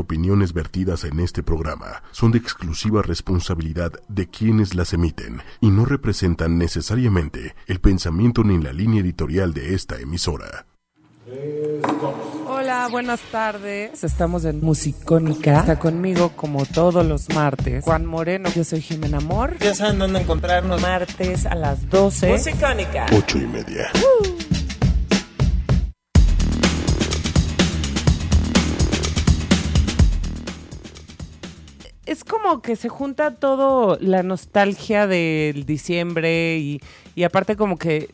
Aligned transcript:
opiniones 0.00 0.52
vertidas 0.52 1.04
en 1.04 1.20
este 1.20 1.42
programa 1.42 2.02
son 2.10 2.32
de 2.32 2.38
exclusiva 2.38 3.02
responsabilidad 3.02 3.92
de 4.08 4.28
quienes 4.28 4.74
las 4.74 4.92
emiten 4.92 5.42
y 5.60 5.70
no 5.70 5.84
representan 5.84 6.58
necesariamente 6.58 7.54
el 7.66 7.80
pensamiento 7.80 8.42
ni 8.42 8.58
la 8.60 8.72
línea 8.72 9.00
editorial 9.00 9.54
de 9.54 9.74
esta 9.74 10.00
emisora. 10.00 10.66
Hola, 12.46 12.88
buenas 12.90 13.20
tardes. 13.30 14.02
Estamos 14.02 14.44
en 14.44 14.60
Musicónica. 14.60 15.60
Está 15.60 15.78
conmigo 15.78 16.30
como 16.34 16.66
todos 16.66 17.06
los 17.06 17.28
martes. 17.30 17.84
Juan 17.84 18.04
Moreno, 18.06 18.50
yo 18.54 18.64
soy 18.64 18.80
Jimena 18.80 19.18
Amor. 19.18 19.56
Ya 19.58 19.74
saben 19.74 19.98
dónde 19.98 20.20
encontrarnos. 20.20 20.80
Martes 20.82 21.46
a 21.46 21.54
las 21.54 21.88
12. 21.88 22.32
Musicónica. 22.32 23.06
Ocho 23.12 23.38
y 23.38 23.46
media. 23.46 23.90
Es 32.06 32.24
como 32.24 32.62
que 32.62 32.76
se 32.76 32.88
junta 32.88 33.34
todo 33.34 33.98
la 34.00 34.22
nostalgia 34.22 35.06
del 35.06 35.64
diciembre 35.66 36.58
y, 36.58 36.80
y 37.14 37.22
aparte 37.24 37.56
como 37.56 37.76
que, 37.78 38.10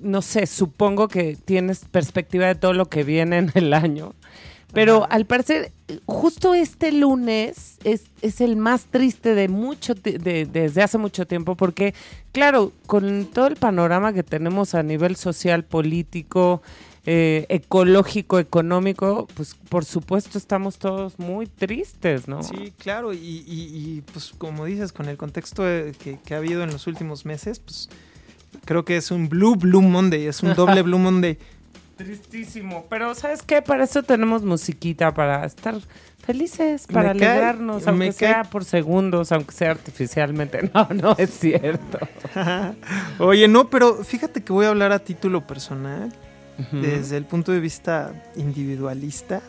no 0.00 0.22
sé, 0.22 0.46
supongo 0.46 1.08
que 1.08 1.36
tienes 1.44 1.84
perspectiva 1.84 2.46
de 2.46 2.54
todo 2.54 2.72
lo 2.72 2.86
que 2.86 3.04
viene 3.04 3.38
en 3.38 3.50
el 3.54 3.74
año. 3.74 4.14
Pero 4.72 5.06
al 5.10 5.24
parecer, 5.24 5.72
justo 6.04 6.52
este 6.54 6.92
lunes 6.92 7.78
es, 7.84 8.04
es 8.20 8.42
el 8.42 8.56
más 8.56 8.84
triste 8.84 9.34
de 9.34 9.48
mucho 9.48 9.94
de- 9.94 10.44
desde 10.44 10.82
hace 10.82 10.98
mucho 10.98 11.26
tiempo, 11.26 11.54
porque, 11.56 11.94
claro, 12.32 12.72
con 12.86 13.24
todo 13.26 13.46
el 13.46 13.56
panorama 13.56 14.12
que 14.12 14.22
tenemos 14.22 14.74
a 14.74 14.82
nivel 14.82 15.16
social, 15.16 15.64
político, 15.64 16.60
eh, 17.10 17.46
ecológico, 17.48 18.38
económico, 18.38 19.26
pues 19.34 19.54
por 19.54 19.86
supuesto 19.86 20.36
estamos 20.36 20.76
todos 20.78 21.18
muy 21.18 21.46
tristes, 21.46 22.28
¿no? 22.28 22.42
Sí, 22.42 22.74
claro, 22.76 23.14
y, 23.14 23.16
y- 23.16 23.46
y, 23.48 24.02
pues 24.12 24.34
como 24.36 24.66
dices, 24.66 24.92
con 24.92 25.08
el 25.08 25.16
contexto 25.16 25.62
de- 25.62 25.92
que, 25.92 26.18
que 26.22 26.34
ha 26.34 26.36
habido 26.36 26.62
en 26.64 26.70
los 26.70 26.86
últimos 26.86 27.24
meses, 27.24 27.60
pues 27.60 27.88
creo 28.66 28.84
que 28.84 28.98
es 28.98 29.10
un 29.10 29.30
Blue 29.30 29.56
Blue 29.56 29.80
Monday, 29.80 30.26
es 30.26 30.42
un 30.42 30.52
doble 30.54 30.82
Blue 30.82 30.98
Monday. 30.98 31.38
Tristísimo. 31.96 32.84
Pero 32.90 33.14
¿sabes 33.14 33.40
qué? 33.42 33.62
Para 33.62 33.84
eso 33.84 34.02
tenemos 34.02 34.42
musiquita, 34.44 35.14
para 35.14 35.44
estar 35.46 35.76
felices, 36.24 36.86
para 36.86 37.14
Me 37.14 37.24
alegrarnos, 37.26 37.86
aunque 37.88 38.08
cae- 38.08 38.12
sea 38.12 38.44
por 38.44 38.64
segundos, 38.66 39.32
aunque 39.32 39.52
sea 39.52 39.70
artificialmente. 39.70 40.70
No, 40.74 40.88
no 40.94 41.14
es 41.16 41.30
cierto. 41.30 41.98
Oye, 43.18 43.48
no, 43.48 43.70
pero 43.70 44.04
fíjate 44.04 44.42
que 44.44 44.52
voy 44.52 44.66
a 44.66 44.68
hablar 44.68 44.92
a 44.92 44.98
título 44.98 45.46
personal, 45.46 46.12
desde 46.72 47.16
el 47.16 47.24
punto 47.24 47.52
de 47.52 47.60
vista 47.60 48.12
individualista. 48.36 49.40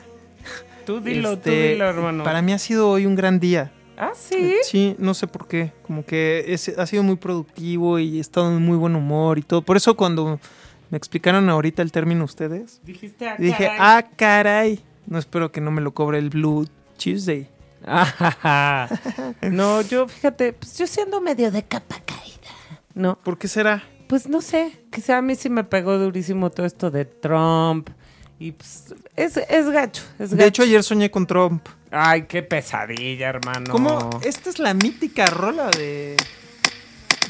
Tú 0.85 0.99
dilo, 1.01 1.31
tú 1.37 1.49
Este, 1.49 1.73
dilo, 1.73 1.85
hermano. 1.85 2.23
Para 2.23 2.41
mí 2.41 2.53
ha 2.53 2.57
sido 2.59 2.89
hoy 2.89 3.05
un 3.05 3.15
gran 3.15 3.39
día. 3.39 3.71
Ah, 3.97 4.11
sí. 4.15 4.55
Sí, 4.63 4.95
no 4.97 5.13
sé 5.13 5.27
por 5.27 5.47
qué. 5.47 5.73
Como 5.85 6.05
que 6.05 6.45
es- 6.47 6.69
ha 6.77 6.85
sido 6.85 7.03
muy 7.03 7.17
productivo 7.17 7.99
y 7.99 8.17
he 8.17 8.21
estado 8.21 8.49
en 8.55 8.63
muy 8.63 8.77
buen 8.77 8.95
humor 8.95 9.37
y 9.37 9.41
todo. 9.41 9.61
Por 9.61 9.75
eso 9.77 9.95
cuando 9.97 10.39
me 10.89 10.97
explicaron 10.97 11.49
ahorita 11.49 11.81
el 11.81 11.91
término 11.91 12.23
ustedes, 12.23 12.79
Dijiste 12.83 13.27
ah, 13.27 13.35
dije, 13.37 13.65
caray. 13.65 13.77
ah, 13.79 14.05
caray. 14.15 14.79
No 15.05 15.19
espero 15.19 15.51
que 15.51 15.59
no 15.61 15.69
me 15.71 15.81
lo 15.81 15.93
cobre 15.93 16.17
el 16.19 16.29
Blue 16.29 16.67
Tuesday. 16.97 17.47
No, 19.51 19.81
yo 19.81 20.07
fíjate, 20.07 20.53
pues 20.53 20.77
yo 20.77 20.87
siendo 20.87 21.21
medio 21.21 21.51
de 21.51 21.63
capa 21.63 21.99
caída. 22.05 22.49
No, 22.93 23.17
¿Por 23.17 23.37
qué 23.37 23.47
será? 23.47 23.83
Pues 24.09 24.27
no 24.27 24.41
sé, 24.41 24.71
quizá 24.91 25.19
a 25.19 25.21
mí 25.21 25.35
sí 25.35 25.49
me 25.51 25.63
pegó 25.63 25.99
durísimo 25.99 26.49
todo 26.49 26.65
esto 26.65 26.89
de 26.89 27.05
Trump. 27.05 27.91
Y 28.39 28.53
pues 28.53 28.95
es, 29.15 29.37
es 29.37 29.69
gacho, 29.69 30.01
es 30.17 30.31
De 30.31 30.37
gacho. 30.37 30.47
hecho, 30.47 30.63
ayer 30.63 30.83
soñé 30.83 31.11
con 31.11 31.27
Trump. 31.27 31.67
Ay, 31.91 32.23
qué 32.23 32.41
pesadilla, 32.41 33.29
hermano. 33.29 33.71
¿Cómo? 33.71 34.09
Esta 34.23 34.49
es 34.49 34.57
la 34.57 34.73
mítica 34.73 35.27
rola 35.27 35.69
de, 35.69 36.17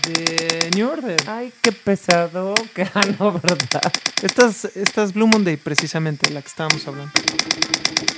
de 0.07 0.69
New 0.73 0.89
Order. 0.89 1.21
Ay, 1.27 1.51
qué 1.61 1.73
pesado, 1.73 2.53
que 2.73 2.83
ah, 2.93 3.01
no, 3.19 3.33
¿verdad? 3.33 3.91
Esta 4.21 4.47
es, 4.47 4.63
esta 4.77 5.03
es 5.03 5.13
Blue 5.13 5.27
Monday, 5.27 5.57
precisamente, 5.57 6.29
la 6.29 6.41
que 6.41 6.47
estábamos 6.47 6.87
hablando. 6.87 7.11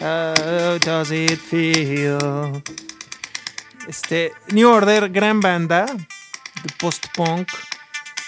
How 0.01 0.77
does 0.85 1.11
it 1.11 1.39
feel? 1.39 2.61
Este, 3.87 4.31
New 4.51 4.69
Order, 4.69 5.09
gran 5.09 5.39
banda 5.39 5.87
de 5.87 6.73
post-punk. 6.79 7.47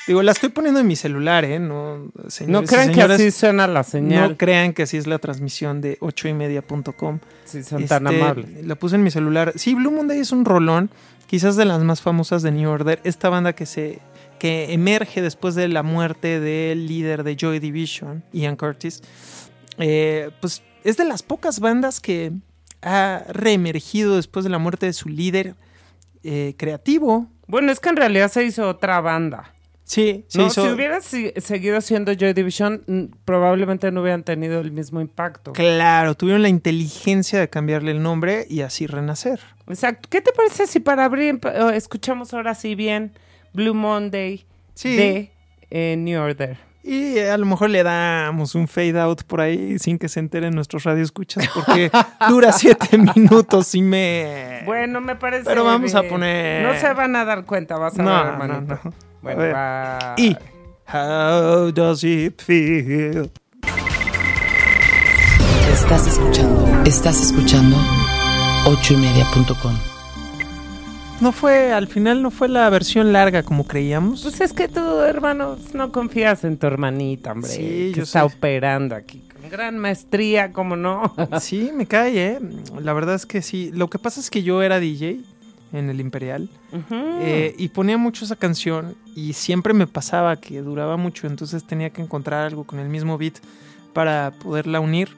Digo, 0.07 0.21
la 0.21 0.33
estoy 0.33 0.49
poniendo 0.49 0.81
en 0.81 0.87
mi 0.87 0.95
celular, 0.97 1.45
¿eh? 1.45 1.59
No, 1.59 2.11
señores 2.27 2.69
crean 2.69 2.91
que 2.91 3.01
así 3.01 3.31
suena 3.31 3.67
la 3.67 3.83
señal. 3.83 4.31
No 4.31 4.37
crean 4.37 4.73
que 4.73 4.83
así 4.83 4.97
es 4.97 5.07
la 5.07 5.17
transmisión 5.19 5.79
de 5.79 5.97
8ymedia.com. 5.99 7.19
si 7.45 7.63
son 7.63 7.85
tan 7.85 8.07
Este, 8.07 8.21
amables. 8.21 8.65
La 8.65 8.75
puse 8.75 8.95
en 8.95 9.03
mi 9.03 9.11
celular. 9.11 9.53
Sí, 9.55 9.75
Blue 9.75 9.91
Monday 9.91 10.19
es 10.19 10.31
un 10.31 10.43
rolón, 10.43 10.89
quizás 11.27 11.55
de 11.55 11.63
las 11.65 11.81
más 11.83 12.01
famosas 12.01 12.41
de 12.41 12.51
New 12.51 12.69
Order. 12.69 12.99
Esta 13.03 13.29
banda 13.29 13.53
que 13.53 13.65
se 13.65 13.99
que 14.39 14.73
emerge 14.73 15.21
después 15.21 15.55
de 15.55 15.69
la 15.69 15.83
muerte 15.83 16.41
del 16.41 16.85
líder 16.85 17.23
de 17.23 17.37
Joy 17.37 17.59
Division, 17.59 18.25
Ian 18.33 18.57
Curtis. 18.57 19.01
Eh, 19.77 20.31
pues 20.41 20.63
es 20.83 20.97
de 20.97 21.05
las 21.05 21.23
pocas 21.23 21.61
bandas 21.61 22.01
que 22.01 22.33
ha 22.81 23.23
reemergido 23.29 24.17
después 24.17 24.43
de 24.43 24.49
la 24.49 24.57
muerte 24.57 24.85
de 24.85 24.91
su 24.91 25.07
líder 25.07 25.55
eh, 26.23 26.55
creativo. 26.57 27.27
Bueno, 27.47 27.71
es 27.71 27.79
que 27.79 27.87
en 27.87 27.95
realidad 27.95 28.29
se 28.29 28.43
hizo 28.43 28.67
otra 28.67 28.99
banda. 28.99 29.53
Sí, 29.93 30.25
no, 30.33 30.47
hizo- 30.47 30.65
si 30.65 30.73
hubiera 30.73 31.01
si- 31.01 31.33
seguido 31.37 31.79
siendo 31.81 32.13
Joy 32.13 32.33
Division, 32.33 32.83
mm, 32.87 33.03
probablemente 33.25 33.91
no 33.91 34.01
hubieran 34.01 34.23
tenido 34.23 34.59
el 34.59 34.71
mismo 34.71 35.01
impacto. 35.01 35.53
Claro, 35.53 36.15
tuvieron 36.15 36.41
la 36.41 36.49
inteligencia 36.49 37.39
de 37.39 37.47
cambiarle 37.49 37.91
el 37.91 38.01
nombre 38.01 38.45
y 38.49 38.61
así 38.61 38.87
renacer. 38.87 39.39
Exacto. 39.67 40.09
¿Qué 40.09 40.21
te 40.21 40.31
parece 40.31 40.65
si 40.67 40.79
para 40.79 41.05
abrir 41.05 41.35
empa- 41.39 41.53
eh, 41.73 41.77
escuchamos 41.77 42.33
ahora 42.33 42.55
sí 42.55 42.73
bien 42.75 43.11
Blue 43.53 43.73
Monday 43.75 44.45
Sí. 44.73 44.95
de 44.95 45.31
eh, 45.69 45.95
New 45.97 46.19
Order? 46.21 46.57
Y 46.85 47.19
a 47.19 47.37
lo 47.37 47.45
mejor 47.45 47.69
le 47.69 47.81
damos 47.83 48.55
un 48.55 48.67
fade 48.67 48.99
out 48.99 49.23
por 49.23 49.39
ahí 49.41 49.79
sin 49.79 49.97
que 49.97 50.09
se 50.09 50.19
enteren 50.19 50.53
nuestros 50.55 50.83
radioescuchas 50.83 51.47
porque 51.53 51.89
dura 52.27 52.51
siete 52.51 52.97
minutos 52.97 53.73
y 53.75 53.81
me... 53.81 54.63
Bueno, 54.65 54.99
me 55.01 55.15
parece. 55.15 55.45
Pero 55.45 55.63
vamos 55.63 55.95
a 55.95 56.01
poner- 56.03 56.63
No 56.63 56.73
se 56.79 56.91
van 56.93 57.15
a 57.15 57.23
dar 57.25 57.45
cuenta, 57.45 57.77
vas 57.77 57.97
a 57.97 58.03
No, 58.03 58.09
ver, 58.11 58.25
no, 58.25 58.43
hermanito. 58.43 58.79
no. 58.83 59.12
Bueno, 59.23 59.41
va. 59.53 60.15
Y... 60.17 60.35
How 60.93 61.71
does 61.71 62.03
it 62.03 62.41
feel? 62.41 63.31
Estás 65.71 66.07
escuchando, 66.07 66.83
estás 66.85 67.21
escuchando 67.21 67.77
ochoymedia.com. 68.67 69.75
No 71.21 71.31
fue, 71.31 71.71
al 71.71 71.87
final 71.87 72.21
no 72.21 72.31
fue 72.31 72.49
la 72.49 72.69
versión 72.69 73.13
larga 73.13 73.43
como 73.43 73.65
creíamos. 73.65 74.23
Pues 74.23 74.41
es 74.41 74.51
que 74.51 74.67
tú, 74.67 74.99
hermano, 74.99 75.57
no 75.73 75.91
confías 75.93 76.43
en 76.43 76.57
tu 76.57 76.67
hermanita, 76.67 77.31
hombre. 77.31 77.49
Sí, 77.49 77.91
que 77.93 77.99
yo 77.99 78.03
está 78.03 78.27
sé. 78.27 78.35
operando 78.35 78.93
aquí. 78.93 79.23
Con 79.41 79.49
gran 79.49 79.77
maestría, 79.79 80.51
como 80.51 80.75
no. 80.75 81.15
Sí, 81.39 81.71
me 81.73 81.85
cae, 81.85 82.33
¿eh? 82.33 82.39
La 82.81 82.91
verdad 82.91 83.15
es 83.15 83.25
que 83.25 83.41
sí. 83.41 83.71
Lo 83.73 83.89
que 83.89 83.99
pasa 83.99 84.19
es 84.19 84.29
que 84.29 84.43
yo 84.43 84.61
era 84.61 84.81
DJ 84.81 85.21
en 85.73 85.89
el 85.89 85.99
Imperial 85.99 86.49
eh, 86.91 87.53
y 87.57 87.67
ponía 87.69 87.97
mucho 87.97 88.23
esa 88.25 88.35
canción 88.35 88.95
y 89.15 89.33
siempre 89.33 89.73
me 89.73 89.87
pasaba 89.87 90.37
que 90.37 90.61
duraba 90.61 90.97
mucho, 90.97 91.27
entonces 91.27 91.65
tenía 91.65 91.89
que 91.89 92.01
encontrar 92.01 92.45
algo 92.45 92.63
con 92.63 92.79
el 92.79 92.87
mismo 92.89 93.17
beat 93.17 93.35
para 93.93 94.31
poderla 94.31 94.79
unir. 94.79 95.09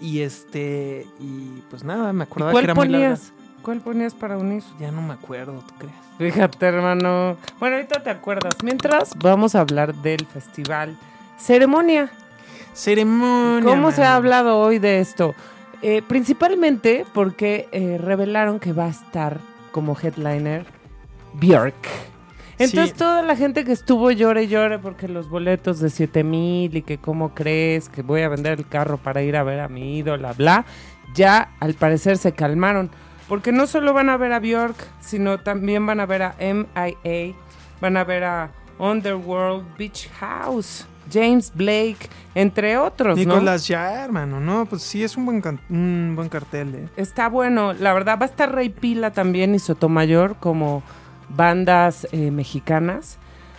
Y 0.00 0.20
este, 0.20 1.06
y 1.18 1.62
pues 1.70 1.82
nada, 1.82 2.12
me 2.12 2.22
¿Y 2.22 2.26
acordaba 2.26 2.50
que 2.50 2.54
¿Cuál 2.54 2.64
era 2.64 2.74
muy 2.74 2.88
larga. 2.88 3.06
ponías? 3.08 3.32
¿Cuál 3.62 3.80
ponías 3.80 4.14
para 4.14 4.38
unir? 4.38 4.62
Ya 4.78 4.92
no 4.92 5.02
me 5.02 5.14
acuerdo, 5.14 5.64
¿tú 5.66 5.74
crees? 5.76 5.94
Fíjate, 6.18 6.66
hermano. 6.66 7.36
Bueno, 7.58 7.76
ahorita 7.76 8.02
te 8.04 8.10
acuerdas. 8.10 8.54
Mientras, 8.62 9.14
vamos 9.18 9.56
a 9.56 9.60
hablar 9.60 9.94
del 9.96 10.24
festival 10.26 10.96
Ceremonia. 11.36 12.10
Ceremonia. 12.74 13.68
¿Cómo 13.68 13.90
se 13.90 14.04
ha 14.04 14.14
hablado 14.14 14.58
hoy 14.58 14.78
de 14.78 15.00
esto? 15.00 15.34
Eh, 15.82 16.02
principalmente 16.06 17.04
porque 17.12 17.68
eh, 17.72 17.98
revelaron 17.98 18.60
que 18.60 18.72
va 18.72 18.86
a 18.86 18.90
estar 18.90 19.38
como 19.70 19.96
headliner 20.00 20.66
Björk. 21.34 21.74
Entonces 22.58 22.90
Sí. 22.90 22.96
toda 22.98 23.22
la 23.22 23.36
gente 23.36 23.64
que 23.64 23.70
estuvo 23.72 24.10
llore 24.10 24.44
y 24.44 24.48
llore 24.48 24.78
porque 24.80 25.06
los 25.06 25.28
boletos 25.28 25.78
de 25.78 25.90
7 25.90 26.24
mil 26.24 26.76
y 26.76 26.82
que 26.82 26.98
cómo 26.98 27.32
crees 27.34 27.88
que 27.88 28.02
voy 28.02 28.22
a 28.22 28.28
vender 28.28 28.58
el 28.58 28.66
carro 28.66 28.98
para 28.98 29.22
ir 29.22 29.36
a 29.36 29.44
ver 29.44 29.60
a 29.60 29.68
mi 29.68 29.98
ídola, 29.98 30.32
bla, 30.32 30.64
ya 31.14 31.52
al 31.60 31.74
parecer 31.74 32.18
se 32.18 32.32
calmaron. 32.32 32.90
Porque 33.28 33.52
no 33.52 33.66
solo 33.66 33.92
van 33.92 34.08
a 34.08 34.16
ver 34.16 34.32
a 34.32 34.40
Björk, 34.40 34.74
sino 35.00 35.38
también 35.38 35.86
van 35.86 36.00
a 36.00 36.06
ver 36.06 36.22
a 36.22 36.34
MIA, 36.40 37.34
van 37.80 37.96
a 37.96 38.02
ver 38.04 38.24
a 38.24 38.50
Underworld 38.78 39.64
Beach 39.76 40.08
House, 40.18 40.86
James 41.12 41.52
Blake, 41.54 42.08
entre 42.34 42.76
otros, 42.78 43.18
¿no? 43.18 43.24
Nicolás 43.34 43.66
ya, 43.68 44.04
hermano, 44.04 44.40
no, 44.40 44.66
pues 44.66 44.82
sí 44.82 45.02
es 45.02 45.16
un 45.16 45.26
buen, 45.26 45.42
un 45.70 46.12
buen 46.16 46.28
cartel, 46.28 46.74
¿eh? 46.74 46.88
Está 46.96 47.28
bueno, 47.28 47.72
la 47.72 47.92
verdad 47.92 48.18
va 48.20 48.26
a 48.26 48.28
estar 48.28 48.54
Rey 48.54 48.68
Pila 48.68 49.10
también 49.12 49.54
y 49.54 49.58
Sotomayor 49.58 50.36
como 50.40 50.82
bandas 51.28 52.06
eh, 52.12 52.30
mexicanas. 52.30 53.18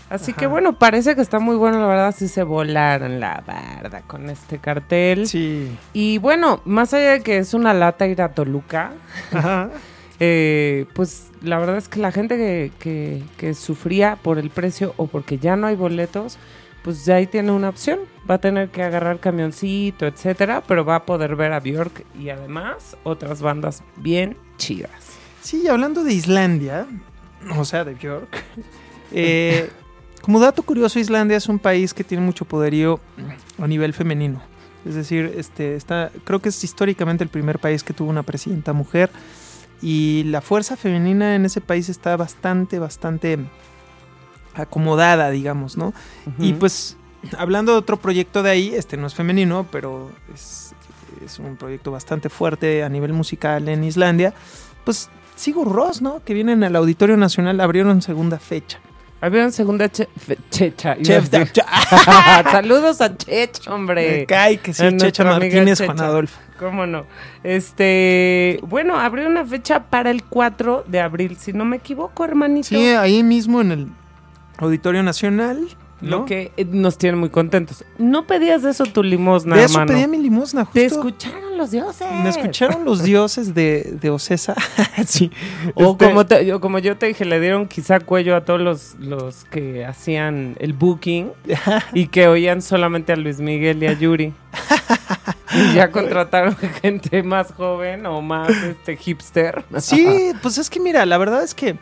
Así 0.10 0.31
Ajá. 0.31 0.40
que 0.40 0.48
bueno, 0.48 0.74
parece 0.80 1.13
que 1.16 1.22
está 1.22 1.38
muy 1.38 1.56
bueno, 1.56 1.80
la 1.80 1.86
verdad, 1.86 2.16
sí 2.18 2.28
se 2.28 2.42
volaron 2.42 3.19
la 3.19 3.44
barda 3.46 4.01
con 4.07 4.28
este 4.31 4.57
cartel. 4.57 5.28
Sí. 5.28 5.69
Y 5.94 6.18
bueno, 6.18 6.62
más 6.66 6.96
allá 6.96 7.12
de 7.12 7.22
que 7.22 7.38
es 7.38 7.54
una 7.54 7.75
lata 7.75 8.07
ir 8.07 8.19
a 8.24 8.30
Toluca, 8.30 8.94
Ajá. 9.31 9.69
eh, 10.19 10.88
pues 10.96 11.28
la 11.44 11.60
verdad 11.60 11.78
es 11.78 11.88
que 11.88 12.00
la 12.00 12.12
gente 12.12 12.38
que, 12.38 12.72
que- 12.80 13.24
que 13.38 13.54
sufría 13.54 14.16
por 14.22 14.40
el 14.40 14.50
precio 14.50 14.96
o 14.98 15.06
porque 15.06 15.38
ya 15.38 15.56
no 15.56 15.68
hay 15.68 15.75
boletos, 15.75 16.40
pues 16.84 17.06
ya 17.06 17.16
ahí 17.16 17.28
tiene 17.28 17.52
una 17.52 17.70
opción. 17.70 18.00
Va 18.30 18.36
a 18.36 18.38
tener 18.38 18.70
que 18.70 18.84
agarrar 18.84 19.20
camioncito, 19.20 20.06
etcétera, 20.06 20.64
pero 20.68 20.86
va 20.86 20.96
a 20.96 21.06
poder 21.06 21.36
ver 21.36 21.54
a 21.54 21.60
Björk 21.60 22.06
y 22.20 22.30
además 22.30 22.98
otras 23.04 23.42
bandas 23.42 23.84
bien 23.98 24.38
chidas. 24.58 25.18
Sí, 25.42 25.68
hablando 25.68 26.04
de 26.04 26.14
Islandia, 26.14 26.86
o 27.58 27.66
sea, 27.66 27.84
de 27.84 27.94
Björk, 27.96 28.44
eh, 29.12 29.70
como 30.22 30.40
dato 30.40 30.64
curioso, 30.64 31.00
Islandia 31.00 31.38
es 31.38 31.48
un 31.48 31.60
país 31.60 31.94
que 31.94 32.04
tiene 32.04 32.24
mucho 32.24 32.46
poderío 32.46 33.00
a 33.58 33.68
nivel 33.68 33.94
femenino. 33.94 34.42
Es 34.86 34.96
decir, 34.96 35.34
este, 35.38 35.75
está, 35.75 36.12
creo 36.24 36.40
que 36.40 36.50
es 36.50 36.64
históricamente 36.64 37.24
el 37.24 37.30
primer 37.30 37.60
país 37.60 37.84
que 37.84 37.94
tuvo 37.94 38.10
una 38.10 38.24
presidenta 38.24 38.74
mujer 38.74 39.10
y 39.82 40.24
la 40.25 40.42
fuerza 40.42 40.75
femenina 40.75 41.36
en 41.36 41.46
ese 41.46 41.62
país 41.62 41.90
está 41.90 42.16
bastante, 42.18 42.80
bastante 42.80 43.40
acomodada, 44.62 45.30
digamos, 45.30 45.78
¿no? 45.78 45.94
Y 46.38 46.54
pues, 46.54 46.98
hablando 47.38 47.74
de 47.74 47.78
otro 47.80 47.98
proyecto 47.98 48.44
de 48.44 48.52
ahí, 48.52 48.74
este 48.76 48.98
no 48.98 49.08
es 49.08 49.16
femenino, 49.16 49.66
pero 49.72 50.12
es, 50.34 50.74
es 51.24 51.40
un 51.40 51.56
proyecto 51.56 51.92
bastante 51.92 52.30
fuerte 52.30 52.84
a 52.84 52.90
nivel 52.90 53.14
musical 53.14 53.68
en 53.70 53.84
Islandia, 53.84 54.34
pues 54.84 55.10
Sigur 55.36 55.72
Ross, 55.72 56.02
¿no? 56.02 56.22
Que 56.24 56.34
vienen 56.34 56.64
al 56.64 56.76
Auditorio 56.76 57.16
Nacional, 57.16 57.60
abrieron 57.62 58.02
segunda 58.02 58.40
fecha. 58.40 58.80
Había 59.22 59.52
segunda 59.52 59.90
che- 59.90 60.08
checha. 60.50 60.96
Chef. 61.02 61.30
Saludos 62.52 63.02
a 63.02 63.18
Chech, 63.18 63.68
hombre. 63.68 64.20
Me 64.20 64.26
cae 64.26 64.58
que 64.58 64.74
sí, 64.74 64.84
Checha 64.96 65.26
Martínez, 65.26 65.78
Checha. 65.80 65.94
Juan 65.94 66.06
Adolfo. 66.06 66.40
¿Cómo 66.58 66.86
no? 66.86 67.06
Este, 67.44 68.60
bueno, 68.64 68.98
abrió 68.98 69.28
una 69.28 69.46
fecha 69.46 69.90
para 69.90 70.12
el 70.12 70.24
4 70.24 70.86
de 70.88 71.00
abril, 71.02 71.38
si 71.38 71.54
no 71.54 71.66
me 71.66 71.78
equivoco, 71.78 72.24
hermanito. 72.24 72.68
Sí, 72.70 72.88
ahí 72.90 73.24
mismo 73.24 73.62
en 73.62 73.72
el 73.72 73.88
Auditorio 74.60 75.04
Nacional. 75.04 75.68
¿no? 76.02 76.20
Lo 76.20 76.26
que 76.26 76.54
eh, 76.56 76.64
nos 76.64 76.98
tiene 76.98 77.18
muy 77.18 77.28
contentos. 77.30 77.84
No 77.98 78.26
pedías 78.26 78.62
de 78.64 78.70
eso 78.70 78.86
tu 78.86 79.04
limosna, 79.04 79.58
de 79.58 79.66
eso 79.66 79.74
hermano. 79.74 79.92
pedía 79.92 80.08
mi 80.08 80.18
limosna, 80.18 80.64
justo. 80.64 80.80
Te 80.80 80.86
escucharon 80.86 81.58
los 81.58 81.72
dioses. 81.72 82.08
Me 82.24 82.30
escucharon 82.30 82.86
los 82.86 83.04
dioses 83.04 83.54
de, 83.54 83.98
de 84.00 84.10
Ocesa. 84.10 84.56
sí. 85.06 85.30
O 85.76 85.92
Este, 85.92 86.06
como, 86.06 86.26
te- 86.26 86.46
yo- 86.46 86.62
como 86.62 86.80
yo 86.80 86.96
te 86.98 87.08
dije, 87.08 87.26
le 87.26 87.42
dieron 87.42 87.68
quizá 87.68 88.00
cuello 88.00 88.38
a 88.38 88.46
todos 88.46 88.62
los, 88.62 88.96
los 88.98 89.44
que 89.44 89.86
hacían 89.86 90.56
el 90.62 90.72
booking 90.72 91.34
y 91.94 92.08
que 92.08 92.30
oían 92.30 92.62
solamente 92.62 93.12
a 93.12 93.18
Luis 93.18 93.42
Miguel 93.42 93.84
y 93.84 93.88
a 93.88 93.92
Yuri. 93.92 94.34
y 95.54 95.74
ya 95.74 95.92
contrataron 95.92 96.56
gente 96.82 97.24
más 97.24 97.52
joven 97.52 98.06
o 98.06 98.22
más 98.22 98.50
este 98.50 98.96
hipster. 98.96 99.66
Sí, 99.80 100.32
pues 100.42 100.58
es 100.58 100.70
que 100.70 100.80
mira, 100.80 101.06
la 101.06 101.18
verdad 101.18 101.44
es 101.44 101.54
que, 101.54 101.76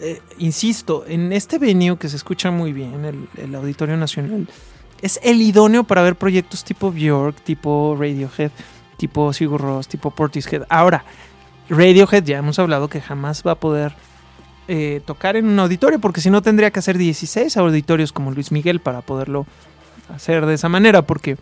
eh, 0.00 0.20
insisto, 0.38 1.04
en 1.06 1.32
este 1.32 1.58
venue 1.58 1.96
que 1.98 2.08
se 2.08 2.16
escucha 2.16 2.50
muy 2.50 2.72
bien, 2.72 3.28
el, 3.36 3.54
Auditorio 3.54 3.96
Nacional, 3.96 4.46
es 5.00 5.18
el 5.22 5.40
idóneo 5.40 5.84
para 5.84 6.02
ver 6.02 6.16
proyectos 6.16 6.64
tipo 6.64 6.90
Bjork, 6.90 7.40
tipo 7.42 7.96
Radiohead, 7.98 8.50
tipo 8.96 9.32
Sigur 9.32 9.60
Rós, 9.60 9.88
tipo 9.88 10.10
Portishead. 10.10 10.64
Ahora, 10.68 11.04
Radiohead 11.68 12.24
ya 12.24 12.38
hemos 12.38 12.58
hablado 12.58 12.88
que 12.88 13.00
jamás 13.00 13.42
va 13.46 13.52
a 13.52 13.60
poder 13.60 13.94
eh, 14.68 15.00
tocar 15.06 15.36
en 15.36 15.46
un 15.46 15.58
auditorio, 15.58 15.98
porque 15.98 16.20
si 16.20 16.30
no 16.30 16.42
tendría 16.42 16.70
que 16.70 16.78
hacer 16.78 16.98
16 16.98 17.56
auditorios 17.56 18.12
como 18.12 18.32
Luis 18.32 18.52
Miguel 18.52 18.80
para 18.80 19.00
poderlo 19.00 19.46
hacer 20.14 20.46
de 20.46 20.54
esa 20.54 20.68
manera, 20.68 21.02
porque... 21.02 21.36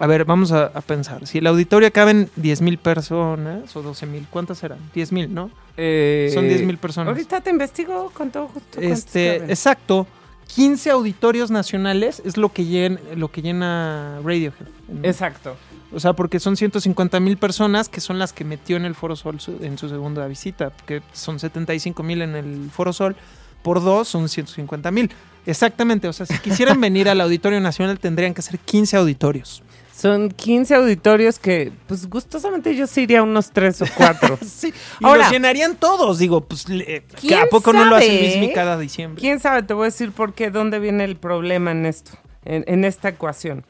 A 0.00 0.06
ver, 0.06 0.24
vamos 0.24 0.50
a, 0.50 0.64
a 0.66 0.80
pensar. 0.80 1.26
Si 1.26 1.38
el 1.38 1.46
auditorio 1.46 1.92
caben 1.92 2.28
10.000 2.40 2.78
personas 2.78 3.76
o 3.76 3.82
12.000, 3.84 4.26
¿cuántas 4.30 4.58
serán? 4.58 4.78
10.000, 4.94 5.28
¿no? 5.28 5.50
Eh, 5.76 6.30
Son 6.34 6.46
10.000 6.46 6.78
personas. 6.78 7.08
Ahorita 7.12 7.40
te 7.42 7.50
investigo 7.50 8.10
con 8.14 8.30
todo 8.30 8.48
gusto. 8.48 8.80
Este, 8.80 9.36
caben. 9.36 9.50
exacto. 9.50 10.06
15 10.54 10.90
auditorios 10.90 11.50
nacionales 11.52 12.20
es 12.24 12.36
lo 12.36 12.52
que 12.52 12.64
llena, 12.64 12.98
lo 13.14 13.30
que 13.30 13.40
llena 13.42 14.16
Radiohead. 14.24 14.66
Exacto. 15.04 15.54
O 15.92 16.00
sea, 16.00 16.12
porque 16.14 16.40
son 16.40 16.56
150 16.56 17.20
mil 17.20 17.36
personas 17.36 17.88
que 17.88 18.00
son 18.00 18.18
las 18.18 18.32
que 18.32 18.44
metió 18.44 18.76
en 18.76 18.84
el 18.84 18.94
Foro 18.96 19.14
Sol 19.16 19.38
su- 19.40 19.58
en 19.62 19.78
su 19.78 19.88
segunda 19.88 20.26
visita, 20.26 20.72
que 20.86 21.02
son 21.12 21.38
75 21.38 22.02
mil 22.02 22.22
en 22.22 22.34
el 22.34 22.68
Foro 22.72 22.92
Sol, 22.92 23.14
por 23.62 23.80
dos 23.82 24.08
son 24.08 24.28
150 24.28 24.90
mil. 24.90 25.10
Exactamente, 25.46 26.08
o 26.08 26.12
sea, 26.12 26.26
si 26.26 26.36
quisieran 26.38 26.80
venir 26.80 27.08
al 27.08 27.20
Auditorio 27.20 27.60
Nacional 27.60 27.98
tendrían 28.00 28.34
que 28.34 28.42
ser 28.42 28.58
15 28.58 28.96
auditorios. 28.96 29.62
Son 29.94 30.30
15 30.30 30.74
auditorios 30.76 31.38
que, 31.38 31.72
pues 31.86 32.08
gustosamente 32.08 32.74
yo 32.74 32.86
sí 32.86 33.02
iría 33.02 33.18
a 33.20 33.22
unos 33.22 33.50
3 33.50 33.82
o 33.82 33.84
4. 33.96 34.38
Sí, 34.46 34.72
y 35.00 35.04
Ahora- 35.04 35.24
los 35.24 35.30
llenarían 35.32 35.76
todos, 35.76 36.18
digo, 36.18 36.40
pues, 36.42 36.68
le- 36.68 37.02
¿Quién 37.20 37.40
¿a 37.40 37.46
poco 37.46 37.72
no 37.72 37.84
lo 37.84 37.96
hace 37.96 38.06
sabe? 38.06 38.20
Luis 38.20 38.36
Mi 38.38 38.52
cada 38.52 38.78
diciembre? 38.78 39.20
¿Quién 39.20 39.40
sabe? 39.40 39.62
Te 39.62 39.74
voy 39.74 39.82
a 39.82 39.84
decir 39.86 40.12
por 40.12 40.32
qué, 40.32 40.50
dónde 40.50 40.78
viene 40.78 41.04
el 41.04 41.16
problema 41.16 41.70
en 41.72 41.84
esto, 41.86 42.12
en, 42.44 42.64
en 42.66 42.84
esta 42.84 43.10
ecuación. 43.10 43.66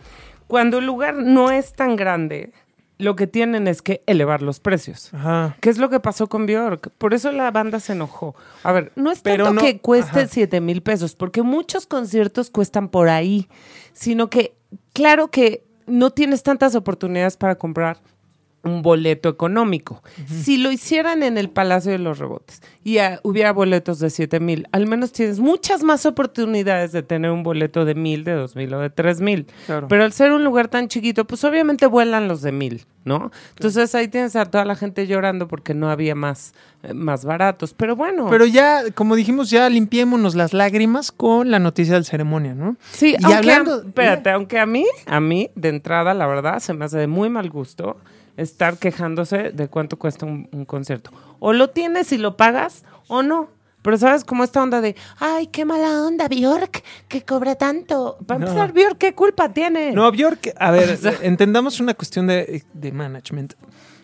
Cuando 0.47 0.79
el 0.79 0.87
lugar 0.87 1.15
no 1.15 1.51
es 1.51 1.73
tan 1.73 1.97
grande, 1.97 2.53
lo 2.99 3.17
que 3.17 3.27
tienen 3.27 3.67
es 3.67 3.83
que 3.83 4.03
elevar 4.07 4.43
los 4.43 4.61
precios. 4.61 5.13
Ajá. 5.15 5.57
¿Qué 5.61 5.71
es 5.71 5.79
lo 5.79 5.89
que 5.91 6.01
pasó 6.01 6.29
con 6.29 6.47
Bjork? 6.47 6.91
Por 6.99 7.15
eso 7.15 7.33
la 7.33 7.51
banda 7.51 7.81
se 7.81 7.93
enojó. 7.95 8.35
A 8.63 8.73
ver, 8.73 8.93
no 8.95 9.11
es 9.11 9.21
Pero 9.21 9.45
tanto 9.47 9.61
no- 9.63 9.67
que 9.67 9.81
cueste 9.81 10.21
ajá. 10.21 10.29
7 10.31 10.61
mil 10.61 10.83
pesos, 10.83 11.15
porque 11.17 11.43
muchos 11.43 11.87
conciertos 11.87 12.51
cuestan 12.51 12.89
por 12.89 13.09
ahí, 13.09 13.49
sino 13.95 14.29
que, 14.31 14.55
claro 14.93 15.29
que 15.31 15.65
no 15.87 16.11
tienes 16.11 16.43
tantas 16.43 16.75
oportunidades 16.75 17.37
para 17.37 17.57
comprar 17.57 17.99
un 18.63 18.83
boleto 18.83 19.29
económico. 19.29 20.03
Si 20.27 20.59
lo 20.59 20.71
hicieran 20.71 21.23
en 21.23 21.39
el 21.39 21.49
Palacio 21.49 21.93
de 21.93 21.99
los 21.99 22.19
Rebotes 22.19 22.61
y 22.85 22.99
hubiera 23.23 23.53
boletos 23.53 23.99
de 24.01 24.11
7 24.11 24.39
mil, 24.41 24.67
al 24.73 24.87
menos 24.87 25.13
tienes 25.13 25.41
muchas 25.41 25.83
más 25.83 26.05
oportunidades 26.07 26.93
de 26.93 27.03
tener 27.03 27.31
un 27.31 27.43
boleto 27.43 27.85
de 27.85 27.95
mil, 27.95 28.25
de 28.25 28.33
dos 28.33 28.57
mil 28.57 28.73
o 28.75 28.81
de 28.81 28.91
tres 28.91 29.21
mil. 29.21 29.47
Claro. 29.67 29.89
Pero 29.89 30.05
al 30.05 30.13
ser 30.13 30.33
un 30.33 30.45
lugar 30.45 30.69
tan 30.69 30.89
chiquito, 30.89 31.27
pues 31.27 31.43
obviamente 31.45 31.87
vuelan 31.87 32.29
los 32.29 32.43
de 32.43 32.53
mil, 32.53 32.87
¿no? 33.05 33.31
Entonces 33.57 33.95
ahí 33.95 34.09
tienes 34.09 34.37
a 34.37 34.45
toda 34.45 34.65
la 34.65 34.77
gente 34.77 35.07
llorando 35.07 35.49
porque 35.49 35.73
no 35.75 35.91
había 35.91 36.15
más, 36.15 36.53
eh, 36.83 36.93
más 36.93 37.25
baratos. 37.25 37.73
Pero 37.75 37.97
bueno, 37.97 38.27
Pero 38.29 38.45
ya, 38.47 38.83
como 38.95 39.17
dijimos, 39.17 39.49
ya 39.51 39.69
limpiémonos 39.71 40.35
las 40.35 40.53
lágrimas 40.53 41.13
con 41.13 41.51
la 41.51 41.59
noticia 41.59 41.95
del 41.95 42.05
ceremonia, 42.05 42.55
¿no? 42.55 42.77
sí, 42.93 43.17
y 43.19 43.25
aunque, 43.25 43.35
hablando- 43.39 43.83
espérate, 43.83 44.31
aunque 44.31 44.59
a 44.59 44.67
mí, 44.67 44.85
a 45.07 45.21
mí, 45.21 45.51
de 45.55 45.69
entrada, 45.71 46.13
la 46.13 46.27
verdad, 46.27 46.59
se 46.61 46.75
me 46.75 46.85
hace 46.85 46.99
de 46.99 47.07
muy 47.07 47.31
mal 47.31 47.49
gusto 47.49 47.97
estar 48.41 48.79
quejándose 48.79 49.51
de 49.53 49.69
cuánto 49.69 49.99
cuesta 49.99 50.27
un, 50.27 50.49
un 50.53 50.65
concierto. 50.65 51.11
O 51.39 51.53
lo 51.53 51.71
tienes 51.71 52.13
y 52.13 52.19
lo 52.19 52.37
pagas 52.37 52.85
o 53.09 53.23
no. 53.23 53.49
Pero 53.83 53.97
sabes 53.97 54.25
como 54.25 54.45
esta 54.45 54.63
onda 54.63 54.83
de, 54.83 54.95
ay, 55.21 55.47
qué 55.47 55.65
mala 55.65 56.03
onda, 56.03 56.29
Bjork, 56.29 56.83
que 57.09 57.23
cobra 57.23 57.55
tanto. 57.55 58.19
Para 58.27 58.41
No. 58.41 58.47
empezar, 58.47 58.73
Bjork, 58.75 58.99
¿qué 58.99 59.15
culpa 59.15 59.53
tiene? 59.55 59.93
No, 59.93 60.11
Bjork, 60.13 60.53
a 60.59 60.71
ver, 60.71 60.99
entendamos 61.23 61.81
una 61.81 61.95
cuestión 61.95 62.27
de, 62.27 62.63
de 62.75 62.93
management. 62.93 63.55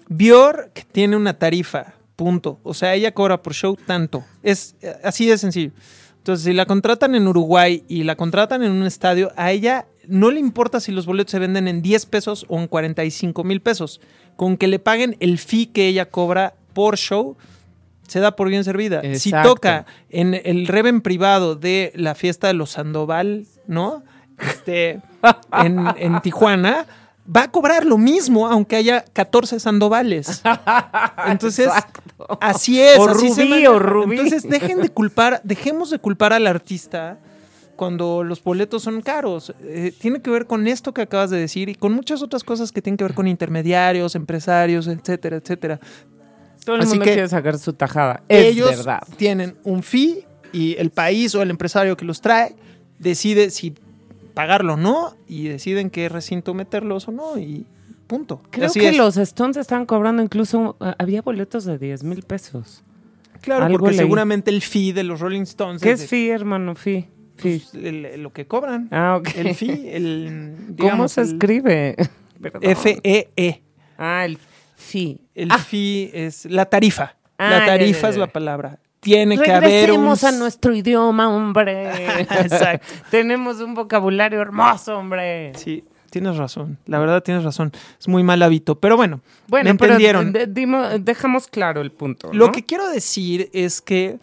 Bjork 0.08 0.86
tiene 0.92 1.16
una 1.16 1.34
tarifa, 1.38 1.94
punto. 2.16 2.58
O 2.62 2.74
sea, 2.74 2.94
ella 2.94 3.12
cobra 3.12 3.42
por 3.42 3.52
show 3.54 3.76
tanto. 3.76 4.24
Es 4.42 4.76
eh, 4.80 4.94
así 5.02 5.26
de 5.26 5.36
sencillo. 5.36 5.72
Entonces, 6.18 6.44
si 6.44 6.52
la 6.52 6.66
contratan 6.66 7.14
en 7.14 7.26
Uruguay 7.28 7.84
y 7.86 8.02
la 8.04 8.16
contratan 8.16 8.62
en 8.62 8.72
un 8.72 8.84
estadio, 8.84 9.30
a 9.36 9.52
ella 9.52 9.86
no 10.08 10.30
le 10.30 10.40
importa 10.40 10.80
si 10.80 10.90
los 10.92 11.06
boletos 11.06 11.32
se 11.32 11.38
venden 11.38 11.68
en 11.68 11.82
10 11.82 12.06
pesos 12.06 12.46
o 12.48 12.58
en 12.58 12.66
45 12.66 13.44
mil 13.44 13.60
pesos. 13.60 14.00
Con 14.36 14.56
que 14.56 14.66
le 14.66 14.78
paguen 14.78 15.16
el 15.20 15.38
fee 15.38 15.66
que 15.66 15.88
ella 15.88 16.10
cobra 16.10 16.54
por 16.72 16.96
show, 16.96 17.36
se 18.06 18.20
da 18.20 18.36
por 18.36 18.48
bien 18.48 18.64
servida. 18.64 19.02
Si 19.14 19.30
toca 19.30 19.86
en 20.10 20.34
el 20.34 20.66
Reven 20.66 21.00
privado 21.00 21.56
de 21.56 21.92
la 21.96 22.14
fiesta 22.14 22.46
de 22.46 22.54
los 22.54 22.70
Sandoval, 22.70 23.46
¿no? 23.66 24.04
Este, 24.38 25.00
en, 25.52 25.86
en 25.96 26.20
Tijuana, 26.20 26.86
va 27.34 27.44
a 27.44 27.50
cobrar 27.50 27.84
lo 27.84 27.98
mismo, 27.98 28.46
aunque 28.46 28.76
haya 28.76 29.04
14 29.12 29.60
Sandovales. 29.60 30.42
Entonces, 31.26 31.66
Exacto. 31.66 32.38
así 32.40 32.80
es. 32.80 32.98
O 32.98 33.08
así 33.08 33.28
Rubí, 33.28 33.66
o 33.66 33.78
Rubí. 33.78 34.16
Entonces, 34.16 34.48
dejen 34.48 34.80
de 34.80 34.90
culpar, 34.90 35.40
dejemos 35.44 35.90
de 35.90 35.98
culpar 35.98 36.32
al 36.32 36.46
artista 36.46 37.18
cuando 37.76 38.24
los 38.24 38.42
boletos 38.42 38.82
son 38.82 39.00
caros. 39.02 39.54
Eh, 39.62 39.92
tiene 39.98 40.20
que 40.20 40.30
ver 40.30 40.46
con 40.46 40.66
esto 40.66 40.92
que 40.92 41.02
acabas 41.02 41.30
de 41.30 41.38
decir 41.38 41.68
y 41.68 41.74
con 41.74 41.92
muchas 41.92 42.22
otras 42.22 42.42
cosas 42.42 42.72
que 42.72 42.82
tienen 42.82 42.96
que 42.96 43.04
ver 43.04 43.14
con 43.14 43.28
intermediarios, 43.28 44.14
empresarios, 44.14 44.86
etcétera, 44.88 45.36
etcétera. 45.36 45.78
Todo 46.64 46.76
el 46.76 46.82
Así 46.82 46.90
mundo 46.90 47.04
que 47.04 47.12
quiere 47.12 47.28
sacar 47.28 47.58
su 47.58 47.72
tajada. 47.74 48.22
Es 48.28 48.46
Ellos 48.46 48.70
verdad. 48.70 49.00
tienen 49.16 49.56
un 49.62 49.82
fee 49.84 50.24
y 50.52 50.74
el 50.78 50.90
país 50.90 51.34
o 51.36 51.42
el 51.42 51.50
empresario 51.50 51.96
que 51.96 52.04
los 52.04 52.20
trae 52.20 52.56
decide 52.98 53.50
si 53.50 53.74
pagarlo 54.34 54.74
o 54.74 54.76
no 54.76 55.14
y 55.28 55.48
deciden 55.48 55.90
qué 55.90 56.08
recinto 56.08 56.54
meterlos 56.54 57.06
o 57.08 57.12
no 57.12 57.38
y 57.38 57.66
punto. 58.06 58.40
Creo 58.50 58.66
Así 58.66 58.80
que 58.80 58.88
es. 58.90 58.96
los 58.96 59.16
Stones 59.16 59.56
estaban 59.56 59.86
cobrando 59.86 60.22
incluso, 60.22 60.76
ah, 60.80 60.94
había 60.98 61.22
boletos 61.22 61.64
de 61.64 61.78
10 61.78 62.02
mil 62.04 62.22
pesos. 62.22 62.82
Claro, 63.42 63.66
algo 63.66 63.78
porque 63.78 63.90
leí. 63.92 63.98
seguramente 63.98 64.50
el 64.50 64.60
fee 64.62 64.92
de 64.92 65.04
los 65.04 65.20
Rolling 65.20 65.42
Stones 65.42 65.80
¿Qué 65.82 65.90
es 65.92 65.94
es 65.94 66.00
de- 66.00 66.06
fee, 66.08 66.30
hermano? 66.30 66.74
Fee. 66.74 67.08
Fee. 67.36 67.62
Pues, 67.72 67.74
el- 67.74 68.22
lo 68.22 68.32
que 68.32 68.46
cobran. 68.46 68.88
Ah, 68.90 69.16
ok. 69.18 69.28
El 69.36 69.54
fee, 69.54 69.90
el. 69.96 70.56
¿Cómo 70.78 71.08
se 71.08 71.22
el 71.22 71.26
escribe? 71.28 71.96
F-E-E. 72.60 73.62
Ah, 73.98 74.24
el 74.24 74.38
fee. 74.76 75.20
El 75.34 75.50
Ah, 75.52 75.58
fee 75.58 76.10
es 76.12 76.44
la 76.46 76.66
tarifa. 76.66 77.16
Ah, 77.38 77.50
la 77.50 77.58
ya, 77.60 77.66
tarifa 77.66 78.08
es 78.08 78.16
la 78.16 78.26
palabra. 78.26 78.78
Tiene 79.00 79.38
que 79.38 79.52
haber 79.52 79.92
un... 79.92 80.08
A 80.08 80.32
nuestro 80.32 80.74
idioma, 80.74 81.28
hombre. 81.28 81.90
Exacto. 82.20 82.86
Tenemos 83.10 83.60
un 83.60 83.74
vocabulario 83.74 84.40
hermoso, 84.40 84.98
hombre. 84.98 85.52
Sí, 85.54 85.84
tienes 86.10 86.36
razón. 86.36 86.78
La 86.86 86.98
verdad 86.98 87.22
tienes 87.22 87.44
razón. 87.44 87.72
Es 88.00 88.08
muy 88.08 88.22
mal 88.24 88.42
hábito. 88.42 88.80
Pero 88.80 88.96
bueno, 88.96 89.20
Bueno, 89.48 89.64
me 89.64 89.70
entendieron. 89.70 90.32
dejamos 91.04 91.46
claro 91.46 91.82
el 91.82 91.92
punto. 91.92 92.32
Lo 92.32 92.50
que 92.50 92.64
quiero 92.64 92.88
decir 92.88 93.48
es 93.52 93.80
que 93.80 94.18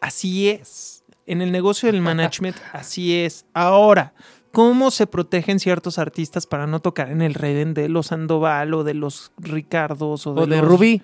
así 0.00 0.48
es. 0.48 0.99
En 1.30 1.42
el 1.42 1.52
negocio 1.52 1.90
del 1.90 2.00
management, 2.00 2.56
así 2.72 3.16
es. 3.16 3.46
Ahora, 3.54 4.14
¿cómo 4.52 4.90
se 4.90 5.06
protegen 5.06 5.60
ciertos 5.60 5.98
artistas 5.98 6.46
para 6.46 6.66
no 6.66 6.80
tocar 6.80 7.10
en 7.10 7.22
el 7.22 7.34
Reden 7.34 7.72
de 7.72 7.88
los 7.88 8.08
Sandoval 8.08 8.74
o 8.74 8.82
de 8.84 8.94
los 8.94 9.30
Ricardos 9.38 10.26
o 10.26 10.34
de, 10.34 10.40
O 10.42 10.46
de 10.46 10.56
los- 10.56 10.66
Rubí. 10.68 11.02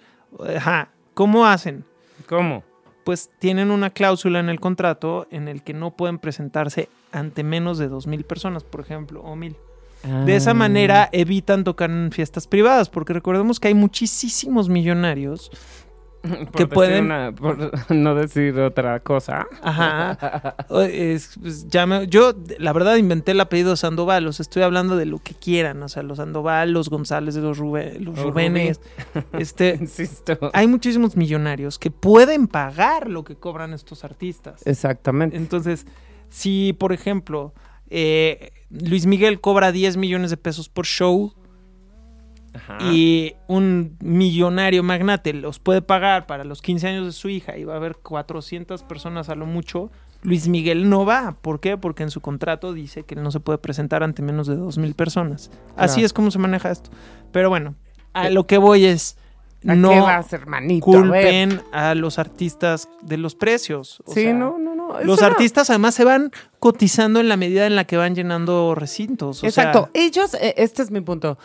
Ajá. 0.57 0.91
¿Cómo 1.15 1.47
hacen? 1.47 1.85
¿Cómo? 2.29 2.65
Pues 3.05 3.31
tienen 3.39 3.71
una 3.71 3.91
cláusula 3.91 4.41
en 4.41 4.49
el 4.49 4.59
contrato 4.59 5.29
en 5.31 5.47
el 5.47 5.63
que 5.63 5.75
no 5.75 5.93
pueden 5.97 6.19
presentarse 6.19 6.89
ante 7.13 7.45
menos 7.45 7.79
de 7.79 7.89
2.000 7.89 8.25
personas, 8.25 8.65
por 8.65 8.81
ejemplo, 8.81 9.21
o 9.23 9.37
1.000. 9.37 9.55
De 10.25 10.37
esa 10.37 10.51
Ah. 10.51 10.55
manera 10.55 11.09
evitan 11.13 11.63
tocar 11.65 11.91
en 11.91 12.11
fiestas 12.13 12.47
privadas, 12.49 12.91
porque 12.91 13.13
recordemos 13.13 13.59
que 13.61 13.69
hay 13.69 13.75
muchísimos 13.75 14.69
millonarios 14.69 15.51
Por 16.53 16.53
que 16.53 16.67
pueden- 16.67 17.05
una- 17.07 17.33
por 17.33 17.71
no 17.95 18.15
decir 18.15 18.59
otra 18.61 19.01
cosa. 19.01 19.47
Ajá. 19.63 20.55
Es- 20.91 21.37
pues, 21.41 21.69
ya 21.69 21.87
me- 21.87 22.07
yo, 22.07 22.35
la 22.59 22.73
verdad, 22.73 22.97
inventé 22.97 23.33
el 23.33 23.41
apellido 23.41 23.77
Sandoval. 23.77 24.27
O 24.27 24.33
sea, 24.33 24.43
estoy 24.43 24.63
hablando 24.63 24.97
de 24.97 25.07
lo 25.07 25.19
que 25.19 25.35
quieran. 25.35 25.83
O 25.83 25.89
sea, 25.89 26.03
los 26.03 26.19
Sandoval, 26.19 26.73
los 26.73 26.89
González, 26.91 27.37
los, 27.37 27.59
Rubén, 27.59 28.05
los 28.05 28.19
Rubénes. 28.19 28.81
Este, 29.39 29.77
Insisto. 29.81 30.51
hay 30.53 30.67
muchísimos 30.67 31.17
millonarios 31.17 31.79
que 31.79 31.91
pueden 31.91 32.47
pagar 32.49 33.09
lo 33.11 33.25
que 33.25 33.37
cobran 33.37 33.73
estos 33.73 34.05
artistas. 34.05 34.63
Exactamente. 34.67 35.37
Entonces, 35.37 35.87
si, 36.29 36.73
por 36.79 36.93
ejemplo, 36.93 37.55
eh, 37.89 38.51
Luis 38.71 39.07
Miguel 39.07 39.41
cobra 39.41 39.71
10 39.73 39.97
millones 39.97 40.31
de 40.31 40.37
pesos 40.37 40.69
por 40.69 40.87
show 40.87 41.33
Ajá. 42.57 42.79
y 42.93 43.35
un 43.47 43.97
millonario 44.01 44.83
magnate 44.83 45.33
los 45.33 45.59
puede 45.59 45.83
pagar 45.83 46.27
para 46.27 46.45
los 46.45 46.61
15 46.63 46.89
años 46.89 47.07
de 47.07 47.13
su 47.13 47.29
hija 47.29 47.57
y 47.57 47.65
va 47.65 47.75
a 47.75 47.77
haber 47.77 47.97
400 47.97 48.83
personas 48.83 49.29
a 49.29 49.35
lo 49.35 49.47
mucho, 49.47 49.91
Luis 50.23 50.49
Miguel 50.49 50.89
no 50.91 51.05
va. 51.05 51.37
¿Por 51.41 51.61
qué? 51.61 51.77
Porque 51.77 52.03
en 52.03 52.11
su 52.11 52.21
contrato 52.21 52.73
dice 52.73 53.05
que 53.05 53.15
él 53.15 53.23
no 53.23 53.31
se 53.31 53.39
puede 53.41 53.59
presentar 53.59 54.03
ante 54.03 54.23
menos 54.23 54.47
de 54.47 54.57
2.000 54.57 54.95
personas. 54.95 55.51
Así 55.77 56.03
es 56.03 56.13
como 56.13 56.31
se 56.31 56.39
maneja 56.39 56.71
esto. 56.71 56.91
Pero 57.33 57.49
bueno, 57.49 57.75
a 58.13 58.29
Eh, 58.29 58.31
lo 58.33 58.47
que 58.47 58.59
voy 58.59 58.87
es, 58.87 59.17
¿A 59.69 59.75
no 59.75 59.91
qué 59.91 60.01
vas, 60.01 60.33
hermanito? 60.33 60.85
Culpen 60.85 61.61
a, 61.73 61.95
los 61.95 62.19
artistas 62.19 62.89
de 63.03 63.19
los 63.19 63.35
precios. 63.35 64.01
O 64.07 64.13
Sí, 64.15 64.23
sea, 64.23 64.33
no, 64.35 64.59
no, 64.59 64.75
no. 64.75 65.01
Los 65.05 65.21
no. 65.21 65.27
artistas 65.27 65.71
además 65.71 65.95
se 65.95 66.05
van 66.05 66.31
cotizando 66.61 67.21
en 67.21 67.29
la 67.29 67.37
medida 67.37 67.67
en 67.67 67.77
la 67.77 67.85
que 67.85 67.97
van 67.97 68.15
llenando 68.15 68.75
recintos. 68.75 69.43
o 69.43 69.47
Exacto. 69.47 69.91
sea, 69.93 70.03
Ellos, 70.07 70.35
eh, 70.35 70.55
este 70.57 70.83
es 70.83 70.91
mi 70.91 71.01
punto. 71.03 71.39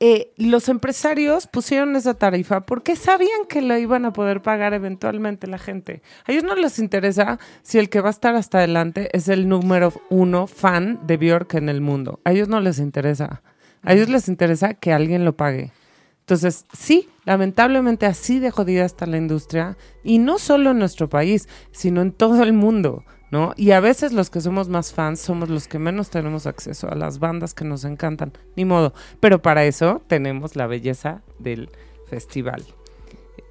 Eh, 0.00 0.32
los 0.36 0.68
empresarios 0.68 1.48
pusieron 1.48 1.96
esa 1.96 2.14
tarifa 2.14 2.60
porque 2.66 2.94
sabían 2.94 3.46
que 3.48 3.60
la 3.62 3.80
iban 3.80 4.04
a 4.04 4.12
poder 4.12 4.42
pagar 4.42 4.72
eventualmente 4.72 5.48
la 5.48 5.58
gente. 5.58 6.02
A 6.24 6.30
ellos 6.30 6.44
no 6.44 6.54
les 6.54 6.78
interesa 6.78 7.40
si 7.62 7.78
el 7.78 7.88
que 7.88 8.00
va 8.00 8.08
a 8.08 8.10
estar 8.10 8.36
hasta 8.36 8.58
adelante 8.58 9.08
es 9.12 9.28
el 9.28 9.48
número 9.48 9.92
uno 10.08 10.46
fan 10.46 11.00
de 11.04 11.16
Bjork 11.16 11.54
en 11.54 11.68
el 11.68 11.80
mundo. 11.80 12.20
A 12.24 12.30
ellos 12.30 12.46
no 12.46 12.60
les 12.60 12.78
interesa. 12.78 13.42
A 13.82 13.92
ellos 13.92 14.08
les 14.08 14.28
interesa 14.28 14.74
que 14.74 14.92
alguien 14.92 15.24
lo 15.24 15.36
pague. 15.36 15.72
Entonces, 16.20 16.66
sí, 16.72 17.08
lamentablemente 17.24 18.06
así 18.06 18.38
de 18.38 18.50
jodida 18.50 18.84
está 18.84 19.06
la 19.06 19.16
industria 19.16 19.76
y 20.04 20.18
no 20.18 20.38
solo 20.38 20.70
en 20.70 20.78
nuestro 20.78 21.08
país, 21.08 21.48
sino 21.72 22.02
en 22.02 22.12
todo 22.12 22.42
el 22.42 22.52
mundo, 22.52 23.02
¿no? 23.30 23.52
Y 23.56 23.72
a 23.72 23.80
veces 23.80 24.12
los 24.12 24.30
que 24.30 24.40
somos 24.40 24.68
más 24.68 24.92
fans 24.92 25.20
somos 25.20 25.48
los 25.48 25.68
que 25.68 25.78
menos 25.78 26.10
tenemos 26.10 26.46
acceso 26.46 26.90
a 26.90 26.94
las 26.94 27.18
bandas 27.18 27.54
que 27.54 27.64
nos 27.64 27.84
encantan, 27.84 28.32
ni 28.56 28.64
modo. 28.64 28.94
Pero 29.20 29.42
para 29.42 29.64
eso 29.64 30.02
tenemos 30.06 30.56
la 30.56 30.66
belleza 30.66 31.22
del 31.38 31.70
festival, 32.08 32.64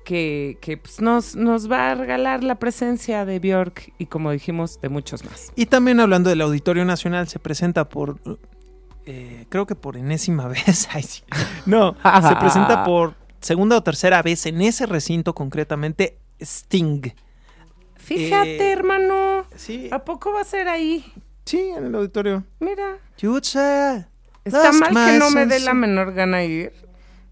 que, 0.04 0.58
que, 0.62 0.78
pues, 0.78 1.02
nos, 1.02 1.36
nos 1.36 1.72
va 1.72 1.92
a 1.92 1.96
regalar 1.96 2.44
la 2.44 2.56
presencia 2.56 3.26
de 3.26 3.40
Björk 3.40 3.94
y 3.98 4.08
como 4.08 4.32
dijimos, 4.32 4.80
de 4.82 4.90
muchos 4.90 5.24
más. 5.26 5.52
Y 5.56 5.68
también 5.68 6.00
hablando 6.00 6.30
del 6.30 6.42
Auditorio 6.42 6.86
Nacional, 6.86 7.28
se 7.28 7.40
presenta 7.40 7.90
por, 7.90 8.20
eh, 9.06 9.46
creo 9.50 9.66
que 9.66 9.76
por 9.76 9.98
enésima 9.98 10.48
vez. 10.50 10.90
No, 11.66 11.96
se 11.96 12.36
presenta 12.36 12.84
por 12.86 13.16
segunda 13.42 13.78
o 13.78 13.84
tercera 13.84 14.22
vez 14.22 14.46
en 14.46 14.62
ese 14.62 14.86
recinto 14.86 15.34
concretamente 15.36 16.18
Sting. 16.40 17.14
Fíjate, 18.08 18.58
Eh, 18.70 18.72
hermano, 18.72 19.46
Sí, 19.56 19.90
¿a 19.92 20.00
poco 20.06 20.32
va 20.34 20.42
a 20.42 20.46
ser 20.46 20.68
ahí? 20.68 21.04
sí, 21.46 21.60
en 21.60 21.86
el 21.86 21.96
auditorio. 21.96 22.44
Mira, 22.60 22.98
say, 23.42 24.06
está 24.46 24.72
mal 24.72 25.12
que 25.12 25.20
no 25.20 25.30
me 25.32 25.46
dé 25.46 25.60
la 25.60 25.74
menor 25.74 26.14
gana 26.14 26.44
ir. 26.44 26.72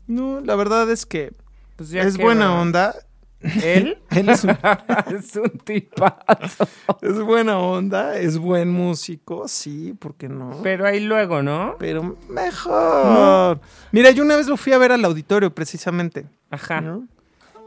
No, 0.08 0.40
la 0.42 0.56
verdad 0.56 0.90
es 0.92 1.06
que 1.06 1.32
Pues 1.78 1.90
ya 1.90 2.02
es 2.04 2.18
buena 2.18 2.60
onda. 2.62 2.94
¿Él? 3.64 4.00
Él 4.12 4.30
es, 4.30 4.44
un- 4.44 4.58
es 5.16 5.36
un 5.36 5.50
tipazo. 5.64 6.68
es 7.02 7.20
buena 7.22 7.60
onda, 7.60 8.18
es 8.18 8.38
buen 8.38 8.70
músico, 8.70 9.48
sí, 9.48 9.94
¿por 10.00 10.16
qué 10.16 10.28
no? 10.30 10.60
Pero 10.64 10.86
ahí 10.88 11.00
luego, 11.00 11.42
¿no? 11.44 11.76
Pero 11.80 12.18
mejor. 12.30 13.60
Mira, 13.92 14.12
yo 14.12 14.24
una 14.24 14.36
vez 14.36 14.48
lo 14.48 14.58
fui 14.58 14.74
a 14.74 14.78
ver 14.78 14.92
al 14.92 15.06
auditorio 15.06 15.54
precisamente. 15.54 16.26
Ajá. 16.50 16.82
¿no? 16.82 17.08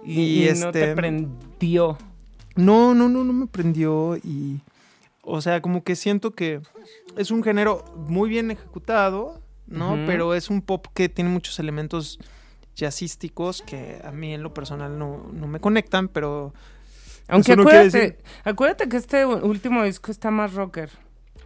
Y, 0.04 0.20
Y 0.20 0.48
y 0.48 0.52
no 0.60 0.72
te 0.72 0.80
este- 0.82 0.94
prendió. 0.96 1.96
No, 2.58 2.94
no, 2.94 3.08
no, 3.08 3.24
no 3.24 3.32
me 3.32 3.46
prendió 3.46 4.16
y, 4.16 4.60
o 5.22 5.40
sea, 5.40 5.62
como 5.62 5.84
que 5.84 5.94
siento 5.96 6.32
que 6.32 6.60
es 7.16 7.30
un 7.30 7.42
género 7.42 7.84
muy 8.08 8.28
bien 8.28 8.50
ejecutado, 8.50 9.40
¿no? 9.66 9.96
Pero 10.06 10.34
es 10.34 10.50
un 10.50 10.60
pop 10.62 10.86
que 10.94 11.08
tiene 11.08 11.30
muchos 11.30 11.58
elementos 11.58 12.18
jazzísticos 12.74 13.62
que 13.62 14.00
a 14.04 14.10
mí 14.12 14.34
en 14.34 14.42
lo 14.42 14.54
personal 14.54 14.98
no, 14.98 15.26
no 15.32 15.46
me 15.46 15.60
conectan, 15.60 16.08
pero 16.08 16.52
Aunque 17.28 17.56
no 17.56 17.62
acuérdate, 17.62 18.18
acuérdate 18.44 18.88
que 18.88 18.96
este 18.96 19.24
último 19.26 19.82
disco 19.84 20.10
está 20.10 20.30
más 20.30 20.54
rocker, 20.54 20.90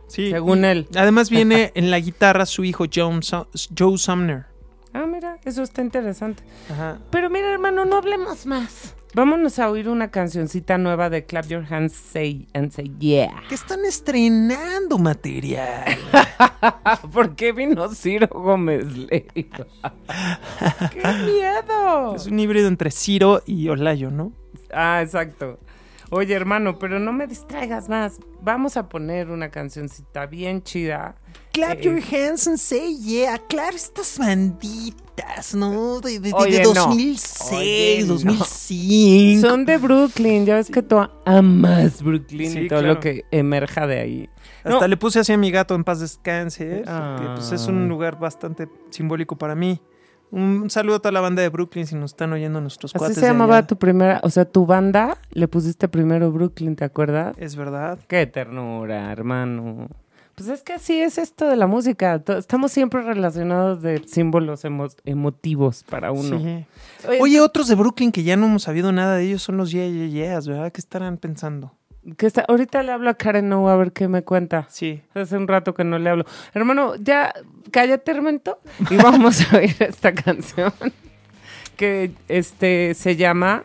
sí. 0.08 0.30
según 0.30 0.64
él. 0.64 0.86
Además 0.96 1.30
viene 1.38 1.72
en 1.74 1.90
la 1.90 1.98
guitarra 2.00 2.46
su 2.46 2.64
hijo 2.64 2.84
John 2.92 3.22
Su- 3.22 3.46
Joe 3.76 3.98
Sumner. 3.98 4.46
Ah, 4.94 5.06
mira, 5.06 5.38
eso 5.44 5.62
está 5.62 5.80
interesante. 5.80 6.42
Ajá. 6.70 6.98
Pero 7.10 7.30
mira, 7.30 7.50
hermano, 7.50 7.84
no 7.86 7.96
hablemos 7.96 8.44
más. 8.46 8.94
Vámonos 9.14 9.58
a 9.58 9.68
oír 9.68 9.90
una 9.90 10.10
cancioncita 10.10 10.78
nueva 10.78 11.10
de 11.10 11.26
Clap 11.26 11.46
Your 11.46 11.66
Hands 11.68 11.92
Say 11.92 12.48
and 12.54 12.70
Say 12.72 12.90
Yeah. 12.98 13.42
Que 13.48 13.54
están 13.54 13.84
estrenando 13.84 14.96
material. 14.98 15.98
¿Por 17.12 17.34
qué 17.36 17.52
vino 17.52 17.90
Ciro 17.94 18.26
Gómez 18.28 18.86
Leiva? 18.96 19.66
¡Qué 20.90 21.02
miedo! 21.26 22.14
es 22.16 22.26
un 22.26 22.38
híbrido 22.40 22.68
entre 22.68 22.90
Ciro 22.90 23.42
y 23.44 23.68
Olayo, 23.68 24.10
¿no? 24.10 24.32
Ah, 24.72 25.00
exacto. 25.02 25.58
Oye, 26.10 26.34
hermano, 26.34 26.78
pero 26.78 26.98
no 26.98 27.12
me 27.12 27.26
distraigas 27.26 27.88
más. 27.90 28.18
Vamos 28.40 28.76
a 28.78 28.88
poner 28.88 29.30
una 29.30 29.50
cancioncita 29.50 30.24
bien 30.26 30.62
chida. 30.62 31.16
Clap 31.52 31.78
Eh, 31.78 31.82
your 31.82 32.00
hands 32.00 32.46
and 32.48 32.56
say 32.58 32.96
yeah. 32.98 33.38
Claro, 33.48 33.76
estas 33.76 34.18
banditas, 34.18 35.00
¿no? 35.54 36.00
De, 36.00 36.18
de, 36.20 36.32
Oye, 36.34 36.58
de 36.58 36.62
no. 36.64 36.72
2006, 36.74 37.50
Oye, 37.52 38.00
no. 38.02 38.06
2005. 38.14 39.46
Son 39.48 39.64
de 39.64 39.78
Brooklyn. 39.78 40.46
Ya 40.46 40.56
ves 40.56 40.70
que 40.70 40.82
tú 40.82 40.98
amas 41.24 42.02
Brooklyn 42.02 42.50
Sí, 42.50 42.58
y 42.60 42.68
todo 42.68 42.80
claro. 42.80 42.94
lo 42.94 43.00
que 43.00 43.24
emerja 43.30 43.86
de 43.86 44.00
ahí. 44.00 44.28
Hasta 44.64 44.80
No. 44.80 44.88
le 44.88 44.96
puse 44.96 45.20
así 45.20 45.32
a 45.32 45.36
mi 45.38 45.50
gato 45.50 45.74
en 45.74 45.84
paz 45.84 46.00
descanse, 46.00 46.82
Ah. 46.86 47.16
porque 47.18 47.32
pues, 47.34 47.52
es 47.52 47.66
un 47.66 47.88
lugar 47.88 48.18
bastante 48.18 48.68
simbólico 48.90 49.36
para 49.36 49.54
mí. 49.54 49.80
Un 50.30 50.70
saludo 50.70 50.96
a 50.96 50.98
toda 51.00 51.12
la 51.12 51.20
banda 51.20 51.42
de 51.42 51.50
Brooklyn 51.50 51.86
si 51.86 51.94
nos 51.94 52.12
están 52.12 52.32
oyendo 52.32 52.58
nuestros 52.60 52.92
Así 52.92 52.98
cuates 52.98 53.16
se 53.16 53.20
de 53.20 53.26
llamaba 53.26 53.58
allá. 53.58 53.66
tu 53.66 53.76
primera, 53.76 54.18
o 54.24 54.30
sea, 54.30 54.46
tu 54.46 54.64
banda 54.64 55.18
le 55.32 55.46
pusiste 55.46 55.88
primero 55.88 56.32
Brooklyn, 56.32 56.74
¿te 56.74 56.84
acuerdas? 56.84 57.36
Es 57.38 57.54
verdad. 57.54 57.98
Qué 58.08 58.26
ternura, 58.26 59.12
hermano. 59.12 59.88
Pues 60.34 60.48
es 60.48 60.62
que 60.62 60.72
así 60.72 60.98
es 61.00 61.18
esto 61.18 61.46
de 61.48 61.56
la 61.56 61.66
música. 61.66 62.22
Estamos 62.38 62.72
siempre 62.72 63.02
relacionados 63.02 63.82
de 63.82 64.02
símbolos 64.06 64.64
emo- 64.64 64.94
emotivos 65.04 65.84
para 65.88 66.10
uno. 66.12 66.38
Sí. 66.38 66.64
Oye, 67.08 67.18
Oye, 67.20 67.40
otros 67.40 67.68
de 67.68 67.74
Brooklyn 67.74 68.12
que 68.12 68.22
ya 68.22 68.36
no 68.36 68.46
hemos 68.46 68.62
sabido 68.62 68.92
nada 68.92 69.16
de 69.16 69.24
ellos 69.24 69.42
son 69.42 69.56
los 69.58 69.70
Yeah 69.70 69.86
Yeah 69.88 70.06
Yeahs, 70.08 70.48
¿verdad? 70.48 70.72
¿Qué 70.72 70.80
estarán 70.80 71.18
pensando? 71.18 71.72
que 72.16 72.26
está- 72.26 72.44
ahorita 72.48 72.82
le 72.82 72.90
hablo 72.90 73.10
a 73.10 73.14
Karen 73.14 73.48
No 73.48 73.68
a 73.68 73.76
ver 73.76 73.92
qué 73.92 74.08
me 74.08 74.22
cuenta. 74.22 74.66
Sí. 74.68 75.02
Hace 75.14 75.36
un 75.36 75.46
rato 75.46 75.72
que 75.74 75.84
no 75.84 76.00
le 76.00 76.10
hablo. 76.10 76.24
Hermano, 76.52 76.96
ya 76.96 77.32
cállate, 77.70 78.10
hermento, 78.10 78.58
y 78.90 78.96
vamos 78.96 79.52
a 79.52 79.58
oír 79.58 79.76
esta 79.78 80.12
canción 80.12 80.72
que 81.76 82.10
este 82.26 82.94
se 82.94 83.14
llama 83.14 83.62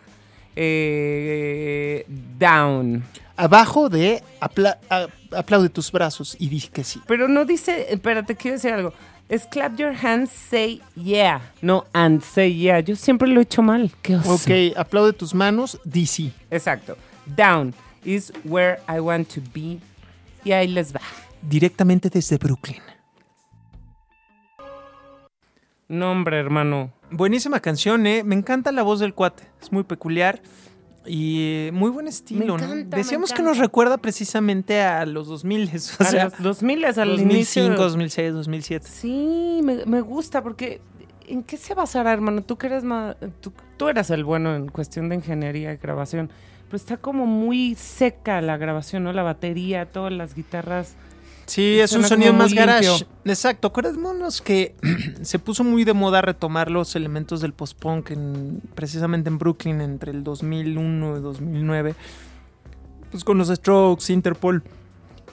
eh, 0.55 2.05
Down. 2.37 3.03
Abajo 3.37 3.89
de 3.89 4.21
apla- 4.41 4.77
a- 4.89 5.07
aplaude 5.37 5.69
tus 5.69 5.91
brazos 5.91 6.35
y 6.39 6.49
di 6.49 6.59
que 6.61 6.83
sí. 6.83 7.01
Pero 7.07 7.27
no 7.27 7.45
dice, 7.45 7.87
espérate, 7.93 8.35
quiero 8.35 8.55
decir 8.57 8.73
algo. 8.73 8.93
Es 9.29 9.45
clap 9.45 9.75
your 9.77 9.93
hands, 9.93 10.29
say 10.31 10.81
yeah. 10.95 11.41
No, 11.61 11.85
and 11.93 12.21
say 12.23 12.53
yeah. 12.53 12.79
Yo 12.79 12.95
siempre 12.95 13.27
lo 13.27 13.39
he 13.39 13.43
hecho 13.43 13.61
mal. 13.61 13.91
Qué 14.01 14.15
oso. 14.15 14.33
Ok, 14.35 14.77
aplaude 14.77 15.11
tus 15.13 15.33
manos, 15.33 15.79
di 15.83 16.05
sí. 16.05 16.31
Exacto. 16.49 16.97
Down 17.35 17.73
is 18.05 18.31
where 18.45 18.79
I 18.87 18.99
want 18.99 19.27
to 19.33 19.41
be. 19.53 19.79
Y 20.45 20.53
ahí 20.53 20.67
les 20.67 20.93
va. 20.95 21.01
Directamente 21.41 22.09
desde 22.09 22.37
Brooklyn. 22.37 22.81
No, 25.89 26.11
hombre, 26.11 26.39
hermano. 26.39 26.91
Buenísima 27.11 27.59
canción, 27.61 28.05
¿eh? 28.07 28.23
Me 28.23 28.35
encanta 28.35 28.71
la 28.71 28.83
voz 28.83 28.99
del 28.99 29.13
cuate. 29.13 29.43
Es 29.61 29.71
muy 29.71 29.83
peculiar 29.83 30.41
y 31.07 31.69
muy 31.73 31.89
buen 31.89 32.07
estilo, 32.07 32.57
Me 32.57 32.61
¿no? 32.67 32.75
me 32.75 32.83
Decíamos 32.83 33.33
que 33.33 33.41
nos 33.41 33.57
recuerda 33.57 33.97
precisamente 33.97 34.81
a 34.81 35.05
los 35.05 35.27
2000, 35.27 35.69
o 35.99 36.03
A 36.03 36.05
sea, 36.05 36.23
los 36.25 36.41
2000 36.61 36.85
al 36.85 36.93
2005, 36.95 37.33
inicio. 37.33 37.69
2006, 37.75 38.33
2007. 38.33 38.87
Sí, 38.87 39.59
me, 39.63 39.85
me 39.85 40.01
gusta 40.01 40.43
porque 40.43 40.81
¿en 41.27 41.43
qué 41.43 41.57
se 41.57 41.73
basará, 41.73 42.13
hermano? 42.13 42.43
Tú 42.43 42.57
que 42.57 42.67
eres 42.67 42.83
más, 42.83 43.15
tú, 43.41 43.51
tú 43.77 43.89
eras 43.89 44.09
el 44.09 44.23
bueno 44.23 44.55
en 44.55 44.67
cuestión 44.69 45.09
de 45.09 45.15
ingeniería 45.15 45.73
y 45.73 45.77
grabación, 45.77 46.29
pero 46.67 46.77
está 46.77 46.97
como 46.97 47.25
muy 47.25 47.75
seca 47.75 48.41
la 48.41 48.57
grabación, 48.57 49.03
¿no? 49.03 49.13
La 49.13 49.23
batería, 49.23 49.85
todas 49.85 50.11
las 50.13 50.35
guitarras. 50.35 50.95
Sí, 51.47 51.79
es 51.79 51.93
un 51.93 52.03
sonido 52.03 52.33
más 52.33 52.53
garage. 52.53 52.87
limpio. 52.89 53.07
Exacto, 53.25 53.69
acuérdémonos 53.69 54.41
que 54.41 54.75
se 55.21 55.39
puso 55.39 55.63
muy 55.63 55.83
de 55.85 55.93
moda 55.93 56.21
retomar 56.21 56.69
los 56.69 56.95
elementos 56.95 57.41
del 57.41 57.53
post-punk 57.53 58.11
en- 58.11 58.61
precisamente 58.75 59.29
en 59.29 59.37
Brooklyn 59.37 59.81
entre 59.81 60.11
el 60.11 60.23
2001 60.23 61.17
y 61.17 61.21
2009. 61.21 61.95
Pues 63.11 63.23
con 63.23 63.37
los 63.37 63.47
Strokes, 63.47 64.11
Interpol 64.11 64.61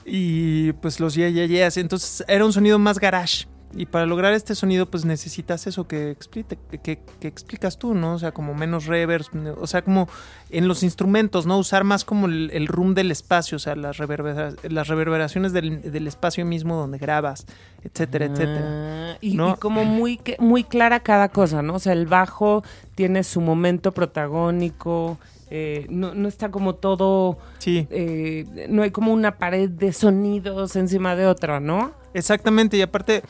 y 0.05 0.71
pues 0.73 0.99
los 0.99 1.15
Yeah 1.15 1.29
Yeah 1.29 1.45
Yeahs. 1.45 1.77
Entonces 1.77 2.23
era 2.27 2.45
un 2.45 2.53
sonido 2.53 2.79
más 2.79 2.97
garage. 2.99 3.45
Y 3.77 3.87
para 3.87 4.05
lograr 4.05 4.33
este 4.33 4.55
sonido 4.55 4.85
pues 4.85 5.03
necesitas 5.03 5.67
eso 5.67 5.85
que, 5.85 6.09
explique, 6.09 6.57
que, 6.81 6.99
que 7.19 7.27
explicas 7.27 7.77
tú, 7.77 7.93
¿no? 7.93 8.13
O 8.13 8.19
sea, 8.19 8.31
como 8.31 8.53
menos 8.53 8.85
reverbs, 8.85 9.29
o 9.59 9.67
sea, 9.67 9.81
como 9.81 10.07
en 10.49 10.69
los 10.69 10.81
instrumentos, 10.81 11.45
¿no? 11.45 11.57
Usar 11.59 11.83
más 11.83 12.05
como 12.05 12.27
el, 12.27 12.51
el 12.53 12.67
room 12.67 12.93
del 12.93 13.11
espacio, 13.11 13.57
o 13.57 13.59
sea, 13.59 13.75
las, 13.75 13.97
reverbera- 13.97 14.55
las 14.69 14.87
reverberaciones 14.87 15.51
del, 15.51 15.91
del 15.91 16.07
espacio 16.07 16.45
mismo 16.45 16.77
donde 16.77 16.97
grabas, 16.99 17.45
etcétera, 17.83 18.25
etcétera. 18.27 19.11
Ah, 19.13 19.17
y, 19.19 19.35
¿No? 19.35 19.49
y 19.51 19.55
como 19.55 19.83
muy, 19.83 20.21
muy 20.39 20.63
clara 20.63 21.01
cada 21.01 21.27
cosa, 21.27 21.61
¿no? 21.61 21.75
O 21.75 21.79
sea, 21.79 21.91
el 21.91 22.05
bajo 22.05 22.63
tiene 22.95 23.25
su 23.25 23.41
momento 23.41 23.91
protagónico, 24.39 25.17
eh, 25.49 25.85
no, 25.89 26.13
no 26.15 26.27
está 26.27 26.49
como 26.49 26.75
todo, 26.75 27.37
Sí, 27.59 27.87
eh, 27.89 28.67
no 28.69 28.83
hay 28.83 28.91
como 28.91 29.11
una 29.13 29.37
pared 29.37 29.69
de 29.69 29.93
sonidos 29.93 30.75
encima 30.75 31.15
de 31.15 31.27
otra, 31.27 31.59
¿no? 31.59 31.91
exactamente. 32.13 32.77
Y 32.77 32.81
aparte, 32.81 33.23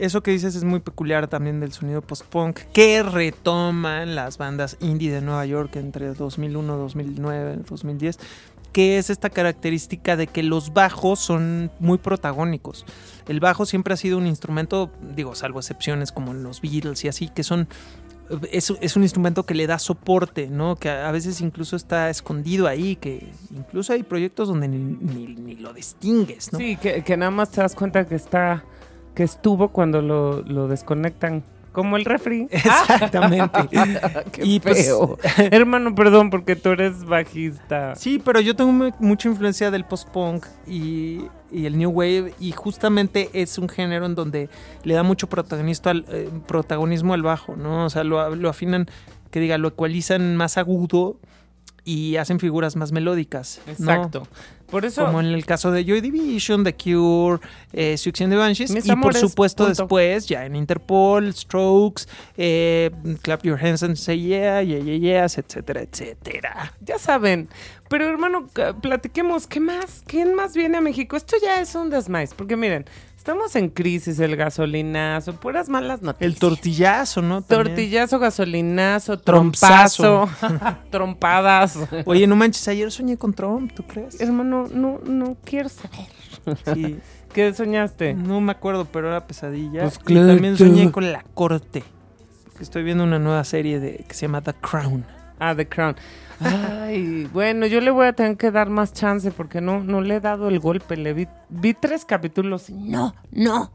eso 0.00 0.22
que 0.22 0.30
dices 0.30 0.54
es 0.54 0.64
muy 0.64 0.80
peculiar 0.80 1.28
también 1.28 1.60
del 1.60 1.72
sonido 1.72 2.02
post-punk 2.02 2.60
que 2.72 3.02
retoman 3.02 4.14
las 4.14 4.38
bandas 4.38 4.76
indie 4.80 5.12
de 5.12 5.20
Nueva 5.20 5.46
York 5.46 5.76
entre 5.76 6.14
2001, 6.14 6.76
2009, 6.76 7.58
2010. 7.68 8.18
Que 8.72 8.98
es 8.98 9.10
esta 9.10 9.30
característica 9.30 10.16
de 10.16 10.28
que 10.28 10.44
los 10.44 10.72
bajos 10.72 11.18
son 11.18 11.72
muy 11.80 11.98
protagónicos. 11.98 12.86
El 13.26 13.40
bajo 13.40 13.66
siempre 13.66 13.94
ha 13.94 13.96
sido 13.96 14.16
un 14.16 14.28
instrumento, 14.28 14.92
digo, 15.16 15.34
salvo 15.34 15.58
excepciones 15.58 16.12
como 16.12 16.34
los 16.34 16.60
Beatles 16.60 17.04
y 17.04 17.08
así, 17.08 17.28
que 17.28 17.42
son 17.42 17.66
es, 18.52 18.72
es 18.80 18.96
un 18.96 19.02
instrumento 19.02 19.44
que 19.44 19.54
le 19.54 19.66
da 19.66 19.78
soporte, 19.78 20.48
¿no? 20.48 20.76
Que 20.76 20.88
a 20.88 21.10
veces 21.10 21.40
incluso 21.40 21.76
está 21.76 22.10
escondido 22.10 22.66
ahí, 22.68 22.96
que 22.96 23.28
incluso 23.54 23.92
hay 23.92 24.02
proyectos 24.02 24.48
donde 24.48 24.68
ni 24.68 25.56
lo 25.56 25.72
distingues, 25.72 26.52
¿no? 26.52 26.58
Sí, 26.58 26.76
que, 26.76 27.02
que 27.02 27.16
nada 27.16 27.30
más 27.30 27.50
te 27.50 27.60
das 27.60 27.74
cuenta 27.74 28.06
que 28.06 28.14
está, 28.14 28.64
que 29.20 29.24
estuvo 29.24 29.68
cuando 29.68 30.00
lo, 30.00 30.40
lo 30.40 30.66
desconectan. 30.66 31.42
Como 31.72 31.98
el 31.98 32.06
refri. 32.06 32.48
Exactamente. 32.50 33.60
Qué 34.32 34.42
Y, 34.46 34.60
pues, 34.60 34.86
feo. 34.86 35.18
Hermano, 35.50 35.94
perdón, 35.94 36.30
porque 36.30 36.56
tú 36.56 36.70
eres 36.70 37.04
bajista. 37.04 37.94
Sí, 37.96 38.18
pero 38.24 38.40
yo 38.40 38.56
tengo 38.56 38.72
mu- 38.72 38.90
mucha 38.98 39.28
influencia 39.28 39.70
del 39.70 39.84
post-punk 39.84 40.46
y, 40.66 41.20
y 41.52 41.66
el 41.66 41.76
new 41.76 41.90
wave 41.90 42.32
y 42.40 42.52
justamente 42.52 43.28
es 43.34 43.58
un 43.58 43.68
género 43.68 44.06
en 44.06 44.14
donde 44.14 44.48
le 44.84 44.94
da 44.94 45.02
mucho 45.02 45.28
protagonista 45.28 45.90
al- 45.90 46.06
eh, 46.08 46.30
protagonismo 46.46 47.12
al 47.12 47.20
bajo, 47.22 47.56
¿no? 47.56 47.84
O 47.84 47.90
sea, 47.90 48.02
lo, 48.04 48.34
lo 48.34 48.48
afinan, 48.48 48.86
que 49.30 49.38
diga, 49.40 49.58
lo 49.58 49.68
ecualizan 49.68 50.34
más 50.36 50.56
agudo 50.56 51.18
y 51.84 52.16
hacen 52.16 52.38
figuras 52.40 52.76
más 52.76 52.92
melódicas. 52.92 53.60
¿no? 53.66 53.72
Exacto. 53.72 54.28
Por 54.70 54.84
eso. 54.84 55.04
Como 55.04 55.18
en 55.20 55.26
el 55.26 55.44
caso 55.44 55.72
de 55.72 55.84
Joy 55.84 56.00
Division, 56.00 56.62
The 56.62 56.74
Cure, 56.76 57.40
eh, 57.72 57.96
Siouxsie 57.98 58.24
and 58.24 58.32
the 58.32 58.36
Banshees. 58.36 58.70
Mis 58.70 58.86
y 58.86 58.90
amores, 58.92 59.20
por 59.20 59.28
supuesto 59.30 59.64
punto. 59.64 59.82
después, 59.82 60.26
ya 60.28 60.46
en 60.46 60.54
Interpol, 60.54 61.34
Strokes, 61.34 62.04
eh, 62.36 62.90
Clap 63.22 63.42
Your 63.44 63.58
Hands 63.58 63.82
and 63.82 63.96
Say 63.96 64.20
Yeah, 64.28 64.62
Yeah, 64.62 64.78
Yeah, 64.78 64.96
Yeahs, 64.96 65.38
etcétera, 65.38 65.82
etcétera. 65.82 66.72
Ya 66.84 66.98
saben. 66.98 67.48
Pero 67.88 68.08
hermano, 68.08 68.46
c- 68.54 68.74
platiquemos. 68.80 69.48
¿Qué 69.48 69.58
más? 69.58 70.04
¿Quién 70.06 70.34
más 70.34 70.54
viene 70.54 70.76
a 70.76 70.80
México? 70.80 71.16
Esto 71.16 71.36
ya 71.42 71.60
es 71.60 71.74
un 71.74 71.90
desmais. 71.90 72.32
Porque 72.34 72.56
miren, 72.56 72.84
estamos 73.30 73.54
en 73.54 73.68
crisis, 73.68 74.18
el 74.18 74.34
gasolinazo, 74.34 75.34
puras 75.34 75.68
malas 75.68 76.02
noticias. 76.02 76.32
El 76.32 76.38
tortillazo, 76.38 77.22
¿no? 77.22 77.42
También. 77.42 77.76
Tortillazo, 77.76 78.18
gasolinazo, 78.18 79.18
Trompazo. 79.20 80.28
trompadas. 80.90 81.78
Oye, 82.06 82.26
no 82.26 82.34
manches, 82.34 82.66
ayer 82.66 82.90
soñé 82.90 83.16
con 83.16 83.32
Trump, 83.32 83.72
¿tú 83.72 83.84
crees? 83.84 84.20
Hermano, 84.20 84.66
no, 84.72 84.98
no 85.04 85.36
quiero 85.44 85.68
saber. 85.68 86.08
Sí. 86.74 86.98
¿Qué 87.32 87.54
soñaste? 87.54 88.14
No 88.14 88.40
me 88.40 88.50
acuerdo, 88.50 88.86
pero 88.86 89.06
era 89.06 89.24
pesadilla. 89.28 89.82
Pues 89.82 89.94
y 89.94 89.98
claro. 90.00 90.26
también 90.26 90.56
soñé 90.56 90.90
con 90.90 91.12
la 91.12 91.24
corte. 91.34 91.84
Estoy 92.58 92.82
viendo 92.82 93.04
una 93.04 93.20
nueva 93.20 93.44
serie 93.44 93.78
de, 93.78 94.04
que 94.08 94.14
se 94.14 94.22
llama 94.22 94.40
The 94.40 94.54
Crown. 94.54 95.06
Ah, 95.38 95.54
The 95.54 95.68
Crown. 95.68 95.94
Ay, 96.40 97.28
bueno, 97.32 97.66
yo 97.66 97.80
le 97.80 97.90
voy 97.90 98.06
a 98.06 98.12
tener 98.12 98.36
que 98.36 98.50
dar 98.50 98.70
más 98.70 98.92
chance 98.92 99.30
porque 99.30 99.60
no, 99.60 99.82
no 99.82 100.00
le 100.00 100.16
he 100.16 100.20
dado 100.20 100.48
el 100.48 100.58
golpe. 100.58 100.96
Le 100.96 101.12
vi, 101.12 101.28
vi 101.48 101.74
tres 101.74 102.04
capítulos 102.04 102.70
y 102.70 102.74
no, 102.74 103.14
no. 103.30 103.70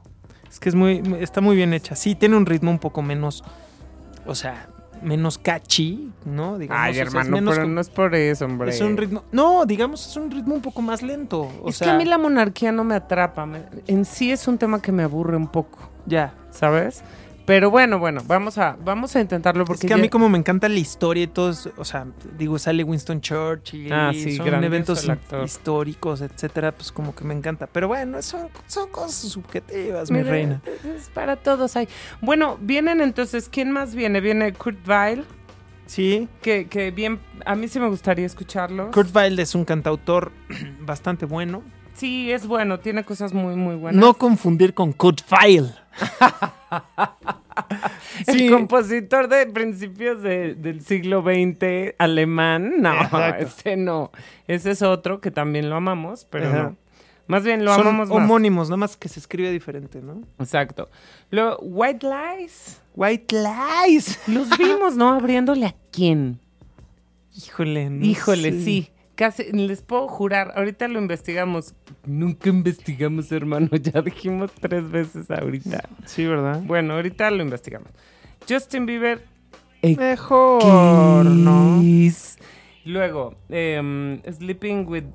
Es 0.49 0.59
que 0.59 0.69
es 0.69 0.75
muy, 0.75 1.01
está 1.19 1.41
muy 1.41 1.55
bien 1.55 1.73
hecha. 1.73 1.95
Sí, 1.95 2.15
tiene 2.15 2.35
un 2.37 2.45
ritmo 2.45 2.71
un 2.71 2.79
poco 2.79 3.01
menos, 3.01 3.43
o 4.25 4.33
sea, 4.35 4.67
menos 5.01 5.37
catchy, 5.37 6.11
¿no? 6.25 6.57
Digamos, 6.57 6.81
Ay, 6.83 6.91
o 6.91 6.93
sea, 6.95 7.03
es 7.03 7.07
hermano, 7.09 7.31
menos 7.31 7.55
pero 7.55 7.67
no 7.67 7.81
es 7.81 7.89
por 7.89 8.15
eso, 8.15 8.45
hombre. 8.45 8.69
es 8.71 8.81
un 8.81 8.95
ritmo, 8.97 9.23
no, 9.31 9.65
digamos, 9.65 10.07
es 10.07 10.15
un 10.15 10.31
ritmo 10.31 10.55
un 10.55 10.61
poco 10.61 10.81
más 10.81 11.01
lento. 11.03 11.51
O 11.61 11.69
es 11.69 11.77
sea, 11.77 11.87
que 11.87 11.91
a 11.91 11.97
mí 11.97 12.05
la 12.05 12.17
monarquía 12.17 12.71
no 12.71 12.83
me 12.83 12.95
atrapa. 12.95 13.45
me- 13.45 13.63
en 13.87 14.05
sí 14.05 14.31
es 14.31 14.47
un 14.47 14.57
tema 14.57 14.81
que 14.81 14.91
me 14.91 15.03
aburre 15.03 15.35
un 15.35 15.47
poco, 15.47 15.77
ya. 16.05 16.33
¿sabes? 16.51 17.03
Pero 17.45 17.69
bueno, 17.69 17.99
bueno, 17.99 18.21
vamos 18.25 18.57
a, 18.57 18.75
vamos 18.83 19.15
a 19.15 19.21
intentarlo 19.21 19.63
Es 19.63 19.67
porque 19.67 19.87
que 19.87 19.93
a 19.93 19.97
mí 19.97 20.09
como 20.09 20.29
me 20.29 20.37
encanta 20.37 20.67
la 20.67 20.79
historia 20.79 21.23
y 21.23 21.27
todo, 21.27 21.51
es- 21.51 21.69
o 21.77 21.85
sea, 21.85 22.07
digo, 22.37 22.57
sale 22.57 22.83
Winston 22.83 23.21
Churchill 23.21 23.93
Ah, 23.93 24.11
y 24.13 24.19
sí, 24.23 24.35
son 24.37 24.63
eventos 24.63 25.07
históricos, 25.43 26.21
etcétera, 26.21 26.71
pues 26.71 26.91
como 26.91 27.13
que 27.13 27.23
me 27.23 27.33
encanta. 27.35 27.67
Pero 27.67 27.87
bueno, 27.87 28.21
son, 28.21 28.47
son 28.67 28.89
cosas 28.89 29.31
subjetivas, 29.31 30.09
mi 30.09 30.23
reina. 30.23 30.61
Es 30.97 31.09
para 31.09 31.35
todos 31.35 31.75
hay. 31.75 31.87
Bueno, 32.21 32.57
vienen 32.61 32.99
entonces, 33.01 33.47
¿quién 33.47 33.71
más 33.71 33.93
viene? 33.93 34.21
Viene 34.21 34.51
Kurt 34.53 34.87
Weill, 34.87 35.23
Sí, 35.87 36.27
que, 36.41 36.65
que 36.67 36.89
bien, 36.89 37.19
a 37.45 37.55
mí 37.55 37.67
sí 37.67 37.79
me 37.79 37.87
gustaría 37.89 38.25
escucharlo. 38.25 38.89
Kurt 38.89 39.15
Weill 39.15 39.37
es 39.37 39.53
un 39.53 39.65
cantautor 39.65 40.31
bastante 40.81 41.27
bueno. 41.27 41.61
Sí, 41.93 42.31
es 42.31 42.47
bueno, 42.47 42.79
tiene 42.79 43.03
cosas 43.03 43.33
muy, 43.33 43.55
muy 43.55 43.75
buenas. 43.75 44.01
No 44.01 44.15
confundir 44.15 44.73
con 44.73 44.91
Kurt 44.93 45.21
Weill. 45.31 45.71
El 48.27 48.49
compositor 48.51 49.27
de 49.27 49.45
principios 49.47 50.21
de- 50.21 50.55
del 50.55 50.81
siglo 50.81 51.21
XX 51.21 51.95
alemán, 51.97 52.73
no, 52.79 52.93
Exacto. 52.93 53.45
ese 53.45 53.77
no. 53.77 54.11
Ese 54.47 54.71
es 54.71 54.81
otro 54.81 55.21
que 55.21 55.31
también 55.31 55.69
lo 55.69 55.75
amamos, 55.75 56.25
pero 56.29 56.47
Ajá. 56.47 56.63
no. 56.63 56.77
Más 57.27 57.43
bien 57.43 57.65
lo 57.65 57.73
Son 57.73 57.87
amamos 57.87 58.09
más. 58.09 58.17
homónimos, 58.17 58.69
nada 58.69 58.77
más 58.77 58.97
que 58.97 59.09
se 59.09 59.19
escribe 59.19 59.51
diferente, 59.51 60.01
¿no? 60.01 60.21
Exacto. 60.39 60.89
Luego, 61.31 61.57
White 61.61 62.05
Lies. 62.07 62.81
White 62.95 63.35
Lies. 63.35 64.19
Los 64.27 64.55
vimos, 64.57 64.95
¿no? 64.95 65.13
Abriéndole 65.13 65.65
a 65.65 65.75
quién. 65.91 66.39
Híjole, 67.35 67.89
no 67.89 68.05
Híjole, 68.05 68.51
sí. 68.63 68.91
Casi, 69.15 69.49
les 69.53 69.81
puedo 69.81 70.09
jurar, 70.09 70.51
ahorita 70.55 70.89
lo 70.89 70.99
investigamos. 70.99 71.73
Nunca 72.05 72.49
investigamos, 72.49 73.31
hermano. 73.31 73.69
Ya 73.81 74.01
dijimos 74.01 74.51
tres 74.59 74.89
veces 74.89 75.31
ahorita. 75.31 75.83
Sí, 76.05 76.25
¿verdad? 76.25 76.61
Bueno, 76.65 76.95
ahorita 76.95 77.31
lo 77.31 77.41
investigamos. 77.41 77.89
Justin 78.47 78.85
Bieber. 78.85 79.25
Mejor, 79.81 81.25
¿no? 81.25 81.81
Luego, 82.85 83.35
em, 83.49 84.21
Sleeping 84.23 84.87
with 84.87 85.05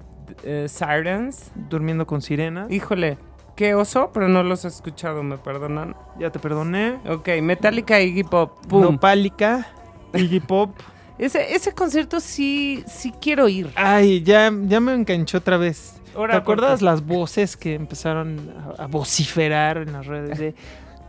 eh, 0.44 0.66
Sirens. 0.68 1.50
Durmiendo 1.68 2.06
con 2.06 2.22
sirena. 2.22 2.66
Híjole, 2.70 3.18
qué 3.56 3.74
oso, 3.74 4.10
pero 4.12 4.28
no 4.28 4.42
los 4.42 4.64
he 4.64 4.68
escuchado, 4.68 5.22
me 5.22 5.36
perdonan. 5.36 5.94
Ya 6.18 6.30
te 6.30 6.38
perdoné. 6.38 6.98
Ok, 7.08 7.28
Metallica, 7.42 8.00
Iggy 8.00 8.24
Pop. 8.24 8.64
Pum. 8.66 8.82
Nopálica. 8.82 9.66
Iggy 10.14 10.40
Pop. 10.40 10.70
Ese, 11.20 11.54
ese 11.54 11.72
concierto 11.72 12.18
sí, 12.18 12.83
sí 12.87 13.12
quiero 13.20 13.46
ir. 13.46 13.70
Ay, 13.74 14.22
ya, 14.22 14.50
ya 14.62 14.80
me 14.80 14.94
enganchó 14.94 15.38
otra 15.38 15.59
vez. 15.59 16.00
Ahora, 16.16 16.33
¿Te 16.33 16.38
acuerdas 16.38 16.80
las 16.80 17.04
voces 17.04 17.59
que 17.59 17.74
empezaron 17.74 18.50
a, 18.78 18.85
a 18.85 18.87
vociferar 18.87 19.76
en 19.76 19.92
las 19.92 20.06
redes 20.06 20.38
de 20.38 20.54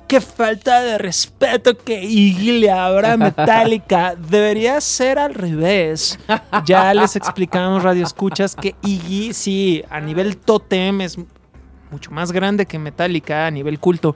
qué 0.10 0.20
falta 0.20 0.82
de 0.82 0.98
respeto 0.98 1.78
que 1.78 2.04
Iggy 2.04 2.60
le 2.60 2.70
habrá 2.70 3.14
a 3.14 3.18
Metallica? 3.18 4.16
Debería 4.16 4.82
ser 4.82 5.18
al 5.18 5.34
revés. 5.34 6.20
Ya 6.66 6.94
les 6.94 7.16
explicamos, 7.16 7.82
Radio 7.82 8.04
Escuchas, 8.04 8.54
que 8.54 8.76
Iggy, 8.84 9.34
sí, 9.34 9.82
a 9.90 10.02
nivel 10.02 10.36
totem 10.36 11.00
es 11.00 11.18
mucho 11.90 12.12
más 12.12 12.34
grande 12.34 12.66
que 12.66 12.78
Metallica, 12.78 13.48
a 13.48 13.52
nivel 13.52 13.80
culto. 13.80 14.14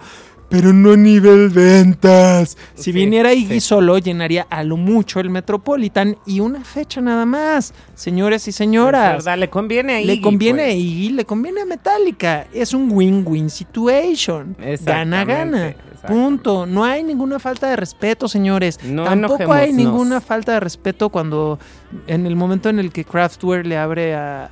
Pero 0.50 0.74
no 0.74 0.94
a 0.94 0.98
nivel 0.98 1.50
ventas. 1.50 2.58
Si 2.76 2.92
viniera 2.92 3.34
Iggy 3.34 3.56
sí. 3.56 3.60
solo, 3.62 3.98
llenaría 3.98 4.46
a 4.50 4.64
lo 4.64 4.78
mucho 4.78 5.20
el 5.20 5.30
Metropolitan 5.30 6.18
y 6.26 6.40
una 6.40 6.64
fecha 6.64 7.02
nada 7.02 7.26
más. 7.26 7.74
Señores 7.96 8.48
y 8.48 8.52
señoras. 8.52 9.18
Es 9.18 9.26
verdad, 9.26 9.40
le 9.40 9.50
conviene 9.50 9.96
a 9.96 10.02
Le 10.02 10.14
Iggy, 10.14 10.22
conviene 10.22 10.64
a 10.64 10.66
pues. 10.66 10.78
Iggy, 10.78 11.10
le 11.10 11.26
conviene 11.26 11.62
a 11.62 11.66
Metallica. 11.66 12.48
Es 12.54 12.74
un 12.74 12.92
win-win 12.92 13.50
situation. 13.50 14.56
Gana, 14.84 15.26
gana. 15.26 15.76
Punto. 16.08 16.66
No 16.66 16.84
hay 16.84 17.04
ninguna 17.04 17.40
falta 17.40 17.70
de 17.70 17.76
respeto, 17.76 18.28
señores. 18.28 18.80
No 18.84 19.04
Tampoco 19.04 19.52
hay 19.54 19.74
ninguna 19.74 20.22
falta 20.22 20.54
de 20.54 20.60
respeto 20.60 21.10
cuando 21.10 21.60
en 22.08 22.26
el 22.26 22.36
momento 22.36 22.70
en 22.70 22.80
el 22.80 22.92
que 22.92 23.04
Kraftwerk 23.04 23.66
le 23.66 23.78
abre 23.78 24.16
a, 24.16 24.52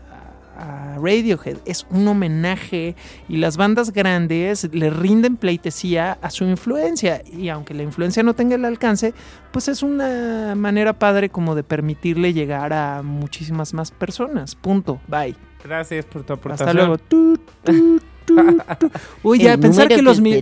a 0.64 0.96
Radiohead. 0.98 1.58
Es 1.66 1.86
un 1.90 2.08
homenaje 2.08 2.96
y 3.28 3.38
las 3.38 3.58
bandas 3.58 3.92
grandes 3.92 4.70
le 4.74 4.90
rinden 4.90 5.38
pleitesía 5.38 6.18
a 6.22 6.30
su 6.30 6.46
influencia. 6.46 7.22
Y 7.32 7.50
aunque 7.50 7.74
la 7.74 7.84
influencia 7.84 8.24
no 8.24 8.34
tenga 8.34 8.56
el 8.56 8.66
alcance, 8.66 9.14
pues 9.52 9.68
es 9.68 9.84
una 9.84 10.56
manera 10.56 10.94
padre 10.94 11.30
como 11.30 11.56
de 11.56 11.64
permitirle 11.64 12.34
llegar 12.34 12.74
a 12.74 13.02
muchísimas 13.04 13.74
más 13.74 13.92
personas. 13.92 14.56
Punto. 14.56 15.00
Bye. 15.08 15.36
Gracias 15.64 16.06
por 16.06 16.24
tu 16.24 16.34
aportación. 16.34 16.70
Hasta 16.70 16.74
luego. 16.80 16.98
Tu, 16.98 17.38
tu. 17.64 18.00
Uy, 19.24 19.40
ya, 19.40 19.54
El 19.54 19.60
pensar 19.60 19.88
que 19.90 20.02
los, 20.02 20.22
mi- 20.22 20.42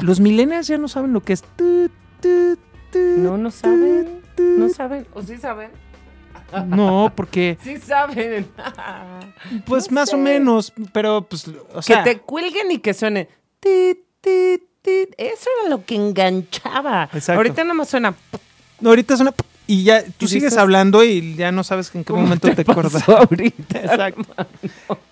los 0.00 0.18
millennials 0.20 0.66
ya 0.66 0.78
no 0.78 0.88
saben 0.88 1.12
lo 1.12 1.20
que 1.22 1.34
es. 1.34 1.44
No, 3.18 3.36
no 3.38 3.50
saben. 3.50 4.20
tu. 4.36 4.42
No 4.42 4.68
saben. 4.68 5.06
¿O 5.14 5.22
sí 5.22 5.36
saben? 5.36 5.70
No, 6.66 7.12
porque 7.14 7.56
Sí 7.64 7.78
saben. 7.78 8.46
pues 9.66 9.90
No 9.90 9.94
más 9.96 10.12
o 10.12 10.16
menos, 10.16 10.72
pero 10.92 11.22
pues, 11.22 11.48
o 11.48 11.76
que 11.76 11.82
sea, 11.82 12.04
te 12.04 12.18
cuelguen 12.18 12.70
y 12.70 12.78
que 12.78 12.94
suene. 12.94 13.28
tit, 13.60 13.98
tit, 14.20 14.62
tit. 14.82 15.10
Eso 15.16 15.48
era 15.60 15.70
lo 15.70 15.84
que 15.84 15.94
enganchaba. 15.94 17.04
Exacto. 17.12 17.32
Ahorita 17.38 17.62
nada 17.64 17.74
más 17.74 17.88
suena. 17.88 18.14
no, 18.80 18.88
ahorita 18.90 19.14
es 19.14 19.20
una 19.20 19.32
y 19.64 19.84
ya 19.84 20.02
tú 20.04 20.26
sigues 20.26 20.52
dices- 20.52 20.58
hablando 20.58 21.04
y 21.04 21.36
ya 21.36 21.52
no 21.52 21.62
sabes 21.62 21.94
en 21.94 22.02
qué 22.02 22.08
¿Cómo 22.12 22.22
momento 22.22 22.52
te, 22.52 22.64
pasó 22.64 22.72
acordas. 22.80 23.08
ahorita? 23.08 23.78
Exacto. 23.84 24.46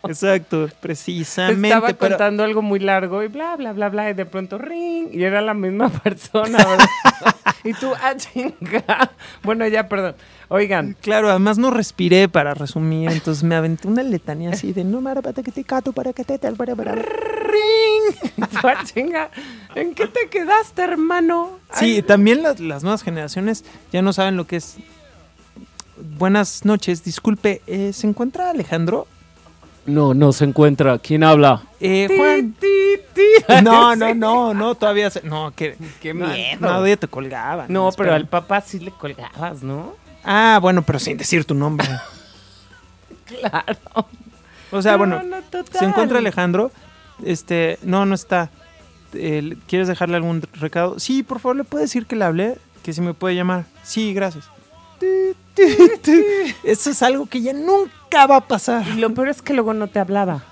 Exacto, 0.08 0.68
precisamente, 0.80 1.68
Estaba 1.68 1.86
pero 1.88 1.98
contando 2.16 2.42
algo 2.42 2.60
muy 2.60 2.80
largo 2.80 3.22
y 3.22 3.28
bla, 3.28 3.54
bla, 3.56 3.72
bla, 3.72 3.88
bla, 3.90 4.10
y 4.10 4.14
de 4.14 4.26
pronto 4.26 4.58
ring, 4.58 5.08
y 5.12 5.22
era 5.22 5.40
la 5.40 5.54
misma 5.54 5.88
persona. 5.88 6.66
Y 7.64 7.72
tú, 7.74 7.92
ah, 7.94 8.14
chinga. 8.16 9.12
Bueno, 9.42 9.66
ya, 9.66 9.88
perdón. 9.88 10.14
Oigan, 10.48 10.96
claro, 11.00 11.30
además 11.30 11.58
no 11.58 11.70
respiré 11.70 12.28
para 12.28 12.54
resumir, 12.54 13.10
entonces 13.10 13.44
me 13.44 13.54
aventé 13.54 13.88
una 13.88 14.02
letanía 14.02 14.50
así 14.50 14.72
de 14.72 14.84
no 14.84 15.00
para 15.02 15.32
que 15.32 15.52
te 15.52 15.64
cato 15.64 15.92
para 15.92 16.12
que 16.12 16.24
te 16.24 16.38
tal 16.38 16.56
para 16.56 16.74
para 16.74 16.94
ring. 16.94 18.48
Tú, 18.50 18.58
ah, 18.68 18.82
chinga. 18.84 19.30
¿En 19.74 19.94
qué 19.94 20.06
te 20.06 20.28
quedaste, 20.28 20.82
hermano? 20.82 21.58
Sí, 21.72 21.96
Ay, 21.96 22.02
también 22.02 22.42
las, 22.42 22.60
las 22.60 22.82
nuevas 22.82 23.02
generaciones 23.02 23.64
ya 23.92 24.02
no 24.02 24.12
saben 24.12 24.36
lo 24.36 24.46
que 24.46 24.56
es. 24.56 24.76
Buenas 26.18 26.64
noches, 26.64 27.04
disculpe, 27.04 27.62
eh, 27.66 27.92
¿se 27.92 28.06
encuentra 28.06 28.50
Alejandro? 28.50 29.06
No, 29.86 30.14
no 30.14 30.32
se 30.32 30.44
encuentra. 30.44 30.98
¿Quién 30.98 31.24
habla? 31.24 31.62
Eh, 31.80 32.06
Juan. 32.16 32.52
ti, 32.52 32.66
ti. 33.14 33.22
No, 33.64 33.96
no, 33.96 34.14
no, 34.14 34.54
no, 34.54 34.74
todavía 34.74 35.10
se- 35.10 35.22
no, 35.22 35.52
que 35.56 35.76
Qué 36.00 36.14
no, 36.14 36.26
miedo. 36.28 36.58
Nadie 36.60 36.96
te 36.96 37.08
colgaba. 37.08 37.66
No, 37.68 37.90
pero 37.96 38.14
al 38.14 38.26
papá 38.26 38.60
sí 38.60 38.78
le 38.78 38.90
colgabas, 38.90 39.62
¿no? 39.62 39.94
Ah, 40.22 40.58
bueno, 40.60 40.82
pero 40.82 40.98
sin 40.98 41.16
decir 41.16 41.44
tu 41.44 41.54
nombre. 41.54 41.88
Claro. 43.26 44.06
O 44.72 44.82
sea, 44.82 44.92
No, 44.92 44.98
bueno, 44.98 45.22
no, 45.22 45.36
total. 45.42 45.78
se 45.78 45.84
encuentra 45.84 46.18
Alejandro. 46.18 46.70
Este, 47.24 47.78
no, 47.82 48.04
no 48.06 48.14
está. 48.14 48.50
Eh, 49.12 49.56
¿Quieres 49.68 49.88
dejarle 49.88 50.16
algún 50.16 50.42
recado? 50.54 50.98
Sí, 50.98 51.22
por 51.22 51.38
favor, 51.40 51.56
le 51.56 51.64
puede 51.64 51.84
decir 51.84 52.06
que 52.06 52.16
le 52.16 52.24
hablé, 52.24 52.58
que 52.82 52.92
si 52.92 53.00
me 53.00 53.14
puede 53.14 53.34
llamar. 53.36 53.64
Sí, 53.82 54.12
gracias. 54.14 54.44
Eso 56.62 56.90
es 56.90 57.02
algo 57.02 57.26
que 57.26 57.42
ya 57.42 57.52
nunca 57.52 58.26
va 58.26 58.36
a 58.36 58.46
pasar. 58.46 58.86
Y 58.88 59.00
lo 59.00 59.10
peor 59.14 59.28
es 59.28 59.42
que 59.42 59.54
luego 59.54 59.74
no 59.74 59.88
te 59.88 59.98
hablaba. 59.98 60.42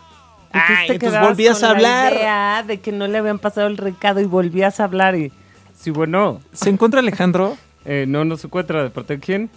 Entonces 0.52 0.76
Ay, 0.78 0.86
te 0.88 0.92
entonces 0.94 1.20
volvías 1.20 1.60
con 1.60 1.68
a 1.68 1.70
hablar. 1.70 2.12
La 2.12 2.18
idea 2.18 2.64
de 2.66 2.80
que 2.80 2.92
no 2.92 3.06
le 3.06 3.18
habían 3.18 3.38
pasado 3.38 3.66
el 3.66 3.76
recado 3.76 4.20
y 4.20 4.24
volvías 4.24 4.80
a 4.80 4.84
hablar 4.84 5.14
y. 5.14 5.32
Sí, 5.78 5.90
bueno. 5.90 6.40
¿Se 6.52 6.70
encuentra 6.70 7.00
Alejandro? 7.00 7.56
Eh, 7.84 8.06
no, 8.08 8.24
no 8.24 8.36
se 8.36 8.46
encuentra. 8.46 8.82
¿De 8.82 8.90
parte 8.90 9.14
de 9.16 9.20
quién? 9.20 9.50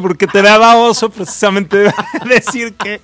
Porque 0.00 0.26
te 0.26 0.40
daba 0.42 0.76
oso 0.76 1.10
precisamente 1.10 1.92
decir 2.28 2.74
que 2.74 3.00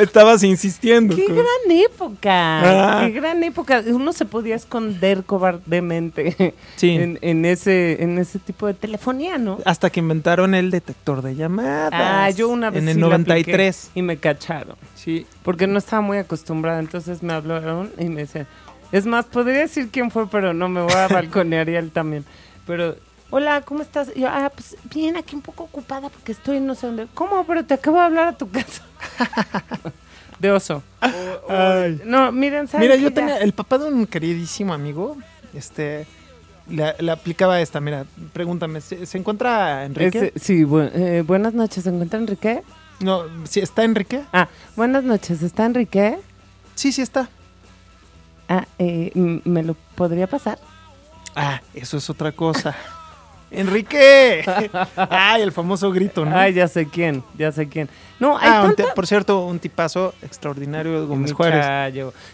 estabas 0.00 0.42
insistiendo. 0.42 1.16
¡Qué 1.16 1.26
gran 1.26 1.44
época! 1.70 3.00
Ah. 3.00 3.06
¡Qué 3.06 3.12
gran 3.12 3.42
época! 3.42 3.82
Uno 3.86 4.12
se 4.12 4.24
podía 4.26 4.54
esconder 4.54 5.24
cobardemente 5.24 6.54
Sí. 6.76 6.90
en, 6.90 7.18
en 7.22 7.44
ese, 7.44 8.02
en 8.02 8.18
ese 8.18 8.38
tipo 8.38 8.66
de 8.66 8.74
telefonía, 8.74 9.38
¿no? 9.38 9.58
Hasta 9.64 9.90
que 9.90 10.00
inventaron 10.00 10.54
el 10.54 10.70
detector 10.70 11.22
de 11.22 11.34
llamadas. 11.34 11.90
Ah, 11.92 12.30
yo 12.30 12.48
una 12.48 12.70
vez 12.70 12.82
En 12.82 12.88
el 12.88 12.94
sí 12.94 13.00
la 13.00 13.06
apliqué 13.06 13.52
93. 13.52 13.90
y 13.94 14.02
me 14.02 14.18
cacharon. 14.18 14.76
Sí. 14.94 15.26
Porque 15.42 15.66
no 15.66 15.78
estaba 15.78 16.02
muy 16.02 16.18
acostumbrada, 16.18 16.78
entonces 16.78 17.22
me 17.22 17.32
hablaron 17.32 17.90
y 17.98 18.04
me 18.08 18.22
decían, 18.22 18.46
es 18.92 19.04
más, 19.06 19.24
podría 19.24 19.60
decir 19.60 19.88
quién 19.90 20.10
fue, 20.10 20.28
pero 20.28 20.54
no 20.54 20.68
me 20.68 20.82
voy 20.82 20.92
a 20.94 21.08
balconear 21.08 21.68
y 21.68 21.74
él 21.76 21.90
también. 21.90 22.24
Pero, 22.66 22.96
hola, 23.30 23.60
¿cómo 23.62 23.82
estás? 23.82 24.10
Y 24.14 24.20
yo, 24.20 24.28
ah, 24.28 24.50
pues 24.54 24.76
bien, 24.92 25.16
aquí 25.16 25.34
un 25.36 25.42
poco 25.42 25.64
ocupada 25.64 26.08
porque 26.08 26.32
estoy 26.32 26.60
no 26.60 26.74
sé 26.74 26.86
dónde. 26.86 27.06
¿Cómo? 27.14 27.44
Pero 27.46 27.64
te 27.64 27.74
acabo 27.74 27.98
de 27.98 28.04
hablar 28.04 28.28
a 28.28 28.32
tu 28.36 28.48
casa. 28.50 28.82
de 30.38 30.50
oso. 30.52 30.82
O- 31.02 31.52
o- 31.52 31.52
Ay. 31.52 32.00
no, 32.04 32.30
miren, 32.32 32.68
¿saben 32.68 32.88
Mira, 32.88 33.00
yo 33.00 33.08
Ya. 33.08 33.14
tenía 33.14 33.38
el 33.38 33.52
papá 33.52 33.78
de 33.78 33.86
un 33.86 34.06
queridísimo 34.06 34.74
amigo, 34.74 35.16
este, 35.54 36.06
le, 36.68 37.10
aplicaba 37.10 37.60
esta, 37.60 37.80
mira, 37.80 38.04
pregúntame, 38.32 38.80
¿se, 38.80 39.06
se 39.06 39.18
encuentra 39.18 39.84
Enrique? 39.84 40.32
Ese- 40.34 40.38
sí, 40.38 40.64
bu- 40.64 40.90
eh, 40.92 41.22
buenas 41.22 41.54
noches, 41.54 41.84
¿se 41.84 41.90
encuentra 41.90 42.18
Enrique? 42.18 42.62
No, 43.00 43.24
¿sí 43.44 43.60
está 43.60 43.84
Enrique? 43.84 44.22
Ah, 44.32 44.48
buenas 44.74 45.04
noches, 45.04 45.42
¿está 45.42 45.64
Enrique? 45.66 46.18
Sí, 46.74 46.92
sí 46.92 47.02
está. 47.02 47.28
Ah, 48.48 48.66
eh, 48.78 49.10
¿me 49.44 49.62
lo 49.62 49.74
podría 49.94 50.26
pasar? 50.26 50.58
Ah, 51.34 51.60
eso 51.74 51.96
es 51.98 52.08
otra 52.10 52.32
cosa. 52.32 52.74
¡Enrique! 53.50 54.44
Ay, 54.96 55.42
el 55.42 55.52
famoso 55.52 55.90
grito, 55.92 56.24
¿no? 56.24 56.36
Ay, 56.36 56.52
ya 56.54 56.66
sé 56.68 56.86
quién, 56.88 57.22
ya 57.38 57.52
sé 57.52 57.68
quién. 57.68 57.88
No, 58.18 58.36
hay 58.38 58.48
Ah, 58.50 58.62
tanta 58.74 58.94
por 58.94 59.06
cierto, 59.06 59.44
un 59.44 59.58
tipazo 59.58 60.14
extraordinario 60.22 61.00
de 61.00 61.06
Gómez 61.06 61.32
Juárez. 61.32 61.64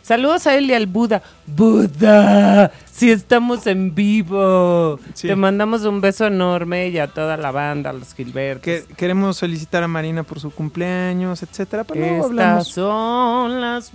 Saludos 0.00 0.46
a 0.46 0.54
él 0.56 0.70
y 0.70 0.74
al 0.74 0.86
Buda. 0.86 1.20
Buda, 1.46 2.70
si 2.90 3.10
estamos 3.10 3.66
en 3.66 3.94
vivo. 3.94 4.98
Sí. 5.12 5.26
Te 5.28 5.36
mandamos 5.36 5.84
un 5.84 6.00
beso 6.00 6.26
enorme 6.28 6.88
y 6.88 6.98
a 6.98 7.08
toda 7.08 7.36
la 7.36 7.50
banda, 7.50 7.90
a 7.90 7.92
los 7.92 8.14
Gilbertos. 8.14 8.62
Que 8.64 8.84
queremos 8.96 9.38
felicitar 9.40 9.82
a 9.82 9.88
Marina 9.88 10.22
por 10.22 10.38
su 10.40 10.50
cumpleaños, 10.52 11.42
etcétera. 11.42 11.84
Pero 11.84 12.04
Estas 12.04 12.24
hablamos. 12.26 12.68
son 12.68 13.60
las 13.60 13.92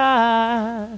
mañanitas. 0.00 0.90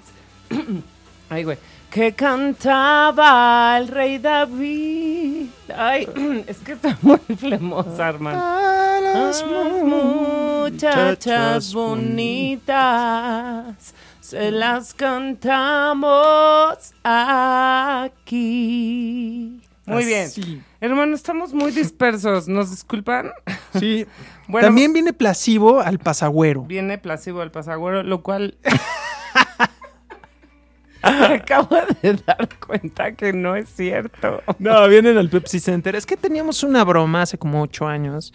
Ay, 1.30 1.44
güey. 1.44 1.58
Que 1.92 2.12
cantaba 2.14 3.76
el 3.78 3.88
rey 3.88 4.16
David. 4.18 5.48
Ay, 5.76 6.08
es 6.46 6.56
que 6.58 6.72
está 6.72 6.96
muy 7.02 7.18
flemosa, 7.36 8.08
hermano. 8.08 8.40
A 8.40 8.98
las 8.98 9.44
muchachas 9.84 11.74
bonitas 11.74 12.72
se 14.20 14.50
las 14.50 14.94
cantamos 14.94 16.14
aquí. 18.02 19.60
Muy 19.84 20.06
bien. 20.06 20.30
Hermano, 20.80 21.14
estamos 21.14 21.52
muy 21.52 21.72
dispersos. 21.72 22.48
¿Nos 22.48 22.70
disculpan? 22.70 23.32
Sí. 23.78 24.06
Bueno, 24.48 24.66
También 24.66 24.92
viene 24.92 25.12
Plasivo 25.14 25.80
al 25.80 25.98
Pasagüero. 26.00 26.62
viene 26.62 26.98
Placebo 26.98 27.42
al 27.42 27.52
Pasagüero, 27.52 28.02
lo 28.02 28.22
cual. 28.22 28.58
Me 31.02 31.26
acabo 31.36 31.76
de 32.02 32.14
dar 32.26 32.48
cuenta 32.58 33.12
que 33.12 33.32
no 33.32 33.56
es 33.56 33.68
cierto. 33.68 34.42
No, 34.58 34.86
vienen 34.88 35.18
al 35.18 35.28
Pepsi 35.28 35.60
Center. 35.60 35.96
Es 35.96 36.06
que 36.06 36.16
teníamos 36.16 36.62
una 36.62 36.84
broma 36.84 37.22
hace 37.22 37.38
como 37.38 37.62
ocho 37.62 37.86
años. 37.86 38.32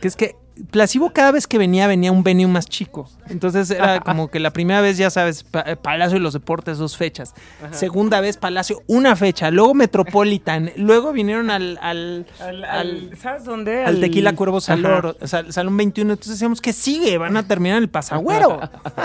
Que 0.00 0.08
es 0.08 0.16
que 0.16 0.36
Placebo 0.70 1.10
cada 1.10 1.32
vez 1.32 1.46
que 1.48 1.58
venía, 1.58 1.86
venía 1.88 2.12
un 2.12 2.22
venue 2.22 2.46
más 2.46 2.66
chico. 2.66 3.08
Entonces 3.28 3.70
era 3.70 3.98
como 4.04 4.28
que 4.28 4.38
la 4.38 4.50
primera 4.52 4.80
vez, 4.80 4.96
ya 4.96 5.10
sabes, 5.10 5.44
eh, 5.66 5.74
Palacio 5.76 6.14
de 6.14 6.20
los 6.20 6.32
Deportes, 6.32 6.78
dos 6.78 6.96
fechas. 6.96 7.34
Segunda 7.72 8.20
vez, 8.20 8.36
Palacio, 8.36 8.82
una 8.86 9.16
fecha. 9.16 9.50
Luego 9.50 9.74
Metropolitan. 9.74 10.70
Luego 10.76 11.12
vinieron 11.12 11.50
al, 11.50 11.78
al, 11.82 12.26
Al, 12.68 13.10
¿Sabes 13.20 13.44
dónde? 13.44 13.84
al 13.84 13.98
Tequila 14.00 14.34
Cuervo. 14.34 14.60
Salor, 14.60 15.16
sal- 15.24 15.52
Salón 15.52 15.76
21. 15.76 16.12
Entonces 16.12 16.34
decíamos 16.34 16.60
que 16.60 16.72
sigue, 16.72 17.18
van 17.18 17.36
a 17.36 17.42
terminar 17.46 17.78
el 17.78 17.88
Pasagüero. 17.88 18.60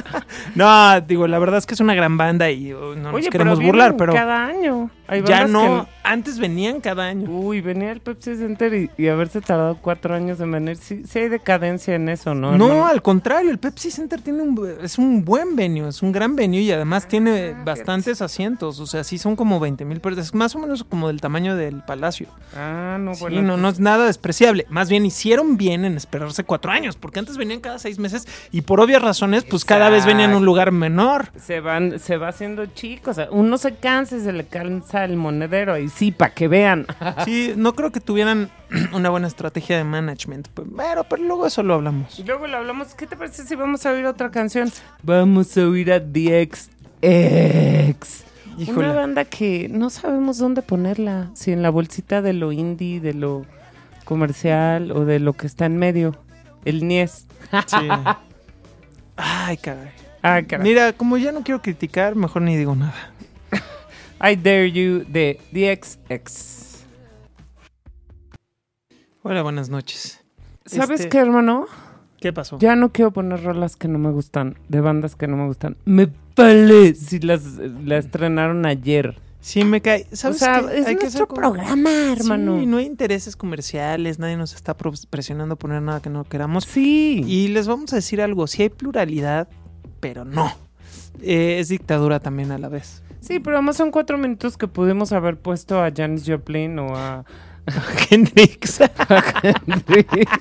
no, 0.56 1.02
digo, 1.02 1.28
la 1.28 1.40
verdad 1.40 1.58
es 1.58 1.66
que 1.66 1.74
es 1.74 1.80
una 1.80 1.96
gran 1.96 2.18
banda 2.18 2.50
y 2.52 2.74
uh, 2.74 2.96
no 2.96 3.12
nos 3.12 3.28
queremos 3.30 3.58
pero 3.58 3.68
burlar, 3.68 3.98
pero 3.98 4.14
cada 4.14 4.46
año. 4.46 4.92
Hay 5.10 5.24
ya 5.24 5.48
no. 5.48 5.86
que- 5.86 6.00
Antes 6.04 6.40
venían 6.40 6.82
cada 6.82 7.04
año. 7.06 7.30
Uy, 7.30 7.62
venía 7.62 7.92
el 7.92 8.00
Pepsi 8.00 8.36
Center 8.36 8.74
y, 8.74 8.90
y 8.98 9.08
haberse 9.10 9.42
tardado 9.42 9.78
cuatro 9.80 10.16
años 10.16 10.40
en 10.40 10.52
venir. 10.52 10.78
Sí, 10.78 11.04
sí 11.08 11.20
hay 11.20 11.30
decadencia 11.30 11.94
en 11.94 12.10
eso, 12.10 12.34
¿no? 12.34 12.58
No, 12.58 12.66
hermano? 12.66 12.88
al 12.88 13.02
contrario, 13.04 13.52
el 13.52 13.60
Pepsi 13.60 13.92
Center 13.92 14.20
tiene 14.22 14.42
un, 14.42 14.76
es 14.82 14.98
un 14.98 15.24
buen 15.24 15.56
venue, 15.56 15.90
es 15.90 16.02
un 16.02 16.12
gran 16.12 16.36
venue 16.36 16.62
y 16.62 16.72
además 16.72 17.08
tiene 17.08 17.56
bastantes 17.64 18.22
asientos, 18.24 18.80
o 18.80 18.88
sea, 18.88 19.04
sí 19.04 19.18
son 19.20 19.36
como 19.36 19.60
20 19.60 19.86
mil 19.86 20.00
personas, 20.00 20.28
es 20.28 20.34
más 20.34 20.56
o 20.56 20.60
menos 20.60 20.84
como 20.84 21.08
del 21.10 21.22
tamaño 21.22 21.56
del 21.56 21.84
Palacio. 21.84 22.28
Ah, 22.56 22.98
no, 23.00 23.14
Sí, 23.14 23.22
bueno. 23.22 23.42
no, 23.44 23.58
no 23.58 23.70
es 23.70 23.80
nada 23.80 24.06
despreciable, 24.06 24.66
más 24.70 24.90
bien 24.90 25.06
hicieron 25.06 25.58
bien 25.58 25.86
en 25.86 25.96
esperarse 25.96 26.44
cuatro 26.44 26.72
años, 26.72 26.96
porque 26.96 27.20
antes 27.20 27.38
venían 27.38 27.60
cada 27.60 27.78
seis 27.78 28.00
meses 28.00 28.28
y 28.52 28.62
por 28.62 28.80
obvias 28.80 29.02
razones, 29.04 29.44
pues 29.44 29.64
cada 29.64 29.90
vez 29.90 30.06
venían 30.08 30.32
en 30.32 30.38
un 30.38 30.46
lugar 30.46 30.72
menor. 30.72 31.30
Se 31.38 31.60
van, 31.60 32.00
se 32.00 32.18
va 32.18 32.30
haciendo 32.30 32.66
chico, 32.68 33.12
o 33.12 33.14
sea, 33.14 33.28
uno 33.32 33.58
se 33.60 33.76
cansa 33.76 34.16
y 34.18 34.22
se 34.22 34.32
le 34.34 34.46
cansa 34.48 34.99
el 35.06 35.18
monedero 35.18 35.78
y 35.78 35.90
sí, 35.90 36.12
para 36.12 36.34
que 36.34 36.48
vean. 36.48 36.86
Sí, 37.26 37.54
no 37.56 37.74
creo 37.74 37.92
que 37.92 38.00
tuvieran 38.00 38.50
una 38.94 39.10
buena 39.10 39.28
estrategia 39.28 39.78
de 39.78 39.84
management, 39.84 40.48
pero, 40.54 41.04
pero 41.04 41.24
luego 41.24 41.48
eso 41.48 41.64
lo 41.64 41.76
hablamos. 41.76 42.22
Luego 42.26 42.48
le 42.48 42.56
hablamos, 42.56 42.94
¿qué 42.96 43.08
te 43.08 43.16
parece 43.16 43.44
si 43.44 43.56
vamos 43.56 43.86
a 43.86 43.92
oír 43.92 44.06
otra 44.06 44.32
canción? 44.32 44.72
Vamos 45.04 45.58
a 45.58 45.68
oír 45.68 45.92
a 45.92 46.00
DX 46.00 46.70
X. 47.02 48.26
Híjole. 48.58 48.90
Una 48.90 48.94
banda 48.94 49.26
que 49.26 49.70
no 49.70 49.90
sabemos 49.90 50.38
dónde 50.38 50.62
ponerla, 50.62 51.30
si 51.34 51.52
en 51.52 51.62
la 51.62 51.70
bolsita 51.70 52.22
de 52.22 52.34
lo 52.34 52.52
indie, 52.52 53.00
de 53.00 53.14
lo 53.14 53.46
comercial 54.04 54.92
o 54.92 55.06
de 55.06 55.20
lo 55.20 55.34
que 55.34 55.48
está 55.48 55.66
en 55.66 55.78
medio. 55.78 56.18
El 56.66 56.88
Nies. 56.88 57.26
Sí. 57.68 57.78
Ay, 59.16 59.58
caray. 59.58 59.92
Ah, 60.22 60.42
caray. 60.46 60.68
Mira, 60.68 60.94
como 60.94 61.18
ya 61.18 61.32
no 61.32 61.44
quiero 61.44 61.62
criticar, 61.62 62.16
mejor 62.16 62.42
ni 62.42 62.58
digo 62.58 62.76
nada. 62.76 63.14
I 64.22 64.36
Dare 64.36 64.72
You 64.72 65.06
de 65.08 65.40
DXX. 65.52 66.84
Hola, 69.24 69.44
buenas 69.44 69.70
noches. 69.70 70.20
¿Sabes 70.66 71.02
Este- 71.02 71.10
qué, 71.10 71.18
hermano? 71.20 71.66
¿Qué 72.20 72.34
pasó? 72.34 72.60
Ya 72.60 72.76
no 72.76 72.92
quiero 72.92 73.12
poner 73.12 73.42
rolas 73.44 73.78
que 73.78 73.88
no 73.88 73.98
me 73.98 74.12
gustan, 74.12 74.58
de 74.68 74.82
bandas 74.82 75.16
que 75.16 75.28
no 75.28 75.38
me 75.38 75.46
gustan. 75.48 75.78
Me 75.86 76.10
vale 76.36 76.94
si 76.96 77.20
las, 77.20 77.44
las 77.86 78.06
estrenaron 78.06 78.66
ayer. 78.66 79.18
Sí, 79.40 79.64
me 79.64 79.82
cae. 79.82 80.06
O 80.12 80.16
¿Sabes 80.18 80.40
sea, 80.40 80.62
qué? 80.68 80.80
es 80.80 80.88
Hay 80.88 80.96
que 80.98 81.04
nuestro 81.04 81.28
como- 81.30 81.40
programa, 81.40 81.90
hermano. 82.12 82.60
Sí, 82.60 82.66
no 82.66 82.76
hay 82.78 82.86
intereses 82.88 83.38
comerciales, 83.38 84.20
nadie 84.20 84.36
nos 84.36 84.54
está 84.54 84.76
presionando 84.76 85.54
a 85.54 85.58
poner 85.58 85.82
nada 85.82 86.02
que 86.02 86.10
no 86.10 86.26
queramos. 86.26 86.66
Sí. 86.66 87.24
Y 87.26 87.48
les 87.48 87.68
vamos 87.70 87.94
a 87.94 87.96
decir 87.96 88.22
algo, 88.22 88.48
sí 88.48 88.64
hay 88.64 88.70
pluralidad, 88.70 89.48
pero 90.02 90.26
no. 90.26 90.52
Eh, 91.22 91.58
es 91.60 91.70
dictadura 91.70 92.20
también 92.20 92.52
a 92.52 92.58
la 92.58 92.68
vez. 92.68 93.02
Sí, 93.22 93.40
pero 93.40 93.58
además 93.58 93.78
son 93.78 93.92
cuatro 93.92 94.18
minutos 94.18 94.58
que 94.58 94.68
pudimos 94.68 95.12
haber 95.12 95.38
puesto 95.38 95.82
a 95.84 95.92
Janis 95.96 96.24
Joplin 96.26 96.80
o 96.80 96.96
a, 96.96 97.26
Hendrix. 98.10 98.80
Hendrix 99.68 100.32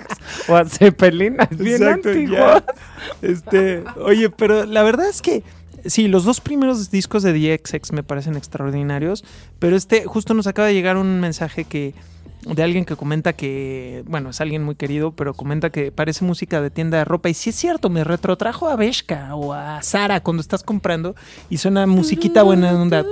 o 0.48 0.56
a 0.56 0.64
Zeppelin. 0.64 1.36
Es 1.50 1.58
bien 1.58 1.82
Exacto, 1.82 2.08
antiguo. 2.10 2.36
ya. 2.36 2.64
Este, 3.22 3.84
oye, 4.00 4.30
pero 4.30 4.64
la 4.64 4.82
verdad 4.82 5.08
es 5.08 5.20
que 5.22 5.42
sí, 5.84 6.08
los 6.08 6.24
dos 6.24 6.40
primeros 6.40 6.90
discos 6.90 7.22
de 7.22 7.32
DXX 7.32 7.92
me 7.92 8.02
parecen 8.02 8.36
extraordinarios, 8.36 9.24
pero 9.58 9.76
este 9.76 10.04
justo 10.04 10.34
nos 10.34 10.46
acaba 10.46 10.68
de 10.68 10.74
llegar 10.74 10.96
un 10.96 11.20
mensaje 11.20 11.64
que 11.64 11.94
de 12.42 12.62
alguien 12.62 12.85
que 12.85 12.96
comenta 12.96 13.33
que, 13.33 14.05
bueno, 14.07 14.31
es 14.31 14.40
alguien 14.40 14.64
muy 14.64 14.74
querido, 14.74 15.12
pero 15.12 15.35
comenta 15.35 15.70
que 15.70 15.92
parece 15.92 16.24
música 16.24 16.61
de 16.61 16.70
tienda 16.70 16.98
de 16.98 17.05
ropa 17.05 17.29
y 17.29 17.35
sí 17.35 17.51
es 17.51 17.57
cierto, 17.57 17.90
me 17.90 18.05
retrotrajo 18.05 18.68
a 18.68 18.77
Beshka 18.77 19.35
o 19.35 19.53
a 19.53 19.83
Sara 19.83 20.20
cuando 20.20 20.40
estás 20.40 20.62
comprando 20.62 21.14
y 21.51 21.59
suena 21.59 21.87
musiquita 21.87 22.42
buena 22.42 22.72
onda. 22.72 23.05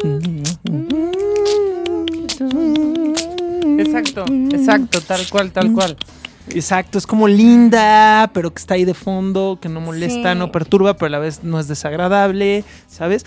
Exacto, 3.78 4.24
exacto, 4.50 5.00
tal 5.00 5.28
cual, 5.28 5.52
tal 5.52 5.72
cual. 5.72 5.96
Exacto, 6.50 6.98
es 6.98 7.06
como 7.06 7.28
linda, 7.28 8.30
pero 8.32 8.52
que 8.52 8.58
está 8.60 8.74
ahí 8.74 8.84
de 8.84 8.94
fondo, 8.94 9.58
que 9.60 9.68
no 9.68 9.80
molesta, 9.80 10.32
Sí. 10.32 10.38
no 10.38 10.52
perturba, 10.52 10.94
pero 10.94 11.06
a 11.06 11.10
la 11.10 11.18
vez 11.18 11.42
no 11.42 11.58
es 11.58 11.68
desagradable, 11.68 12.64
¿sabes? 12.86 13.24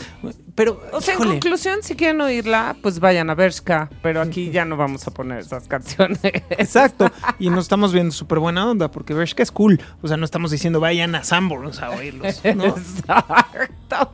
Pero, 0.55 0.81
O 0.91 0.99
sea, 1.01 1.13
en 1.13 1.19
híjole, 1.21 1.31
conclusión, 1.39 1.79
si 1.83 1.95
quieren 1.95 2.19
oírla, 2.21 2.75
pues 2.81 2.99
vayan 2.99 3.29
a 3.29 3.35
Bershka, 3.35 3.89
pero 4.01 4.21
aquí 4.21 4.51
ya 4.51 4.65
no 4.65 4.75
vamos 4.77 5.07
a 5.07 5.11
poner 5.11 5.39
esas 5.39 5.67
canciones. 5.67 6.19
exacto. 6.23 7.09
Y 7.39 7.49
nos 7.49 7.65
estamos 7.65 7.93
viendo 7.93 8.11
súper 8.11 8.39
buena 8.39 8.69
onda, 8.69 8.89
porque 8.91 9.13
Bershka 9.13 9.43
es 9.43 9.51
cool. 9.51 9.79
O 10.01 10.07
sea, 10.07 10.17
no 10.17 10.25
estamos 10.25 10.51
diciendo 10.51 10.79
vayan 10.79 11.15
a 11.15 11.23
Sanborns 11.23 11.81
a 11.81 11.91
oírlos, 11.91 12.41
¿no? 12.55 12.65
Exacto. 12.77 14.11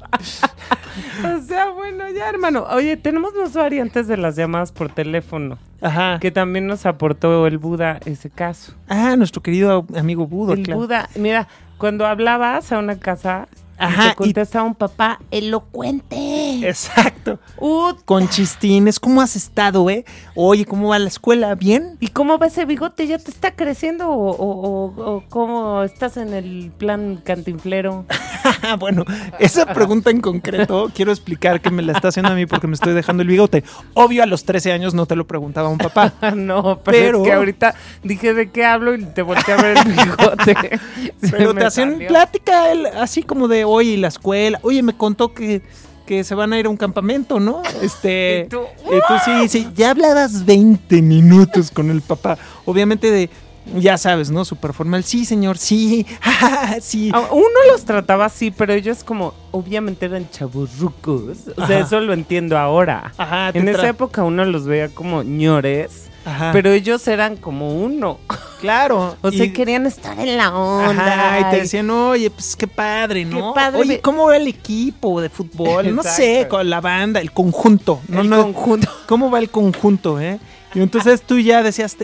o 1.23 1.41
sea, 1.47 1.69
bueno, 1.71 2.09
ya, 2.09 2.29
hermano. 2.29 2.65
Oye, 2.69 2.97
tenemos 2.97 3.33
dos 3.33 3.53
variantes 3.53 4.07
de 4.07 4.17
las 4.17 4.35
llamadas 4.35 4.71
por 4.71 4.89
teléfono, 4.89 5.57
Ajá. 5.81 6.19
que 6.19 6.31
también 6.31 6.67
nos 6.67 6.85
aportó 6.85 7.45
el 7.47 7.57
Buda 7.57 7.99
ese 8.05 8.29
caso. 8.29 8.73
Ah, 8.88 9.15
nuestro 9.17 9.41
querido 9.41 9.85
amigo 9.95 10.25
Budo, 10.27 10.53
el 10.53 10.63
claro. 10.63 10.79
Buda, 10.81 11.09
mira, 11.15 11.47
cuando 11.77 12.05
hablabas 12.05 12.71
a 12.71 12.79
una 12.79 12.97
casa, 12.97 13.47
Ajá, 13.77 14.03
y 14.03 14.05
y- 14.05 14.09
te 14.11 14.15
contesta 14.15 14.63
un 14.63 14.73
papá 14.73 15.19
elocuente. 15.31 16.67
Exacto. 16.67 17.39
Ut, 17.59 18.03
Con 18.05 18.29
chistines, 18.29 18.99
¿cómo 19.01 19.21
has 19.21 19.35
estado, 19.35 19.89
eh? 19.89 20.05
Oye, 20.33 20.65
¿cómo 20.65 20.89
va 20.89 20.99
la 20.99 21.09
escuela? 21.09 21.53
¿Bien? 21.55 21.97
¿Y 21.99 22.07
cómo 22.07 22.38
va 22.38 22.47
ese 22.47 22.63
bigote? 22.65 23.05
¿Ya 23.07 23.17
te 23.17 23.29
está 23.31 23.51
creciendo 23.51 24.09
o, 24.09 24.31
o- 24.31 24.85
o- 24.95 25.15
o 25.17 25.23
cómo 25.29 25.83
estás 25.83 26.15
en 26.17 26.33
el 26.33 26.71
plan 26.77 27.21
cantinflero? 27.23 28.05
bueno, 28.80 29.06
esa 29.39 29.65
pregunta 29.67 30.10
en 30.10 30.21
concreto, 30.21 30.91
quiero 30.93 31.12
explicar 31.12 31.62
que 31.62 31.69
me 31.69 31.82
la 31.84 31.93
está 31.93 32.08
haciendo 32.10 32.32
a 32.32 32.36
mí 32.36 32.45
porque 32.45 32.67
me 32.67 32.73
estoy 32.73 32.93
dejando 32.93 33.21
el 33.23 33.28
bigote. 33.30 33.63
Obvio, 33.93 34.23
a 34.23 34.25
los 34.25 34.45
13 34.45 34.71
años 34.71 34.93
no 34.93 35.06
te 35.06 35.15
lo 35.15 35.28
preguntaba 35.28 35.69
un 35.69 35.78
papá. 35.78 36.13
no, 36.36 36.80
pero, 36.84 36.84
Pero- 36.84 37.17
es 37.19 37.23
que 37.28 37.34
ahorita 37.34 37.75
dije 38.04 38.34
de 38.34 38.49
qué 38.49 38.65
hablo 38.65 38.95
y 38.95 39.06
te 39.06 39.21
volteé 39.21 39.54
a 39.54 39.58
ver 39.58 39.78
el 39.78 39.93
bigote. 39.93 40.80
Pero 41.32 41.54
te 41.54 41.65
hacían 41.65 41.91
salió. 41.93 42.08
plática, 42.08 42.71
él, 42.71 42.86
así 42.88 43.23
como 43.23 43.47
de, 43.47 43.65
oye, 43.65 43.91
y 43.91 43.97
la 43.97 44.08
escuela. 44.08 44.60
Oye, 44.63 44.82
me 44.84 44.95
contó 44.95 45.34
que, 45.34 45.62
que 46.06 46.23
se 46.23 46.36
van 46.36 46.54
a 46.54 46.60
ir 46.60 46.65
a 46.65 46.69
un 46.69 46.78
campamento, 46.78 47.39
¿no? 47.39 47.62
Este. 47.82 48.43
Y 48.45 48.49
tú, 48.49 48.62
tú 48.86 49.13
sí, 49.23 49.47
sí, 49.49 49.67
ya 49.75 49.91
hablabas 49.91 50.45
20 50.45 51.01
minutos 51.01 51.71
con 51.71 51.89
el 51.89 52.01
papá. 52.01 52.38
Obviamente 52.65 53.12
de. 53.12 53.30
Ya 53.73 53.97
sabes, 53.97 54.30
¿no? 54.30 54.45
Súper 54.45 54.73
formal. 54.73 55.04
Sí, 55.04 55.25
señor, 55.25 55.58
sí. 55.58 56.06
sí. 56.82 57.12
Uno 57.32 57.60
los 57.71 57.84
trataba 57.86 58.25
así, 58.25 58.51
pero 58.51 58.73
ellos 58.73 59.04
como, 59.04 59.34
obviamente 59.51 60.06
eran 60.06 60.30
chaburrucos. 60.30 61.47
O 61.58 61.65
sea, 61.65 61.78
Ajá. 61.78 61.80
eso 61.80 61.99
lo 61.99 62.13
entiendo 62.13 62.58
ahora. 62.58 63.12
Ajá, 63.17 63.49
En 63.54 63.67
esa 63.67 63.88
época 63.89 64.23
uno 64.23 64.45
los 64.45 64.65
veía 64.65 64.89
como 64.89 65.23
ñores, 65.23 66.10
Ajá. 66.25 66.51
pero 66.54 66.71
ellos 66.71 67.08
eran 67.08 67.38
como 67.38 67.73
uno. 67.75 68.19
claro. 68.62 69.15
O 69.21 69.32
sea, 69.32 69.45
y- 69.45 69.54
querían 69.54 69.86
estar 69.86 70.17
en 70.19 70.38
la 70.38 70.56
onda. 70.56 71.36
Ajá, 71.36 71.39
y 71.39 71.51
te 71.51 71.62
decían, 71.62 71.89
oye, 71.89 72.30
pues 72.30 72.56
qué 72.56 72.67
padre, 72.67 73.25
¿no? 73.25 73.54
Qué 73.54 73.60
padre 73.60 73.80
Oye, 73.80 73.99
¿cómo 74.01 74.25
va 74.28 74.38
el 74.38 74.47
equipo 74.47 75.21
de 75.21 75.30
fútbol? 75.30 75.93
No 75.95 76.04
sé, 76.04 76.47
con 76.49 76.69
la 76.69 76.82
banda, 76.82 77.19
el 77.19 77.32
conjunto. 77.32 77.99
No, 78.08 78.21
el 78.21 78.30
no, 78.30 78.41
conjunto. 78.43 78.89
¿Cómo 79.08 79.30
va 79.32 79.39
el 79.39 79.49
conjunto, 79.49 80.19
eh? 80.19 80.39
Y 80.75 80.81
entonces 80.81 81.21
tú 81.21 81.39
ya 81.39 81.63
decías, 81.63 81.95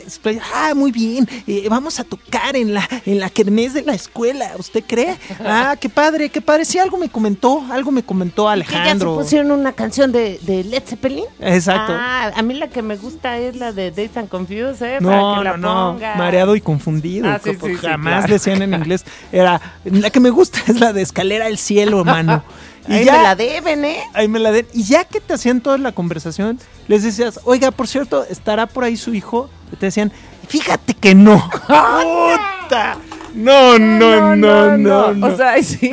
ah, 0.56 0.74
muy 0.74 0.92
bien, 0.92 1.28
eh, 1.46 1.68
vamos 1.70 2.00
a 2.00 2.06
tocar 2.06 2.56
en 2.56 2.74
la, 2.74 2.88
en 3.06 3.20
la 3.20 3.30
kermés 3.30 3.74
de 3.74 3.84
la 3.84 3.94
escuela, 3.94 4.52
¿usted 4.58 4.84
cree? 4.88 5.18
Ah, 5.46 5.76
qué 5.80 5.90
padre, 5.90 6.30
qué 6.30 6.42
padre. 6.42 6.64
Sí, 6.64 6.80
algo 6.80 6.98
me 6.98 7.10
comentó, 7.10 7.64
algo 7.70 7.92
me 7.92 8.02
comentó 8.04 8.50
¿Que 8.50 8.60
ya 8.60 8.66
se 8.66 8.74
Alejandro. 8.74 9.16
pusieron 9.16 9.52
una 9.52 9.74
canción 9.74 10.12
de, 10.14 10.40
de 10.44 10.64
Led 10.64 10.84
Zeppelin? 10.86 11.26
Exacto. 11.42 11.94
Ah, 11.96 12.32
a 12.34 12.42
mí 12.42 12.54
la 12.54 12.70
que 12.70 12.82
me 12.82 12.96
gusta 12.96 13.38
es 13.38 13.58
la 13.58 13.74
de 13.74 13.92
Days 13.92 14.16
and 14.16 14.30
Confused, 14.30 14.82
¿eh? 14.82 15.00
Para 15.02 15.18
No, 15.18 15.36
que 15.38 15.44
la 15.44 15.58
no, 15.58 15.94
no, 15.94 16.00
mareado 16.18 16.56
y 16.56 16.62
confundido. 16.62 17.28
Ah, 17.30 17.42
sí, 17.44 17.52
sí, 17.62 17.76
jamás 17.76 18.20
claro. 18.26 18.34
decían 18.34 18.62
en 18.62 18.74
inglés. 18.74 19.04
Era, 19.34 19.60
la 19.84 20.10
que 20.10 20.22
me 20.22 20.30
gusta 20.30 20.60
es 20.68 20.80
la 20.80 20.94
de 20.94 21.02
escalera 21.02 21.48
al 21.48 21.58
cielo, 21.58 22.00
hermano. 22.00 22.44
Y 22.92 22.98
Ahí 23.00 23.06
ya, 23.06 23.18
me 23.18 23.24
la 23.24 23.36
deben, 23.36 23.86
¿eh? 23.86 24.04
ahí 24.14 24.28
me 24.28 24.40
la 24.40 24.52
den. 24.52 24.68
Y 24.74 24.84
ya 24.84 25.04
que 25.06 25.20
te 25.22 25.34
hacían 25.34 25.62
toda 25.62 25.78
la 25.78 25.92
conversación, 25.92 26.60
les 26.88 27.04
decías, 27.04 27.40
oiga, 27.46 27.72
por 27.72 27.88
cierto, 27.88 28.26
¿estará 28.30 28.68
por 28.68 28.84
ahí 28.84 28.98
su 28.98 29.14
hijo? 29.14 29.50
Y 29.72 29.76
te 29.78 29.86
decían, 29.88 30.12
fíjate 30.48 30.94
que 30.94 31.16
no. 31.16 31.50
¡Puta! 31.68 32.98
No, 33.34 33.80
no, 33.80 34.36
no, 34.36 34.78
no, 34.78 35.14
no. 35.14 35.28
O 35.28 35.38
sea, 35.38 35.62
sí. 35.64 35.92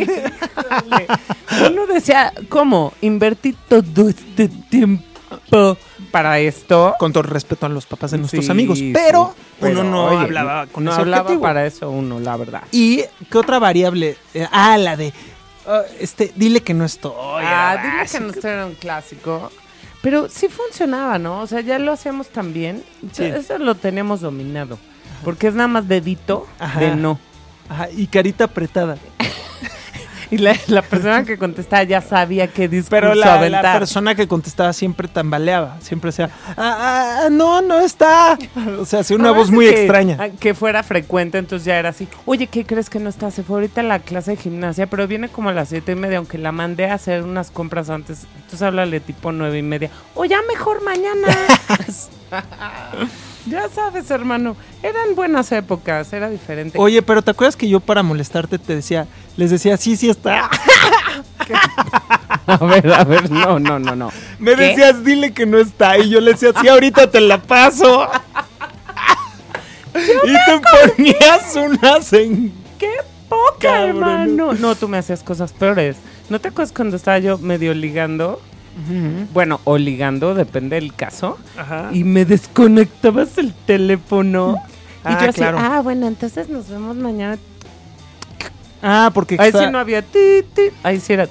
Uno 1.70 1.86
decía, 1.86 2.32
¿cómo? 2.48 2.92
Invertí 3.00 3.54
todo 3.68 4.08
este 4.08 4.48
tiempo 4.48 5.04
para 6.10 6.38
esto. 6.40 6.94
Con 6.98 7.12
todo 7.12 7.22
respeto 7.22 7.66
a 7.66 7.68
los 7.68 7.86
papás 7.86 8.10
de 8.12 8.18
nuestros 8.18 8.44
Sí, 8.44 8.50
amigos. 8.50 8.78
sí, 8.78 8.92
Pero 8.92 9.34
pero, 9.60 9.80
uno 9.82 9.90
no 9.90 10.04
oye, 10.06 10.16
hablaba 10.24 10.66
con 10.66 10.84
no 10.84 10.92
ese 10.92 11.00
hablaba 11.00 11.22
objetivo. 11.22 11.42
para 11.42 11.66
eso 11.66 11.90
uno, 11.90 12.18
la 12.20 12.36
verdad. 12.36 12.62
¿Y 12.72 13.02
qué 13.30 13.38
otra 13.38 13.58
variable? 13.58 14.16
Eh, 14.34 14.46
ah, 14.50 14.76
la 14.78 14.96
de. 14.96 15.12
Ah, 15.68 15.82
este, 16.00 16.32
dile 16.34 16.62
que 16.62 16.74
no 16.74 16.84
estoy. 16.84 17.12
ah, 17.16 17.76
era 17.78 17.82
dile 17.82 18.10
que 18.10 18.20
no 18.20 18.48
era 18.48 18.66
un 18.66 18.74
clásico. 18.74 19.50
Pero 20.02 20.28
sí 20.28 20.48
funcionaba, 20.48 21.18
¿no? 21.18 21.40
O 21.40 21.46
sea, 21.46 21.60
ya 21.60 21.78
lo 21.78 21.92
hacíamos 21.92 22.28
tan 22.28 22.52
bien. 22.52 22.84
Sí. 23.12 23.24
Eso 23.24 23.58
lo 23.58 23.74
teníamos 23.74 24.20
dominado. 24.20 24.78
Porque 25.24 25.48
es 25.48 25.54
nada 25.54 25.68
más 25.68 25.88
dedito 25.88 26.46
Ajá. 26.58 26.80
de 26.80 26.94
no. 26.96 27.18
Ajá, 27.68 27.88
y 27.90 28.06
carita 28.06 28.44
apretada. 28.44 28.96
Y 30.30 30.38
la, 30.38 30.54
la 30.66 30.82
persona 30.82 31.24
que 31.24 31.38
contestaba 31.38 31.82
ya 31.84 32.00
sabía 32.00 32.48
qué 32.48 32.68
discurso 32.68 32.90
Pero 32.90 33.14
la, 33.14 33.26
la 33.26 33.34
aventar. 33.34 33.78
persona 33.78 34.14
que 34.14 34.28
contestaba 34.28 34.72
siempre 34.72 35.08
tambaleaba. 35.08 35.78
Siempre 35.80 36.08
decía, 36.08 36.30
ah, 36.56 37.22
ah, 37.24 37.28
no, 37.30 37.62
no 37.62 37.80
está. 37.80 38.38
O 38.78 38.84
sea, 38.84 39.00
hacía 39.00 39.16
una 39.16 39.30
voz 39.30 39.50
muy 39.50 39.66
que- 39.66 39.80
extraña. 39.82 40.30
Que 40.40 40.54
fuera 40.54 40.82
frecuente, 40.82 41.38
entonces 41.38 41.64
ya 41.64 41.78
era 41.78 41.88
así. 41.90 42.08
Oye, 42.26 42.46
¿qué 42.46 42.66
crees 42.66 42.90
que 42.90 42.98
no 43.00 43.08
está? 43.08 43.30
Se 43.30 43.42
fue 43.42 43.56
ahorita 43.56 43.80
a 43.80 43.84
la 43.84 43.98
clase 44.00 44.32
de 44.32 44.36
gimnasia, 44.36 44.86
pero 44.86 45.06
viene 45.06 45.28
como 45.28 45.48
a 45.48 45.52
las 45.52 45.68
siete 45.70 45.92
y 45.92 45.94
media, 45.94 46.18
aunque 46.18 46.38
la 46.38 46.52
mandé 46.52 46.86
a 46.90 46.94
hacer 46.94 47.22
unas 47.22 47.50
compras 47.50 47.88
antes. 47.90 48.26
Entonces 48.36 48.62
háblale 48.62 49.00
tipo 49.00 49.32
nueve 49.32 49.58
y 49.58 49.62
media. 49.62 49.90
O 50.14 50.24
ya 50.24 50.38
mejor 50.48 50.82
mañana. 50.84 51.28
ya 53.46 53.68
sabes, 53.68 54.10
hermano. 54.10 54.56
Eran 54.82 55.14
buenas 55.14 55.50
épocas, 55.52 56.12
era 56.12 56.28
diferente. 56.30 56.78
Oye, 56.78 57.02
pero 57.02 57.22
¿te 57.22 57.30
acuerdas 57.30 57.56
que 57.56 57.68
yo 57.68 57.80
para 57.80 58.02
molestarte 58.02 58.58
te 58.58 58.74
decía, 58.76 59.06
les 59.36 59.50
decía, 59.50 59.76
sí, 59.76 59.96
sí 59.96 60.08
está? 60.08 60.50
A 62.46 62.56
ver, 62.64 62.92
a 62.92 63.04
ver, 63.04 63.30
no, 63.30 63.58
no, 63.58 63.78
no, 63.78 63.94
no. 63.94 64.10
Me 64.38 64.54
¿Qué? 64.54 64.68
decías, 64.68 65.04
dile 65.04 65.32
que 65.32 65.44
no 65.46 65.58
está. 65.58 65.98
Y 65.98 66.08
yo 66.10 66.20
le 66.20 66.32
decía, 66.32 66.52
sí, 66.58 66.66
ahorita 66.68 67.10
te 67.10 67.20
la 67.20 67.42
paso. 67.42 68.08
y 69.94 70.32
te 70.32 70.96
ponías 70.96 71.56
unas 71.56 72.12
en... 72.14 72.52
¡Qué 72.78 72.90
poca, 73.28 73.58
Cabrón. 73.60 73.88
hermano! 73.88 74.52
No, 74.54 74.74
tú 74.76 74.88
me 74.88 74.98
hacías 74.98 75.22
cosas 75.22 75.52
peores. 75.52 75.96
¿No 76.30 76.40
te 76.40 76.48
acuerdas 76.48 76.72
cuando 76.72 76.96
estaba 76.96 77.18
yo 77.18 77.36
medio 77.38 77.74
ligando? 77.74 78.40
Bueno, 79.32 79.60
o 79.64 79.76
ligando, 79.78 80.34
depende 80.34 80.76
del 80.76 80.94
caso. 80.94 81.38
Ajá. 81.56 81.90
y 81.92 82.04
me 82.04 82.24
desconectabas 82.24 83.36
el 83.38 83.52
teléfono. 83.52 84.56
y 85.04 85.08
Ah, 85.08 85.18
yo 85.22 85.28
así, 85.30 85.38
claro. 85.40 85.58
ah, 85.60 85.80
bueno, 85.82 86.06
entonces 86.06 86.48
nos 86.48 86.68
vemos 86.68 86.96
mañana. 86.96 87.38
Ah, 88.82 89.10
porque... 89.12 89.36
Ahí 89.38 89.50
sí 89.52 89.66
no 89.70 89.78
había 89.78 90.02
ti, 90.02 90.42
ti. 90.54 90.62
Ahí 90.82 91.00
sí 91.00 91.12
era. 91.12 91.28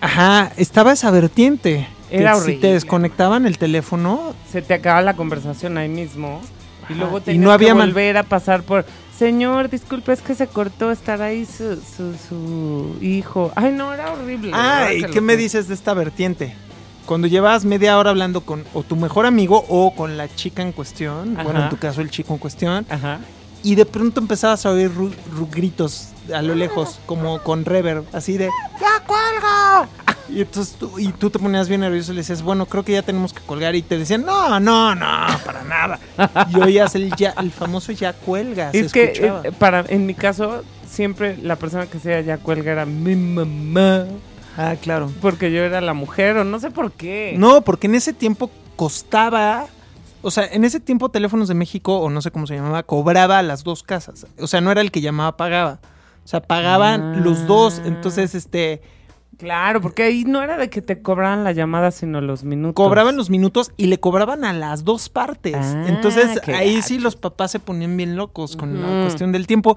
Ajá, 0.00 0.52
estaba 0.56 0.92
esa 0.92 1.10
vertiente. 1.10 1.86
que 2.08 2.18
Era 2.18 2.34
Si 2.34 2.40
horrible. 2.40 2.60
te 2.60 2.72
desconectaban 2.74 3.46
el 3.46 3.58
teléfono, 3.58 4.34
Se 4.50 4.62
te 4.62 4.74
acaba 4.74 5.02
la 5.02 5.14
conversación 5.14 5.76
ahí 5.78 5.88
mismo. 5.88 6.40
Y 6.88 6.94
luego 6.94 7.18
y 7.18 7.22
tenías 7.22 7.44
no 7.44 7.52
había 7.52 7.68
que 7.68 7.80
volver 7.80 8.16
a 8.16 8.22
pasar 8.22 8.62
por. 8.62 8.86
Señor, 9.18 9.70
disculpe, 9.70 10.12
es 10.12 10.20
que 10.20 10.34
se 10.34 10.46
cortó 10.46 10.90
estar 10.92 11.22
ahí 11.22 11.46
su, 11.46 11.76
su, 11.76 12.14
su 12.28 12.96
hijo. 13.00 13.50
Ay, 13.56 13.72
no, 13.72 13.92
era 13.92 14.12
horrible. 14.12 14.50
Ah, 14.54 14.90
¿y 14.94 15.02
que 15.02 15.10
qué 15.10 15.20
me 15.22 15.36
dices 15.38 15.68
de 15.68 15.74
esta 15.74 15.94
vertiente? 15.94 16.54
Cuando 17.06 17.26
llevabas 17.28 17.64
media 17.64 17.96
hora 17.98 18.10
hablando 18.10 18.40
con 18.42 18.64
o 18.74 18.82
tu 18.82 18.96
mejor 18.96 19.26
amigo 19.26 19.64
o 19.68 19.94
con 19.94 20.16
la 20.16 20.28
chica 20.34 20.62
en 20.62 20.72
cuestión, 20.72 21.34
Ajá. 21.34 21.44
bueno, 21.44 21.62
en 21.62 21.68
tu 21.70 21.76
caso 21.76 22.00
el 22.00 22.10
chico 22.10 22.32
en 22.34 22.38
cuestión, 22.38 22.84
Ajá. 22.88 23.20
y 23.62 23.76
de 23.76 23.86
pronto 23.86 24.20
empezabas 24.20 24.66
a 24.66 24.70
oír 24.70 24.90
ru- 24.92 25.14
ru- 25.34 25.48
gritos 25.50 26.08
a 26.34 26.42
lo 26.42 26.54
lejos, 26.56 26.98
como 27.06 27.40
con 27.42 27.64
reverb, 27.64 28.04
así 28.12 28.36
de 28.36 28.48
¡Ya 28.80 29.04
cuelga! 29.06 29.88
Y 30.28 30.40
entonces 30.40 30.74
tú, 30.74 30.98
y 30.98 31.12
tú 31.12 31.30
te 31.30 31.38
ponías 31.38 31.68
bien 31.68 31.82
nervioso 31.82 32.10
y 32.10 32.16
le 32.16 32.22
decías, 32.22 32.42
bueno, 32.42 32.66
creo 32.66 32.82
que 32.84 32.90
ya 32.90 33.02
tenemos 33.02 33.32
que 33.32 33.40
colgar. 33.42 33.76
Y 33.76 33.82
te 33.82 33.96
decían, 33.96 34.24
no, 34.26 34.58
no, 34.58 34.92
no, 34.96 35.06
para 35.44 35.62
nada. 35.62 36.00
Y 36.50 36.58
oías 36.58 36.96
el, 36.96 37.14
ya, 37.14 37.32
el 37.40 37.52
famoso 37.52 37.92
ya 37.92 38.12
cuelga. 38.12 38.72
se 38.72 38.80
Es 38.80 38.92
que 38.92 39.04
escuchaba. 39.12 39.42
eh, 39.44 39.52
para, 39.52 39.84
en 39.86 40.04
mi 40.04 40.14
caso, 40.14 40.64
siempre 40.84 41.36
la 41.40 41.54
persona 41.54 41.86
que 41.86 42.00
sea 42.00 42.20
ya 42.22 42.38
cuelga 42.38 42.72
era 42.72 42.84
mi 42.84 43.14
mamá. 43.14 44.06
Ah, 44.56 44.74
claro. 44.80 45.10
Porque 45.20 45.52
yo 45.52 45.62
era 45.62 45.80
la 45.80 45.94
mujer, 45.94 46.36
o 46.38 46.44
no 46.44 46.58
sé 46.60 46.70
por 46.70 46.92
qué. 46.92 47.34
No, 47.38 47.60
porque 47.62 47.86
en 47.86 47.94
ese 47.94 48.12
tiempo 48.12 48.50
costaba. 48.76 49.66
O 50.22 50.30
sea, 50.30 50.46
en 50.50 50.64
ese 50.64 50.80
tiempo 50.80 51.08
Teléfonos 51.10 51.46
de 51.48 51.54
México, 51.54 51.98
o 51.98 52.10
no 52.10 52.20
sé 52.22 52.30
cómo 52.30 52.46
se 52.46 52.56
llamaba, 52.56 52.82
cobraba 52.82 53.38
a 53.38 53.42
las 53.42 53.62
dos 53.64 53.82
casas. 53.82 54.26
O 54.40 54.46
sea, 54.46 54.60
no 54.60 54.70
era 54.72 54.80
el 54.80 54.90
que 54.90 55.00
llamaba, 55.00 55.36
pagaba. 55.36 55.78
O 56.24 56.28
sea, 56.28 56.40
pagaban 56.40 57.00
Ah. 57.16 57.20
los 57.22 57.46
dos. 57.46 57.80
Entonces, 57.84 58.34
este. 58.34 58.80
Claro, 59.38 59.82
porque 59.82 60.02
ahí 60.02 60.24
no 60.24 60.42
era 60.42 60.56
de 60.56 60.70
que 60.70 60.80
te 60.80 61.02
cobraban 61.02 61.44
la 61.44 61.52
llamada, 61.52 61.90
sino 61.90 62.22
los 62.22 62.42
minutos. 62.42 62.74
Cobraban 62.82 63.16
los 63.18 63.28
minutos 63.28 63.70
y 63.76 63.86
le 63.86 64.00
cobraban 64.00 64.46
a 64.46 64.54
las 64.54 64.82
dos 64.84 65.10
partes. 65.10 65.54
Ah, 65.58 65.84
Entonces, 65.88 66.40
ahí 66.48 66.80
sí 66.80 66.98
los 66.98 67.16
papás 67.16 67.50
se 67.50 67.60
ponían 67.60 67.94
bien 67.98 68.16
locos 68.16 68.56
con 68.56 68.80
la 68.80 69.02
cuestión 69.02 69.32
del 69.32 69.46
tiempo. 69.46 69.76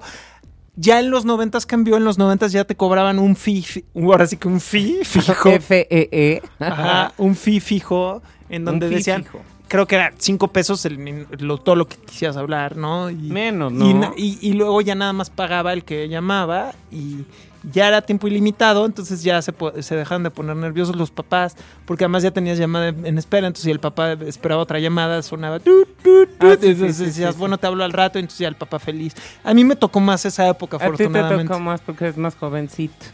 Ya 0.76 1.00
en 1.00 1.10
los 1.10 1.24
noventas 1.24 1.66
cambió, 1.66 1.96
en 1.96 2.04
los 2.04 2.16
noventas 2.18 2.52
ya 2.52 2.64
te 2.64 2.76
cobraban 2.76 3.18
un 3.18 3.36
fee, 3.36 3.62
fi- 3.62 3.84
ahora 3.94 4.26
sí 4.26 4.36
que 4.36 4.48
un 4.48 4.60
fee 4.60 5.00
fijo. 5.04 5.50
FEE. 5.60 6.42
Ajá, 6.58 7.12
un 7.18 7.34
fee 7.36 7.60
fijo 7.60 8.22
en 8.48 8.64
donde 8.64 8.86
Un 8.86 8.94
decían, 8.94 9.24
fijo. 9.24 9.40
creo 9.68 9.86
que 9.86 9.96
era 9.96 10.12
cinco 10.16 10.48
pesos 10.48 10.84
el, 10.86 11.26
lo- 11.38 11.58
todo 11.58 11.74
lo 11.76 11.86
que 11.86 11.96
quisieras 11.96 12.36
hablar, 12.36 12.76
¿no? 12.76 13.10
Y, 13.10 13.14
Menos, 13.16 13.72
¿no? 13.72 14.14
y, 14.16 14.38
y 14.40 14.52
luego 14.54 14.80
ya 14.80 14.94
nada 14.94 15.12
más 15.12 15.28
pagaba 15.28 15.72
el 15.72 15.84
que 15.84 16.08
llamaba 16.08 16.72
y 16.90 17.24
ya 17.62 17.88
era 17.88 18.00
tiempo 18.02 18.26
ilimitado, 18.26 18.86
entonces 18.86 19.22
ya 19.22 19.40
se, 19.42 19.52
se 19.80 19.94
dejaron 19.96 20.22
de 20.22 20.30
poner 20.30 20.56
nerviosos 20.56 20.96
los 20.96 21.10
papás, 21.10 21.56
porque 21.84 22.04
además 22.04 22.22
ya 22.22 22.30
tenías 22.30 22.58
llamada 22.58 22.88
en, 22.88 23.18
espera, 23.18 23.46
entonces 23.46 23.64
si 23.64 23.70
el 23.70 23.80
papá 23.80 24.12
esperaba 24.12 24.62
otra 24.62 24.78
llamada, 24.78 25.22
sonaba 25.22 25.58
tut, 25.60 25.86
tut, 26.02 26.28
tut, 26.38 26.40
Ah, 26.40 26.56
sí, 26.60 26.68
entonces 26.68 26.96
sí, 26.96 27.04
decías, 27.06 27.36
bueno, 27.36 27.58
te 27.58 27.66
hablo 27.66 27.84
al 27.84 27.92
rato, 27.92 28.18
entonces 28.18 28.38
ya 28.38 28.48
el 28.48 28.56
papá 28.56 28.78
feliz. 28.78 29.14
A 29.44 29.52
mí 29.54 29.64
me 29.64 29.76
tocó 29.76 30.00
más 30.00 30.24
esa 30.24 30.48
época, 30.48 30.76
A 30.76 30.80
ti 30.80 30.84
te 30.84 30.86
afortunadamente. 31.04 31.48
tocó 31.52 31.60
más 31.60 31.80
porque 31.82 32.04
eres 32.04 32.16
más 32.16 32.34
jovencito. 32.36 33.06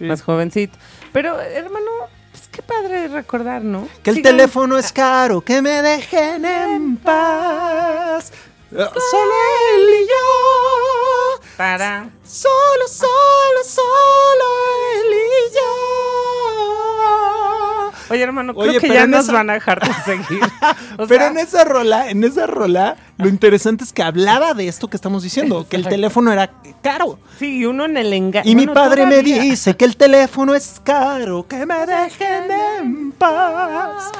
Más 0.00 0.22
jovencito. 0.22 0.76
Pero, 1.12 1.40
hermano, 1.40 1.86
pues 2.32 2.48
qué 2.48 2.62
padre 2.62 3.08
recordar, 3.08 3.62
¿no? 3.62 3.88
Que 4.02 4.10
el 4.10 4.16
Sigan- 4.16 4.22
teléfono 4.22 4.76
es 4.76 4.92
caro, 4.92 5.40
que 5.40 5.62
me 5.62 5.80
dejen 5.82 6.44
en 6.44 6.96
paz. 6.96 8.32
Solo 8.70 9.34
él 9.76 9.88
y 9.88 10.02
yo. 10.08 11.03
Para. 11.56 12.10
Solo, 12.24 12.88
solo, 12.88 13.64
solo 13.64 14.44
él 14.96 15.14
y 15.14 15.54
yo. 15.54 15.60
Oye, 18.10 18.22
hermano, 18.22 18.54
creo 18.54 18.68
Oye, 18.70 18.80
que 18.80 18.88
ya 18.88 19.06
nos 19.06 19.24
esa- 19.24 19.32
van 19.32 19.50
a 19.50 19.54
dejar 19.54 19.80
de 19.80 19.92
seguir. 20.04 20.40
O 20.98 21.06
Pero 21.08 21.22
sea, 21.24 21.28
en 21.28 21.38
esa 21.38 21.64
rola, 21.64 22.08
en 22.10 22.22
esa 22.22 22.46
rola, 22.46 22.96
lo 23.16 23.28
interesante 23.28 23.82
es 23.82 23.92
que 23.92 24.02
hablaba 24.04 24.54
de 24.54 24.68
esto 24.68 24.88
que 24.88 24.96
estamos 24.96 25.22
diciendo, 25.24 25.66
que 25.68 25.74
el 25.76 25.88
teléfono 25.88 26.32
era 26.32 26.50
caro. 26.82 27.18
Sí, 27.38 27.58
y 27.58 27.64
uno 27.66 27.84
en 27.86 27.96
el 27.96 28.12
engaño. 28.12 28.48
Y 28.48 28.54
mi 28.54 28.66
padre 28.68 29.04
me 29.06 29.20
dice 29.22 29.76
que 29.76 29.84
el 29.84 29.96
teléfono 29.96 30.54
es 30.54 30.80
caro, 30.84 31.46
que 31.48 31.66
me 31.66 31.84
dejen 31.86 32.50
en 32.78 33.12
paz. 33.12 34.12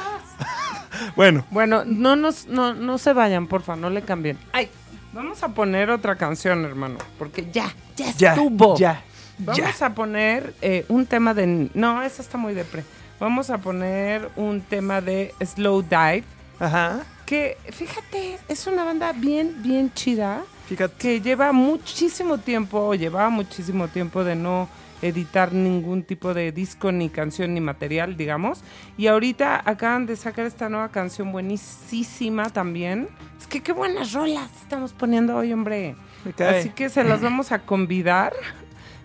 bueno, 1.15 1.45
Bueno, 1.51 1.83
no, 1.85 2.15
nos, 2.17 2.47
no, 2.47 2.73
no 2.73 2.97
se 2.97 3.13
vayan, 3.13 3.47
porfa, 3.47 3.77
no 3.77 3.89
le 3.89 4.01
cambien. 4.01 4.37
Ay, 4.51 4.69
vamos 5.15 5.41
a 5.43 5.47
poner 5.47 5.89
otra 5.89 6.15
canción, 6.17 6.65
hermano, 6.65 6.97
porque 7.17 7.47
ya, 7.51 7.73
ya, 7.95 8.11
ya, 8.11 8.33
estuvo. 8.33 8.77
ya, 8.77 9.01
ya. 9.39 9.45
Vamos 9.63 9.81
a 9.81 9.95
poner 9.95 10.53
eh, 10.61 10.85
un 10.89 11.05
tema 11.05 11.33
de... 11.33 11.69
No, 11.73 12.03
esa 12.03 12.21
está 12.21 12.37
muy 12.37 12.53
depre. 12.53 12.83
Vamos 13.19 13.49
a 13.49 13.57
poner 13.57 14.29
un 14.35 14.61
tema 14.61 14.99
de 14.99 15.33
Slow 15.43 15.81
Dive, 15.81 16.25
Ajá, 16.59 16.99
que 17.25 17.57
fíjate, 17.71 18.37
es 18.49 18.67
una 18.67 18.83
banda 18.83 19.13
bien, 19.13 19.63
bien 19.63 19.91
chida, 19.93 20.43
fíjate. 20.67 20.93
que 20.97 21.21
lleva 21.21 21.53
muchísimo 21.53 22.37
tiempo, 22.37 22.79
o 22.79 22.93
llevaba 22.93 23.29
muchísimo 23.29 23.87
tiempo 23.87 24.25
de 24.25 24.35
no 24.35 24.67
editar 25.01 25.53
ningún 25.53 26.03
tipo 26.03 26.33
de 26.33 26.51
disco, 26.51 26.91
ni 26.91 27.09
canción, 27.09 27.53
ni 27.53 27.61
material, 27.61 28.17
digamos. 28.17 28.61
Y 28.97 29.07
ahorita 29.07 29.61
acaban 29.65 30.05
de 30.05 30.15
sacar 30.15 30.45
esta 30.45 30.69
nueva 30.69 30.89
canción 30.89 31.31
buenísima 31.31 32.49
también. 32.49 33.09
Es 33.39 33.47
que 33.47 33.61
qué 33.61 33.71
buenas 33.73 34.13
rolas 34.13 34.49
estamos 34.61 34.93
poniendo 34.93 35.35
hoy, 35.35 35.53
hombre. 35.53 35.95
Así 36.39 36.69
que 36.69 36.89
se 36.89 37.03
las 37.03 37.21
vamos 37.21 37.51
a 37.51 37.59
convidar. 37.59 38.33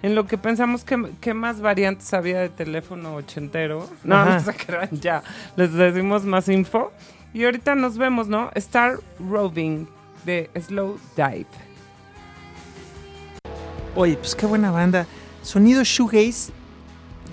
En 0.03 0.14
lo 0.14 0.26
que 0.26 0.38
pensamos 0.38 0.83
que, 0.83 1.11
que 1.20 1.35
más 1.35 1.61
variantes 1.61 2.14
había 2.14 2.40
de 2.40 2.48
teléfono 2.48 3.16
ochentero. 3.16 3.87
No, 4.03 4.16
Ajá. 4.16 4.37
no 4.37 4.40
se 4.40 4.55
crean 4.55 4.88
ya. 4.92 5.22
Les 5.57 5.74
decimos 5.74 6.24
más 6.24 6.48
info. 6.48 6.90
Y 7.35 7.44
ahorita 7.44 7.74
nos 7.74 7.98
vemos, 7.98 8.26
¿no? 8.26 8.50
Star 8.55 8.98
Roving 9.18 9.87
de 10.25 10.50
Slow 10.58 10.98
Dive. 11.17 11.46
Oye, 13.94 14.17
pues 14.17 14.35
qué 14.35 14.46
buena 14.46 14.71
banda. 14.71 15.06
Sonido 15.43 15.83
shoegaze 15.85 16.53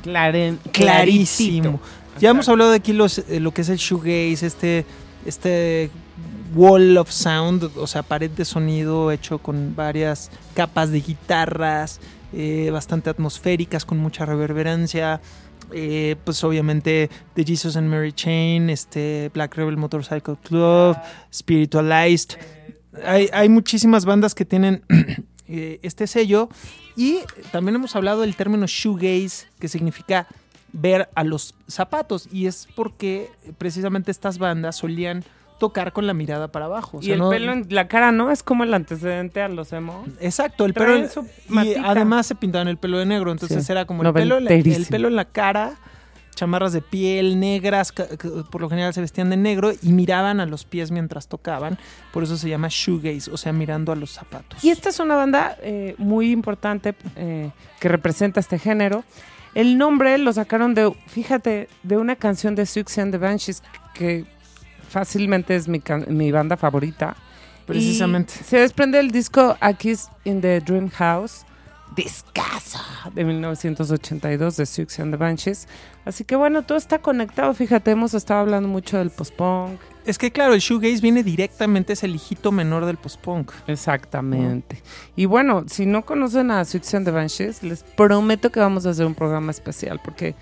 Claren, 0.01 0.60
clarísimo. 0.72 1.80
Ya 2.20 2.30
hemos 2.30 2.49
hablado 2.49 2.72
de 2.72 2.78
aquí 2.78 2.93
los, 2.93 3.20
eh, 3.20 3.39
lo 3.39 3.51
que 3.53 3.62
es 3.62 3.70
el 3.70 3.78
shoegaze, 3.78 4.45
este, 4.45 4.86
este 5.26 5.91
wall 6.55 6.97
of 6.97 7.12
sound, 7.12 7.70
o 7.76 7.88
sea, 7.88 8.03
pared 8.03 8.32
de 8.32 8.45
sonido 8.45 9.12
hecho 9.12 9.39
con 9.39 9.76
varias 9.76 10.32
capas 10.55 10.91
de 10.91 11.01
guitarras, 11.01 11.99
eh, 12.34 12.70
bastante 12.72 13.10
atmosféricas, 13.10 13.86
con 13.86 13.97
mucha 13.97 14.26
reverberancia. 14.26 15.22
Eh, 15.74 16.16
pues 16.24 16.41
obviamente 16.45 17.10
The 17.34 17.43
Jesus 17.43 17.76
and 17.76 17.89
Mary 17.89 18.14
Chain, 18.14 18.70
este 18.70 19.30
Black 19.34 19.53
Rebel 19.55 19.76
Motorcycle 19.76 20.38
Club, 20.41 20.95
Spiritualized. 21.34 22.38
Hay, 23.05 23.30
hay 23.34 23.49
muchísimas 23.49 24.05
bandas 24.05 24.34
que 24.34 24.45
tienen 24.45 24.84
eh, 25.47 25.79
este 25.83 26.07
sello. 26.07 26.49
Y 26.95 27.19
también 27.51 27.75
hemos 27.75 27.95
hablado 27.95 28.21
del 28.21 28.35
término 28.35 28.65
shoegaze, 28.67 29.47
que 29.59 29.67
significa 29.67 30.27
ver 30.73 31.09
a 31.15 31.23
los 31.23 31.55
zapatos. 31.67 32.27
Y 32.31 32.47
es 32.47 32.67
porque 32.75 33.29
precisamente 33.57 34.11
estas 34.11 34.37
bandas 34.37 34.75
solían 34.75 35.23
tocar 35.59 35.91
con 35.91 36.05
la 36.05 36.13
mirada 36.13 36.49
para 36.51 36.65
abajo. 36.65 36.97
O 36.97 37.01
y 37.01 37.11
el 37.11 37.17
no- 37.19 37.29
pelo 37.31 37.51
en 37.51 37.65
la 37.69 37.87
cara, 37.87 38.11
¿no? 38.11 38.29
Es 38.29 38.43
como 38.43 38.63
el 38.63 38.73
antecedente 38.73 39.41
a 39.41 39.47
los 39.47 39.73
emo. 39.73 40.05
Exacto, 40.19 40.65
el 40.65 40.73
pelo. 40.75 41.07
su 41.09 41.21
Y 41.49 41.53
matita. 41.53 41.81
además 41.89 42.27
se 42.27 42.35
pintaban 42.35 42.67
el 42.67 42.77
pelo 42.77 42.99
de 42.99 43.07
negro. 43.07 43.31
Entonces 43.31 43.65
Sí, 43.65 43.71
era 43.71 43.85
como 43.85 44.03
el 44.03 44.13
pelo, 44.13 44.37
en 44.37 44.45
la- 44.45 44.51
el 44.53 44.85
pelo 44.85 45.07
en 45.07 45.15
la 45.15 45.25
cara, 45.25 45.75
chamarras 46.38 46.71
de 46.71 46.81
piel 46.81 47.39
negras, 47.39 47.91
por 47.91 48.61
lo 48.61 48.69
general 48.69 48.93
se 48.93 49.01
vestían 49.01 49.29
de 49.29 49.38
negro 49.38 49.71
y 49.81 49.91
miraban 49.91 50.39
a 50.39 50.45
los 50.45 50.63
pies 50.63 50.91
mientras 50.91 51.27
tocaban. 51.27 51.77
Por 52.13 52.23
eso 52.23 52.38
se 52.38 52.47
llama 52.47 52.67
shoegaze, 52.69 53.31
o 53.31 53.38
sea, 53.38 53.51
mirando 53.51 53.91
a 53.91 53.95
los 53.95 54.11
zapatos. 54.11 54.63
Y 54.63 54.69
esta 54.69 54.89
es 54.89 54.99
una 54.99 55.15
banda 55.15 55.57
eh, 55.61 55.95
muy 55.97 56.31
importante 56.31 56.95
eh, 57.15 57.49
que 57.79 57.89
representa 57.89 58.39
este 58.39 58.59
género. 58.59 59.03
El 59.55 59.79
nombre 59.79 60.17
lo 60.19 60.31
sacaron 60.31 60.75
de, 60.75 60.93
fíjate, 61.07 61.67
de 61.81 61.97
una 61.97 62.15
canción 62.15 62.53
de 62.53 62.67
Siouxsie 62.67 63.01
and 63.01 63.11
the 63.11 63.17
Banshees 63.17 63.63
que 63.95 64.25
fácilmente 64.88 65.55
es 65.55 65.67
mi, 65.67 66.31
banda 66.31 66.55
favorita. 66.55 67.17
Precisamente. 67.65 68.33
Y 68.39 68.43
se 68.43 68.59
desprende 68.59 68.99
el 68.99 69.09
disco 69.09 69.57
A 69.59 69.73
Kiss 69.73 70.09
in 70.23 70.39
the 70.39 70.61
Dream 70.61 70.89
House, 70.91 71.45
discazo 71.95 72.79
de 73.13 73.23
1982 73.23 74.57
de 74.57 74.65
Siouxsie 74.65 75.01
and 75.01 75.11
the 75.11 75.17
Banshees. 75.17 75.67
Así 76.05 76.23
que 76.23 76.35
bueno, 76.35 76.63
todo 76.63 76.77
está 76.77 76.99
conectado. 76.99 77.53
Fíjate, 77.53 77.91
hemos 77.91 78.13
estado 78.13 78.41
hablando 78.41 78.69
mucho 78.69 78.97
del 78.97 79.09
post-punk. 79.09 79.79
Es 80.05 80.17
que 80.17 80.31
claro, 80.31 80.53
el 80.53 80.61
shoegaze 80.61 81.01
viene 81.01 81.23
directamente, 81.23 81.93
es 81.93 82.03
el 82.03 82.15
hijito 82.15 82.51
menor 82.51 82.85
del 82.85 82.97
post-punk. 82.97 83.51
Exactamente. 83.67 84.81
Y 85.15 85.25
bueno, 85.25 85.65
si 85.67 85.85
no 85.85 86.05
conocen 86.05 86.51
a 86.51 86.63
Siouxsie 86.63 86.97
and 86.97 87.05
the 87.05 87.11
Banshees, 87.11 87.63
les 87.63 87.83
prometo 87.83 88.51
que 88.51 88.59
vamos 88.59 88.85
a 88.85 88.91
hacer 88.91 89.05
un 89.05 89.15
programa 89.15 89.51
especial 89.51 89.99
porque 90.03 90.35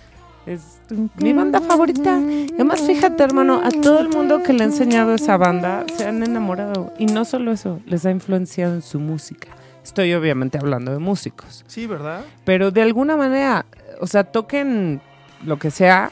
es 0.45 0.79
mi 1.17 1.33
banda 1.33 1.61
favorita. 1.61 2.19
Y 2.19 2.51
Además, 2.53 2.81
fíjate, 2.81 3.23
hermano, 3.23 3.61
a 3.63 3.71
todo 3.71 3.99
el 3.99 4.09
mundo 4.09 4.43
que 4.43 4.53
le 4.53 4.63
he 4.63 4.67
enseñado 4.67 5.15
esa 5.15 5.37
banda 5.37 5.85
se 5.97 6.05
han 6.05 6.21
enamorado. 6.21 6.93
Y 6.99 7.07
no 7.07 7.25
solo 7.25 7.51
eso, 7.51 7.79
les 7.85 8.05
ha 8.05 8.11
influenciado 8.11 8.75
en 8.75 8.81
su 8.81 8.99
música. 8.99 9.49
Estoy 9.86 10.15
obviamente 10.15 10.57
hablando 10.57 10.91
de 10.91 10.97
músicos. 10.97 11.63
Sí, 11.67 11.86
¿verdad? 11.86 12.25
Pero 12.43 12.71
de 12.71 12.81
alguna 12.81 13.15
manera, 13.15 13.67
o 14.01 14.07
sea, 14.07 14.23
toquen 14.23 14.99
lo 15.43 15.59
que 15.59 15.69
sea, 15.69 16.11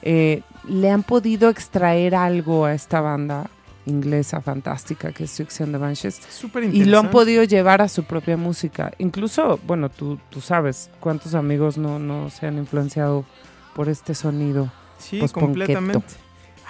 eh, 0.00 0.40
le 0.66 0.90
han 0.90 1.02
podido 1.02 1.50
extraer 1.50 2.14
algo 2.14 2.64
a 2.64 2.72
esta 2.72 3.02
banda 3.02 3.50
inglesa 3.84 4.40
fantástica 4.40 5.12
que 5.12 5.24
es 5.24 5.30
Siouxsie 5.32 5.64
and 5.64 5.72
the 5.72 5.78
Banshees 5.78 6.20
Súper 6.30 6.64
y 6.64 6.84
lo 6.84 6.98
han 6.98 7.10
podido 7.10 7.44
llevar 7.44 7.82
a 7.82 7.88
su 7.88 8.04
propia 8.04 8.38
música. 8.38 8.90
Incluso, 8.96 9.60
bueno, 9.66 9.90
tú, 9.90 10.18
tú 10.30 10.40
sabes 10.40 10.90
cuántos 10.98 11.34
amigos 11.34 11.76
no, 11.76 11.98
no 11.98 12.30
se 12.30 12.46
han 12.46 12.56
influenciado 12.56 13.26
por 13.74 13.90
este 13.90 14.14
sonido. 14.14 14.72
Sí, 14.96 15.20
completamente. 15.28 16.14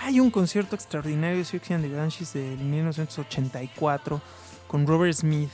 Hay 0.02 0.18
un 0.18 0.32
concierto 0.32 0.74
extraordinario 0.74 1.38
de 1.38 1.44
Siouxsie 1.44 1.74
and 1.76 1.84
the 1.84 1.94
Banshees 1.94 2.32
de 2.32 2.56
1984 2.56 4.20
con 4.66 4.84
Robert 4.88 5.14
Smith 5.14 5.50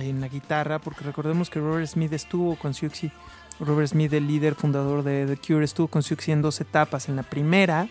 en 0.00 0.20
la 0.20 0.28
guitarra, 0.28 0.78
porque 0.78 1.04
recordemos 1.04 1.50
que 1.50 1.60
Robert 1.60 1.86
Smith 1.86 2.12
estuvo 2.12 2.56
con 2.56 2.74
Siouxsie. 2.74 3.12
Robert 3.60 3.88
Smith, 3.88 4.12
el 4.14 4.26
líder 4.26 4.54
fundador 4.54 5.02
de 5.02 5.26
The 5.26 5.36
Cure, 5.36 5.64
estuvo 5.64 5.86
con 5.88 6.02
Siouxsie 6.02 6.32
en 6.32 6.42
dos 6.42 6.60
etapas. 6.60 7.08
En 7.08 7.16
la 7.16 7.22
primera, 7.22 7.88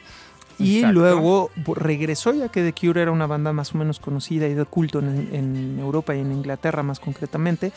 y 0.59 0.77
Exacto. 0.79 0.93
luego 0.99 1.51
regresó, 1.75 2.33
ya 2.33 2.49
que 2.49 2.61
The 2.61 2.73
Cure 2.73 3.01
era 3.01 3.11
una 3.11 3.25
banda 3.27 3.53
más 3.53 3.73
o 3.73 3.77
menos 3.77 3.99
conocida 3.99 4.47
y 4.47 4.53
de 4.53 4.65
culto 4.65 4.99
en, 4.99 5.29
en 5.33 5.79
Europa 5.79 6.15
y 6.15 6.19
en 6.19 6.31
Inglaterra 6.31 6.83
más 6.83 6.99
concretamente. 6.99 7.71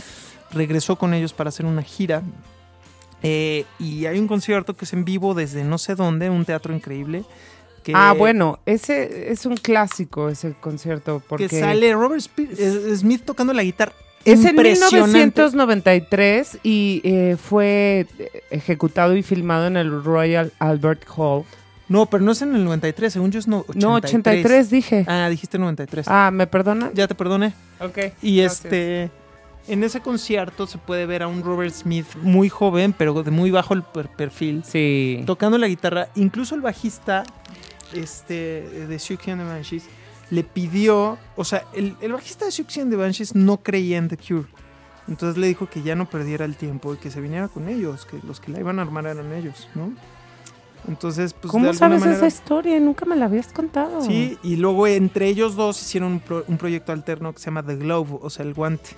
Regresó 0.52 0.96
con 0.96 1.14
ellos 1.14 1.32
para 1.32 1.48
hacer 1.48 1.66
una 1.66 1.82
gira. 1.82 2.22
Eh, 3.22 3.64
y 3.78 4.06
hay 4.06 4.18
un 4.18 4.28
concierto 4.28 4.74
que 4.74 4.84
es 4.84 4.92
en 4.92 5.04
vivo 5.04 5.34
desde 5.34 5.64
no 5.64 5.78
sé 5.78 5.94
dónde, 5.94 6.28
un 6.30 6.44
teatro 6.44 6.74
increíble. 6.74 7.24
Que, 7.82 7.92
Ah, 7.94 8.14
bueno, 8.16 8.58
ese 8.66 9.30
es 9.30 9.44
un 9.46 9.56
clásico, 9.56 10.28
ese 10.30 10.54
concierto, 10.54 11.22
porque 11.28 11.48
Que 11.48 11.60
sale 11.60 11.92
Robert 11.94 12.20
Spi- 12.22 12.48
eh, 12.58 12.94
Smith 12.96 13.24
tocando 13.24 13.52
la 13.52 13.62
guitarra. 13.62 13.92
Es 14.24 14.40
en 14.44 14.50
Impresionante. 14.50 15.06
1993 15.06 16.58
y 16.62 17.00
eh, 17.04 17.36
fue 17.42 18.06
ejecutado 18.50 19.16
y 19.16 19.22
filmado 19.22 19.66
en 19.66 19.76
el 19.76 20.02
Royal 20.02 20.52
Albert 20.58 21.04
Hall. 21.16 21.44
No, 21.88 22.06
pero 22.06 22.24
no 22.24 22.32
es 22.32 22.40
en 22.40 22.54
el 22.54 22.64
93, 22.64 23.12
según 23.12 23.30
yo 23.30 23.38
es 23.38 23.46
no, 23.46 23.58
83. 23.68 23.82
No, 23.84 23.94
83 23.94 24.70
dije. 24.70 25.04
Ah, 25.06 25.28
dijiste 25.28 25.58
93. 25.58 26.06
Ah, 26.08 26.30
¿me 26.32 26.46
perdonan? 26.46 26.90
Ya 26.94 27.06
te 27.06 27.14
perdoné. 27.14 27.52
Ok. 27.80 27.98
Y 28.22 28.38
gracias. 28.38 28.64
este. 28.64 29.10
En 29.66 29.82
ese 29.82 30.00
concierto 30.00 30.66
se 30.66 30.76
puede 30.76 31.06
ver 31.06 31.22
a 31.22 31.26
un 31.26 31.42
Robert 31.42 31.72
Smith 31.74 32.06
muy 32.20 32.50
joven, 32.50 32.94
pero 32.96 33.22
de 33.22 33.30
muy 33.30 33.50
bajo 33.50 33.72
el 33.72 33.82
per- 33.82 34.08
perfil, 34.10 34.62
Sí. 34.62 35.22
tocando 35.26 35.56
la 35.56 35.68
guitarra. 35.68 36.08
Incluso 36.16 36.54
el 36.54 36.60
bajista 36.60 37.22
este, 37.94 38.34
de 38.88 38.98
Siouxsie 38.98 39.32
and 39.32 39.42
the 39.42 39.48
Banshees 39.48 39.84
le 40.30 40.44
pidió. 40.44 41.18
O 41.36 41.44
sea, 41.44 41.64
el, 41.74 41.96
el 42.00 42.12
bajista 42.12 42.44
de 42.44 42.50
Siouxsie 42.52 42.82
and 42.82 42.90
the 42.90 42.96
Banshees 42.96 43.34
no 43.34 43.58
creía 43.62 43.98
en 43.98 44.08
The 44.08 44.16
Cure. 44.16 44.46
Entonces 45.08 45.36
le 45.36 45.46
dijo 45.48 45.68
que 45.68 45.82
ya 45.82 45.94
no 45.94 46.08
perdiera 46.08 46.44
el 46.46 46.56
tiempo 46.56 46.94
y 46.94 46.96
que 46.96 47.10
se 47.10 47.20
viniera 47.20 47.48
con 47.48 47.68
ellos, 47.68 48.06
que 48.06 48.18
los 48.26 48.40
que 48.40 48.50
la 48.50 48.60
iban 48.60 48.78
a 48.78 48.82
armar 48.82 49.06
eran 49.06 49.32
ellos, 49.32 49.68
¿no? 49.74 49.92
Entonces, 50.88 51.32
pues. 51.32 51.44
de 51.44 51.48
¿Cómo 51.50 51.72
sabes 51.74 52.00
manera- 52.00 52.16
esa 52.18 52.26
historia? 52.26 52.78
Nunca 52.80 53.04
me 53.06 53.16
la 53.16 53.24
habías 53.26 53.48
contado. 53.52 54.02
Sí, 54.02 54.38
y 54.42 54.56
luego 54.56 54.86
entre 54.86 55.28
ellos 55.28 55.56
dos 55.56 55.80
hicieron 55.80 56.12
un, 56.12 56.20
pro- 56.20 56.44
un 56.46 56.58
proyecto 56.58 56.92
alterno 56.92 57.32
que 57.32 57.38
se 57.38 57.46
llama 57.46 57.62
The 57.62 57.76
Glove, 57.76 58.18
o 58.20 58.28
sea, 58.30 58.44
el 58.44 58.52
guante. 58.54 58.90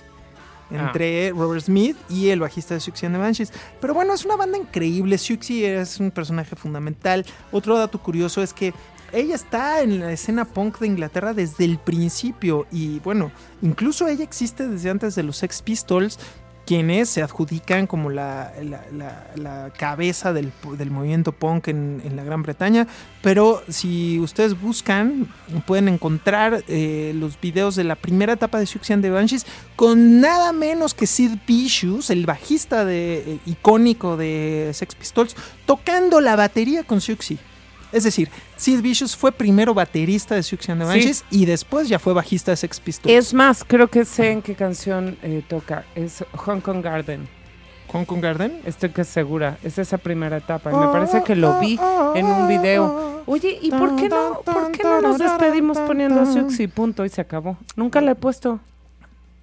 Ah. 0.69 0.87
Entre 0.87 1.31
Robert 1.31 1.63
Smith 1.63 1.95
y 2.09 2.27
el 2.27 2.41
bajista 2.41 2.73
de 2.73 2.81
Siouxsie 2.81 3.05
and 3.07 3.15
the 3.15 3.21
Banshees. 3.21 3.53
Pero 3.79 3.93
bueno, 3.93 4.13
es 4.13 4.25
una 4.25 4.35
banda 4.35 4.57
increíble. 4.57 5.17
Siouxsie 5.17 5.79
es 5.79 5.97
un 6.01 6.11
personaje 6.11 6.57
fundamental. 6.57 7.25
Otro 7.53 7.77
dato 7.77 7.99
curioso 7.99 8.41
es 8.43 8.53
que 8.53 8.73
ella 9.11 9.35
está 9.35 9.81
en 9.81 9.99
la 9.99 10.11
escena 10.11 10.45
punk 10.45 10.79
de 10.79 10.87
Inglaterra 10.87 11.33
desde 11.33 11.65
el 11.65 11.77
principio. 11.77 12.67
Y 12.71 12.99
bueno, 12.99 13.31
incluso 13.61 14.07
ella 14.07 14.23
existe 14.23 14.67
desde 14.67 14.89
antes 14.89 15.15
de 15.15 15.23
los 15.23 15.37
Sex 15.37 15.61
Pistols, 15.61 16.19
quienes 16.67 17.07
se 17.07 17.23
adjudican 17.23 17.87
como 17.87 18.09
la, 18.09 18.51
cabeza 19.77 20.33
del, 20.33 20.51
movimiento 20.91 21.31
punk 21.31 21.69
en, 21.69 22.01
en 22.03 22.17
la 22.17 22.25
Gran 22.25 22.43
Bretaña. 22.43 22.87
Pero 23.21 23.63
si 23.69 24.19
ustedes 24.19 24.59
buscan, 24.59 25.33
pueden 25.65 25.87
encontrar 25.87 26.65
eh, 26.67 27.13
los 27.15 27.39
videos 27.39 27.77
de 27.77 27.85
la 27.85 27.95
primera 27.95 28.33
etapa 28.33 28.59
de 28.59 28.65
Siouxsie 28.65 28.93
and 28.93 29.01
the 29.01 29.09
Banshees 29.09 29.45
con 29.77 30.19
nada 30.19 30.51
menos 30.51 30.93
que 30.93 31.07
Sid 31.07 31.37
Vicious, 31.47 32.09
el 32.09 32.25
bajista 32.25 32.83
de, 32.83 33.19
eh, 33.19 33.39
icónico 33.45 34.17
de 34.17 34.71
Sex 34.73 34.93
Pistols, 34.95 35.37
tocando 35.65 36.19
la 36.19 36.35
batería 36.35 36.83
con 36.83 36.99
Siouxsie. 36.99 37.39
Es 37.91 38.03
decir, 38.03 38.29
Sid 38.55 38.81
Vicious 38.81 39.15
fue 39.15 39.31
primero 39.31 39.73
baterista 39.73 40.35
de 40.35 40.43
Siouxsie 40.43 40.71
and 40.73 40.81
the 40.81 40.87
Sí. 40.87 40.93
Banshees 40.93 41.25
y 41.31 41.45
después 41.45 41.87
ya 41.87 41.99
fue 41.99 42.13
bajista 42.13 42.51
de 42.51 42.57
Sex 42.57 42.79
Pistols. 42.79 43.13
Es 43.13 43.33
más, 43.33 43.63
creo 43.63 43.87
que 43.87 44.05
sé 44.05 44.31
en 44.31 44.41
qué 44.41 44.55
canción 44.55 45.17
eh, 45.23 45.43
toca. 45.47 45.85
Es 45.95 46.23
Hong 46.33 46.59
Kong 46.59 46.81
Garden. 46.83 47.27
Hong 47.87 48.05
Kong 48.05 48.21
Garden. 48.21 48.61
Estoy 48.65 48.89
que 48.89 49.03
segura. 49.03 49.57
Es 49.63 49.77
esa 49.77 49.97
primera 49.97 50.37
etapa. 50.37 50.71
Y 50.71 50.75
me 50.75 50.87
parece 50.87 51.23
que 51.23 51.35
lo 51.35 51.59
vi 51.59 51.79
en 52.15 52.25
un 52.25 52.47
video. 52.47 53.23
Oye, 53.25 53.57
¿y 53.61 53.71
por 53.71 53.95
qué 53.95 54.09
no, 54.09 54.41
por 54.43 54.71
qué 54.71 54.83
no 54.83 55.01
nos 55.01 55.17
despedimos 55.19 55.77
poniendo 55.79 56.21
a 56.21 56.25
Siouxsie? 56.25 56.67
Punto 56.67 57.05
y 57.05 57.09
se 57.09 57.21
acabó. 57.21 57.57
Nunca 57.75 58.01
la 58.01 58.11
he 58.11 58.15
puesto. 58.15 58.59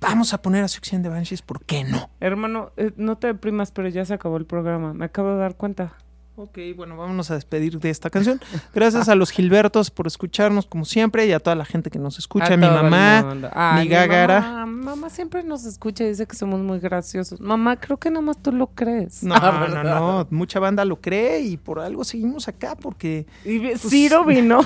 Vamos 0.01 0.35
a 0.35 0.43
poner 0.43 0.63
a 0.63 0.67
and 0.93 1.03
the 1.03 1.09
Banshees, 1.09 1.41
¿por 1.41 1.65
qué 1.65 1.83
no? 1.83 2.11
Hermano, 2.21 2.73
eh, 2.77 2.93
no 2.97 3.17
te 3.17 3.29
deprimas, 3.29 3.71
pero 3.71 3.89
ya 3.89 4.05
se 4.05 4.13
acabó 4.13 4.37
el 4.37 4.45
programa. 4.45 4.93
Me 4.93 5.07
acabo 5.07 5.31
de 5.31 5.39
dar 5.39 5.57
cuenta. 5.57 5.95
Ok, 6.37 6.59
bueno, 6.77 6.97
vámonos 6.97 7.31
a 7.31 7.35
despedir 7.35 7.79
de 7.79 7.91
esta 7.91 8.11
canción. 8.11 8.41
Gracias 8.75 9.09
a 9.09 9.15
los 9.15 9.31
Gilbertos 9.31 9.93
por 9.93 10.09
escucharnos 10.09 10.67
como 10.67 10.85
siempre 10.85 11.25
y 11.27 11.33
a 11.33 11.39
toda 11.39 11.55
la 11.55 11.65
gente 11.65 11.91
que 11.91 12.01
nos 12.01 12.19
escucha, 12.19 12.55
A 12.55 12.57
mi 12.57 12.67
mamá, 12.67 13.37
mi 13.79 13.87
gágara. 13.87 14.41
Mamá, 14.41 14.67
mamá 14.67 15.11
siempre 15.11 15.45
nos 15.45 15.65
escucha 15.65 16.03
y 16.03 16.09
dice 16.09 16.27
que 16.27 16.35
somos 16.35 16.59
muy 16.61 16.81
graciosos. 16.81 17.41
Mamá, 17.41 17.77
creo 17.77 17.99
que 17.99 18.11
nada 18.11 18.21
más 18.27 18.39
tú 18.43 18.51
lo 18.51 18.67
crees. 18.67 19.23
No, 19.23 19.35
Ah, 19.41 19.69
no, 19.71 19.85
no, 19.85 20.27
mucha 20.31 20.59
banda 20.59 20.85
lo 20.85 21.01
cree 21.01 21.41
y 21.43 21.57
por 21.57 21.79
algo 21.79 22.03
seguimos 22.03 22.49
acá 22.49 22.75
porque... 22.75 23.27
Y 23.45 23.59
vi- 23.59 23.77
Ciro 23.79 24.25
vino. 24.25 24.61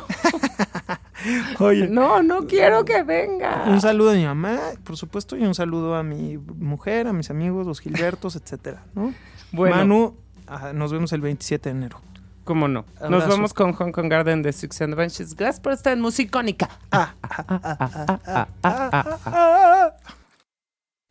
Oye, 1.58 1.88
No, 1.88 2.22
no 2.22 2.46
quiero 2.46 2.84
que 2.86 3.02
venga. 3.02 3.64
un 3.66 3.80
saludo 3.82 4.12
a 4.12 4.14
mi 4.14 4.24
mamá, 4.24 4.58
por 4.84 4.96
supuesto, 4.96 5.36
y 5.36 5.42
un 5.44 5.54
saludo 5.54 5.96
a 5.96 6.02
mi 6.02 6.38
mujer, 6.38 7.08
a 7.08 7.12
mis 7.12 7.28
amigos, 7.30 7.66
los 7.66 7.80
Gilbertos, 7.80 8.36
etcétera, 8.36 8.84
¿no? 8.94 9.12
Bueno, 9.50 9.76
Manu, 9.76 10.14
nos 10.74 10.92
vemos 10.92 11.12
el 11.12 11.20
27 11.20 11.68
de 11.70 11.76
enero. 11.76 12.00
¿Cómo 12.44 12.66
no? 12.66 12.84
Nos 12.94 13.02
Andazo. 13.02 13.28
vamos 13.28 13.52
con 13.52 13.72
Hong 13.74 13.92
Kong 13.92 14.08
Garden 14.08 14.42
de 14.42 14.52
Six 14.54 14.80
and 14.80 14.94
Benches. 14.94 15.34
Gracias 15.36 15.60
por 15.60 15.72
estar 15.74 15.92
en 15.92 16.00
Musicónica. 16.00 16.70
Ah, 16.90 17.14
ah, 17.22 18.18
ah, 18.62 19.92